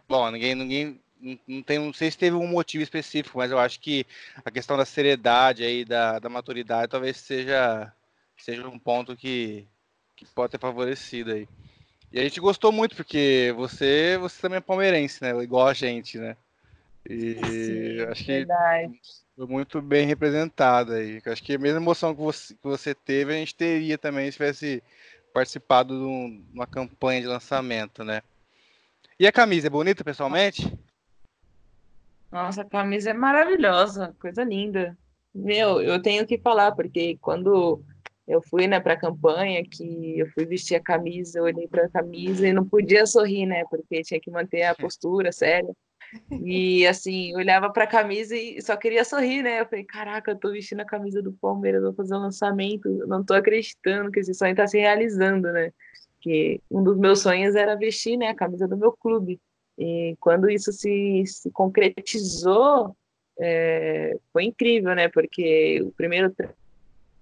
Bom, 0.08 0.30
ninguém, 0.30 0.54
ninguém 0.54 1.02
não, 1.48 1.64
tem, 1.64 1.80
não 1.80 1.92
sei 1.92 2.12
se 2.12 2.18
teve 2.18 2.36
um 2.36 2.48
motivo 2.48 2.84
específico, 2.84 3.38
mas 3.38 3.50
eu 3.50 3.58
acho 3.58 3.80
que 3.80 4.06
a 4.44 4.52
questão 4.52 4.78
da 4.78 4.86
seriedade 4.86 5.64
aí, 5.64 5.84
da, 5.84 6.20
da 6.20 6.30
maturidade, 6.30 6.92
talvez 6.92 7.18
seja, 7.18 7.92
seja 8.44 8.68
um 8.68 8.80
ponto 8.80 9.16
que, 9.16 9.68
que 10.16 10.26
pode 10.26 10.52
ter 10.52 10.60
favorecido 10.60 11.32
aí. 11.32 11.48
E 12.12 12.20
a 12.20 12.24
gente 12.24 12.40
gostou 12.40 12.72
muito, 12.72 12.96
porque 12.96 13.54
você, 13.58 14.18
você 14.18 14.42
também 14.42 14.58
é 14.58 14.62
palmeirense, 14.62 15.22
né? 15.22 15.32
Igual 15.44 15.68
a 15.68 15.74
gente, 15.74 16.18
né? 16.18 16.38
E 17.08 17.36
Sim, 17.36 18.02
acho 18.10 18.26
verdade. 18.26 18.94
que 18.94 19.00
foi 19.36 19.48
muito 19.48 19.82
bem 19.82 20.08
representada 20.08 20.96
aí. 20.96 21.22
Acho 21.26 21.44
que 21.44 21.56
a 21.56 21.60
mesma 21.60 21.80
emoção 21.80 22.16
que 22.16 22.22
você, 22.22 22.54
que 22.54 22.64
você 22.64 22.96
teve, 22.96 23.34
a 23.34 23.38
gente 23.38 23.54
teria 23.54 23.98
também 23.98 24.32
se 24.32 24.38
tivesse 24.38 24.84
participado 25.34 25.94
de 25.94 26.44
uma 26.54 26.66
campanha 26.66 27.22
de 27.22 27.28
lançamento, 27.28 28.04
né? 28.04 28.22
E 29.20 29.28
a 29.28 29.32
camisa 29.32 29.68
é 29.68 29.70
bonita 29.70 30.04
pessoalmente? 30.04 30.72
Nossa, 32.32 32.62
a 32.62 32.66
camisa 32.66 33.12
é 33.12 33.14
maravilhosa, 33.14 34.16
coisa 34.20 34.44
linda. 34.44 34.98
Meu, 35.34 35.82
eu 35.82 36.02
tenho 36.02 36.26
que 36.26 36.38
falar, 36.38 36.72
porque 36.74 37.18
quando 37.22 37.84
eu 38.28 38.42
fui, 38.42 38.68
né, 38.68 38.80
para 38.80 38.94
a 38.94 39.00
campanha, 39.00 39.64
que 39.64 40.20
eu 40.20 40.28
fui 40.32 40.46
vestir 40.46 40.76
a 40.76 40.82
camisa, 40.82 41.42
olhei 41.42 41.68
para 41.68 41.86
a 41.86 41.90
camisa 41.90 42.48
e 42.48 42.54
não 42.54 42.68
podia 42.68 43.06
sorrir, 43.06 43.46
né, 43.46 43.64
porque 43.70 44.02
tinha 44.02 44.20
que 44.20 44.32
manter 44.32 44.64
a 44.64 44.74
postura 44.76 45.32
séria. 45.32 45.74
E 46.32 46.86
assim, 46.88 47.36
olhava 47.36 47.70
para 47.72 47.84
a 47.84 47.88
camisa 47.88 48.36
e 48.36 48.62
só 48.62 48.78
queria 48.78 49.04
sorrir, 49.04 49.42
né? 49.42 49.62
Eu 49.62 49.66
falei, 49.66 49.84
caraca, 49.84 50.32
eu 50.32 50.38
tô 50.38 50.52
vestindo 50.52 50.82
a 50.82 50.86
camisa 50.86 51.22
do 51.22 51.34
Palmeiras, 51.34 51.82
vou 51.82 51.94
fazer 51.94 52.16
um 52.16 52.20
lançamento, 52.20 52.88
não 53.08 53.24
tô 53.24 53.34
acreditando 53.34 54.12
que 54.12 54.20
esse 54.20 54.34
sonho 54.34 54.56
tá 54.56 54.68
se 54.68 54.80
realizando, 54.80 55.52
né? 55.52 55.74
Que 56.22 56.62
um 56.72 56.84
dos 56.84 56.98
meus 56.98 57.20
sonhos 57.22 57.56
era 57.56 57.76
vestir, 57.76 58.18
né, 58.18 58.28
a 58.28 58.36
camisa 58.36 58.68
do 58.68 58.78
meu 58.78 58.92
clube. 58.94 59.40
E 59.78 60.16
quando 60.20 60.50
isso 60.50 60.72
se, 60.72 61.24
se 61.26 61.52
concretizou, 61.52 62.96
é, 63.40 64.18
foi 64.32 64.46
incrível, 64.46 64.96
né? 64.96 65.10
Porque 65.10 65.82
o 65.82 65.92
primeiro 65.92 66.34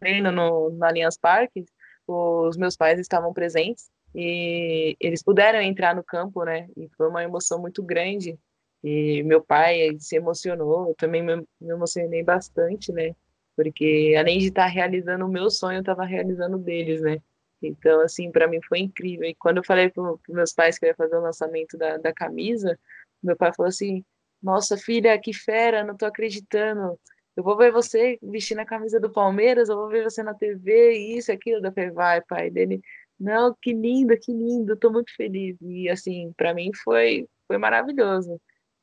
treino 0.03 0.31
no, 0.31 0.69
no 0.69 0.85
Allianz 0.85 1.17
Parque, 1.17 1.65
os 2.05 2.57
meus 2.57 2.75
pais 2.75 2.99
estavam 2.99 3.33
presentes 3.33 3.89
e 4.13 4.97
eles 4.99 5.23
puderam 5.23 5.61
entrar 5.61 5.95
no 5.95 6.03
campo, 6.03 6.43
né? 6.43 6.67
E 6.75 6.89
foi 6.97 7.07
uma 7.07 7.23
emoção 7.23 7.59
muito 7.59 7.81
grande 7.81 8.37
e 8.83 9.23
meu 9.23 9.41
pai 9.41 9.95
se 9.99 10.17
emocionou, 10.17 10.89
eu 10.89 10.95
também 10.95 11.23
me, 11.23 11.45
emocionei 11.61 12.21
bastante, 12.21 12.91
né? 12.91 13.15
Porque 13.55 14.13
além 14.17 14.39
de 14.39 14.47
estar 14.47 14.65
realizando 14.65 15.25
o 15.25 15.29
meu 15.29 15.49
sonho, 15.49 15.77
eu 15.77 15.81
estava 15.81 16.03
realizando 16.03 16.57
deles, 16.57 17.01
né? 17.01 17.19
Então, 17.61 18.01
assim, 18.01 18.29
para 18.29 18.47
mim 18.47 18.59
foi 18.67 18.79
incrível. 18.79 19.27
E 19.27 19.35
quando 19.35 19.57
eu 19.57 19.63
falei 19.63 19.89
para 19.89 20.03
meus 20.27 20.51
pais 20.53 20.77
que 20.77 20.85
eu 20.85 20.89
ia 20.89 20.95
fazer 20.95 21.15
o 21.15 21.21
lançamento 21.21 21.77
da, 21.77 21.97
da 21.97 22.13
camisa, 22.13 22.77
meu 23.21 23.37
pai 23.37 23.53
falou 23.53 23.69
assim: 23.69 24.03
Nossa, 24.41 24.75
filha, 24.77 25.17
que 25.19 25.33
fera, 25.33 25.83
não 25.83 25.95
tô 25.95 26.05
acreditando. 26.05 26.99
Eu 27.35 27.43
vou 27.43 27.57
ver 27.57 27.71
você 27.71 28.19
vestindo 28.21 28.59
a 28.59 28.65
camisa 28.65 28.99
do 28.99 29.11
Palmeiras, 29.11 29.69
eu 29.69 29.75
vou 29.75 29.89
ver 29.89 30.03
você 30.03 30.21
na 30.23 30.33
TV, 30.33 30.93
isso, 30.93 31.31
aquilo. 31.31 31.65
Eu 31.65 31.73
falei: 31.73 31.91
Vai, 31.91 32.21
pai. 32.21 32.49
Dele, 32.49 32.81
não, 33.19 33.55
que 33.61 33.73
lindo, 33.73 34.17
que 34.19 34.31
lindo, 34.31 34.75
tô 34.77 34.91
muito 34.91 35.15
feliz. 35.15 35.57
E, 35.61 35.89
assim, 35.89 36.33
para 36.37 36.53
mim 36.53 36.71
foi, 36.83 37.27
foi 37.47 37.57
maravilhoso. 37.57 38.39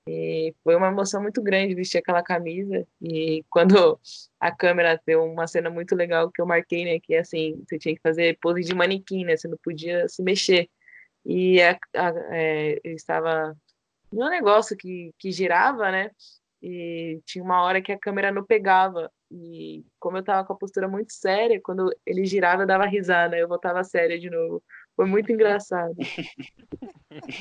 E 0.09 0.55
foi 0.65 0.75
uma 0.75 0.89
emoção 0.89 1.23
muito 1.23 1.43
grande 1.43 1.75
vestir 1.75 1.99
aquela 1.99 2.23
camisa. 2.23 2.87
E 3.01 3.45
quando 3.51 4.01
a 4.41 4.51
câmera 4.51 5.01
deu 5.07 5.23
uma 5.25 5.47
cena 5.47 5.71
muito 5.71 5.95
legal 5.95 6.31
que 6.31 6.41
eu 6.41 6.47
marquei, 6.47 6.85
né? 6.85 6.99
Que 7.01 7.15
assim, 7.17 7.63
você 7.69 7.79
tinha 7.79 7.95
que 7.95 8.01
fazer 8.03 8.39
pose 8.41 8.63
de 8.63 8.75
manequim, 8.75 9.25
né? 9.25 9.37
Você 9.37 9.49
não 9.49 9.59
podia 9.63 10.09
se 10.09 10.23
mexer. 10.23 10.69
E 11.25 11.61
a, 11.63 11.79
a, 11.95 12.13
é, 12.35 12.81
eu 12.83 12.95
estava 12.95 13.57
um 14.13 14.29
negócio 14.29 14.77
que, 14.77 15.15
que 15.19 15.31
girava, 15.31 15.91
né? 15.91 16.11
E 16.63 17.21
tinha 17.25 17.43
uma 17.43 17.63
hora 17.63 17.81
que 17.81 17.93
a 17.93 17.99
câmera 17.99 18.31
não 18.31 18.45
pegava. 18.45 19.11
E 19.31 19.85
como 19.99 20.19
eu 20.19 20.25
tava 20.25 20.47
com 20.47 20.53
a 20.53 20.57
postura 20.57 20.89
muito 20.89 21.13
séria, 21.13 21.61
quando 21.63 21.91
ele 22.05 22.25
girava, 22.25 22.63
eu 22.63 22.67
dava 22.67 22.85
risada, 22.87 23.37
eu 23.39 23.49
voltava 23.49 23.83
séria 23.85 24.19
de 24.19 24.29
novo. 24.29 24.63
Foi 24.95 25.07
muito 25.07 25.33
engraçado. 25.33 25.95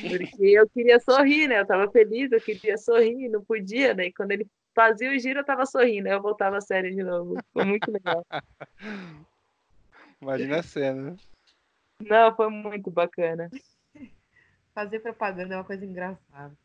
Porque 0.10 0.46
eu 0.46 0.70
queria 0.70 1.00
sorrir, 1.00 1.48
né? 1.48 1.60
Eu 1.60 1.66
tava 1.68 1.92
feliz, 1.92 2.32
eu 2.32 2.42
queria 2.42 2.78
sorrir, 2.78 3.30
não 3.30 3.44
podia, 3.44 3.94
né? 3.94 4.06
E 4.06 4.14
quando 4.14 4.32
ele 4.32 4.48
fazia 4.74 5.12
o 5.12 5.20
giro, 5.20 5.40
eu 5.40 5.46
tava 5.46 5.66
sorrindo, 5.66 6.08
aí 6.08 6.14
eu 6.14 6.22
voltava 6.22 6.62
séria 6.62 6.90
de 6.90 7.04
novo. 7.04 7.36
Foi 7.54 7.66
muito 7.66 7.92
legal. 7.92 8.26
Imagina 10.22 10.60
a 10.60 10.64
cena. 10.64 11.16
Não, 12.02 12.36
foi 12.36 12.50
muito 12.50 12.90
bacana. 12.92 13.50
Fazer 14.74 15.00
propaganda 15.00 15.56
é 15.56 15.58
uma 15.58 15.64
coisa 15.64 15.86
engraçada. 15.86 16.56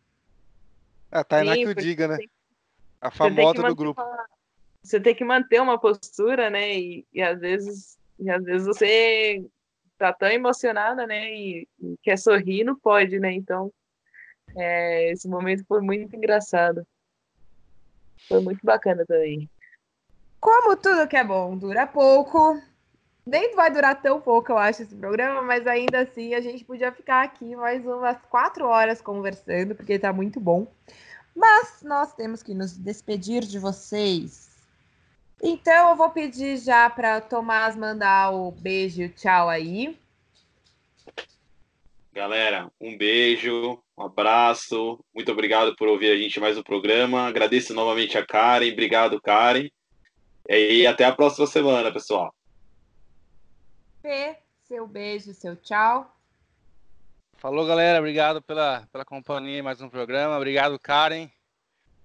A 1.11 1.25
Tainá 1.25 1.55
Sim, 1.55 1.63
que 1.63 1.69
o 1.69 1.75
diga, 1.75 2.09
né? 2.09 2.17
tem- 2.19 2.31
A 3.05 3.11
Você 3.11 3.19
tem 3.19 3.31
que 3.31 3.37
famosa 3.37 3.55
do 3.55 3.63
manter 3.63 3.75
grupo. 3.77 4.03
uma- 4.03 4.27
Você 4.83 5.01
tem 5.01 5.15
que 5.15 5.25
manter 5.25 5.61
uma 5.61 5.79
postura, 5.79 6.49
né? 6.49 6.79
E, 6.79 7.07
e 7.13 7.23
às 7.23 7.39
vezes, 7.39 7.99
e 8.19 8.31
às 8.31 8.43
vezes 8.43 8.67
você 8.67 9.45
tá 9.99 10.11
tão 10.11 10.29
emocionada, 10.29 11.07
né? 11.07 11.31
E, 11.35 11.69
e 11.79 11.97
quer 12.03 12.17
sorrir, 12.17 12.65
não 12.65 12.75
pode, 12.75 13.19
né? 13.21 13.31
Então, 13.33 13.71
é, 14.57 15.11
esse 15.13 15.29
momento 15.29 15.65
foi 15.67 15.83
muito 15.83 16.17
engraçado. 16.17 16.87
Foi 18.27 18.41
muito 18.41 18.61
bacana 18.65 19.05
também. 19.07 19.51
Como 20.41 20.77
tudo 20.77 21.07
que 21.07 21.17
é 21.17 21.25
bom 21.25 21.57
dura 21.59 21.87
pouco, 21.87 22.59
nem 23.27 23.55
vai 23.55 23.71
durar 23.71 24.01
tão 24.01 24.21
pouco, 24.21 24.53
eu 24.53 24.59
acho, 24.59 24.83
esse 24.83 24.95
programa, 24.95 25.43
mas 25.43 25.67
ainda 25.67 26.01
assim 26.01 26.35
a 26.35 26.41
gente 26.41 26.65
podia 26.65 26.93
ficar 26.93 27.23
aqui 27.23 27.55
mais 27.57 27.85
umas 27.87 28.21
quatro 28.31 28.67
horas 28.67 29.01
conversando, 29.01 29.75
porque 29.75 29.99
tá 29.99 30.11
muito 30.13 30.41
bom. 30.41 30.67
Mas 31.35 31.83
nós 31.83 32.15
temos 32.15 32.43
que 32.43 32.55
nos 32.55 32.77
despedir 32.77 33.45
de 33.45 33.59
vocês. 33.59 34.51
Então 35.43 35.91
eu 35.91 35.97
vou 35.97 36.11
pedir 36.11 36.57
já 36.59 36.89
para 36.89 37.21
Tomás 37.21 37.77
mandar 37.77 38.33
o 38.33 38.53
beijo 38.53 39.03
e 39.03 39.07
o 39.07 39.13
tchau 39.13 39.49
aí. 39.49 39.99
Galera, 42.13 42.71
um 42.81 42.97
beijo, 42.97 43.83
um 43.99 44.05
abraço. 44.05 45.05
Muito 45.13 45.33
obrigado 45.33 45.75
por 45.75 45.89
ouvir 45.89 46.13
a 46.13 46.17
gente 46.17 46.39
mais 46.39 46.57
no 46.57 46.63
programa. 46.63 47.27
Agradeço 47.27 47.75
novamente 47.75 48.17
a 48.17 48.25
Karen. 48.25 48.71
Obrigado, 48.73 49.21
Karen. 49.21 49.69
E 50.49 50.87
até 50.87 51.05
a 51.05 51.13
próxima 51.13 51.47
semana, 51.47 51.93
pessoal. 51.93 52.33
P, 54.01 54.37
seu 54.63 54.87
beijo, 54.87 55.35
seu 55.35 55.57
tchau. 55.57 56.14
Falou, 57.45 57.67
galera. 57.67 57.99
Obrigado 57.99 58.41
pela, 58.41 58.89
pela 58.91 59.05
companhia 59.05 59.59
em 59.59 59.61
mais 59.61 59.79
um 59.83 59.91
programa. 59.91 60.35
Obrigado, 60.35 60.79
Karen. 60.79 61.29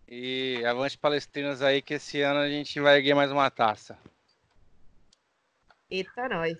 E 0.06 0.62
avante 0.66 0.98
palestrinas 0.98 1.62
aí, 1.62 1.82
que 1.82 1.94
esse 1.94 2.22
ano 2.22 2.42
a 2.42 2.50
gente 2.50 2.78
vai 2.82 2.98
erguer 2.98 3.14
mais 3.14 3.32
uma 3.32 3.50
taça. 3.50 3.98
Eita, 5.90 6.28
nós. 6.28 6.58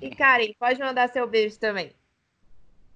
E 0.00 0.14
Karen, 0.14 0.52
pode 0.60 0.78
mandar 0.78 1.08
seu 1.08 1.26
beijo 1.26 1.58
também. 1.58 1.92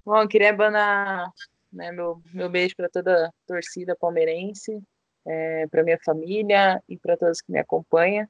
Bom, 0.06 0.22
eu 0.22 0.28
queria 0.28 0.52
mandar 0.52 1.32
né, 1.72 1.90
meu, 1.90 2.22
meu 2.32 2.48
beijo 2.48 2.76
para 2.76 2.88
toda 2.88 3.26
a 3.26 3.32
torcida 3.44 3.96
palmeirense, 3.96 4.80
é, 5.26 5.66
para 5.66 5.82
minha 5.82 5.98
família 5.98 6.80
e 6.88 6.96
para 6.96 7.16
todos 7.16 7.40
que 7.40 7.50
me 7.50 7.58
acompanham, 7.58 8.28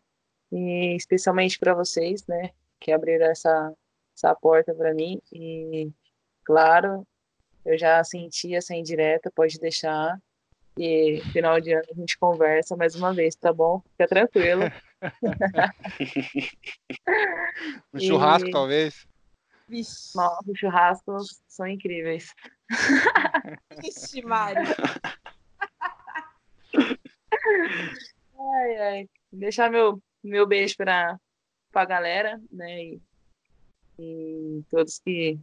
e 0.51 0.97
especialmente 0.97 1.59
para 1.59 1.75
vocês, 1.75 2.27
né, 2.27 2.51
que 2.81 2.93
abriram 2.93 3.27
essa, 3.27 3.75
essa 4.17 4.35
porta 4.35 4.75
para 4.75 4.95
mim. 4.95 5.21
E, 5.31 5.93
claro, 6.45 7.07
eu 7.65 7.79
já 7.79 8.03
senti 8.05 8.55
essa 8.55 8.75
indireta, 8.75 9.31
pode 9.35 9.59
deixar. 9.59 10.19
E 10.79 11.21
final 11.33 11.61
de 11.61 11.73
ano 11.75 11.85
a 11.91 11.95
gente 11.95 12.17
conversa 12.19 12.75
mais 12.77 12.95
uma 12.95 13.13
vez, 13.13 13.35
tá 13.37 13.53
bom? 13.53 13.83
Fica 13.93 14.09
tranquilo. 14.09 14.63
Um 17.93 17.99
E- 17.99 18.07
churrasco, 18.07 18.51
talvez. 18.51 19.07
Vixe, 19.69 20.17
Nossa, 20.17 20.51
os 20.51 20.59
churrascos 20.59 21.43
são 21.47 21.67
incríveis. 21.67 22.35
vixe 23.83 24.23
Mário. 24.23 24.63
Ai, 28.39 28.77
ai. 28.79 29.09
Deixar 29.33 29.71
meu, 29.71 30.03
meu 30.23 30.47
beijo 30.47 30.77
para 30.77 31.19
a 31.75 31.85
galera, 31.85 32.41
né? 32.51 32.83
E, 32.85 33.01
e 33.99 34.63
todos 34.71 34.99
que, 34.99 35.39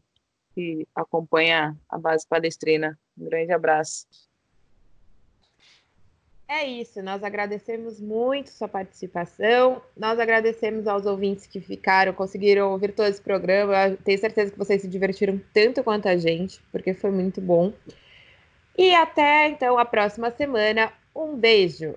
que 0.60 0.86
acompanham 0.94 1.78
a 1.88 1.98
base 1.98 2.28
palestrina. 2.28 3.00
Um 3.18 3.30
grande 3.30 3.54
abraço. 3.54 4.06
É 6.50 6.66
isso, 6.66 7.02
nós 7.02 7.24
agradecemos 7.24 8.02
muito 8.02 8.50
sua 8.50 8.68
participação. 8.68 9.82
Nós 9.96 10.20
agradecemos 10.20 10.86
aos 10.88 11.06
ouvintes 11.06 11.46
que 11.48 11.62
ficaram, 11.62 12.12
conseguiram 12.12 12.72
ouvir 12.72 12.92
todo 12.92 13.08
esse 13.08 13.22
programa. 13.22 13.90
Eu 13.90 13.98
tenho 13.98 14.18
certeza 14.18 14.52
que 14.52 14.58
vocês 14.58 14.82
se 14.82 14.88
divertiram 14.88 15.40
tanto 15.54 15.84
quanto 15.84 16.10
a 16.10 16.18
gente, 16.18 16.60
porque 16.72 16.94
foi 16.94 17.12
muito 17.12 17.40
bom. 17.40 17.72
E 18.78 18.94
até 18.96 19.48
então 19.48 19.78
a 19.78 19.86
próxima 19.86 20.32
semana. 20.32 20.92
Um 21.16 21.36
beijo. 21.36 21.96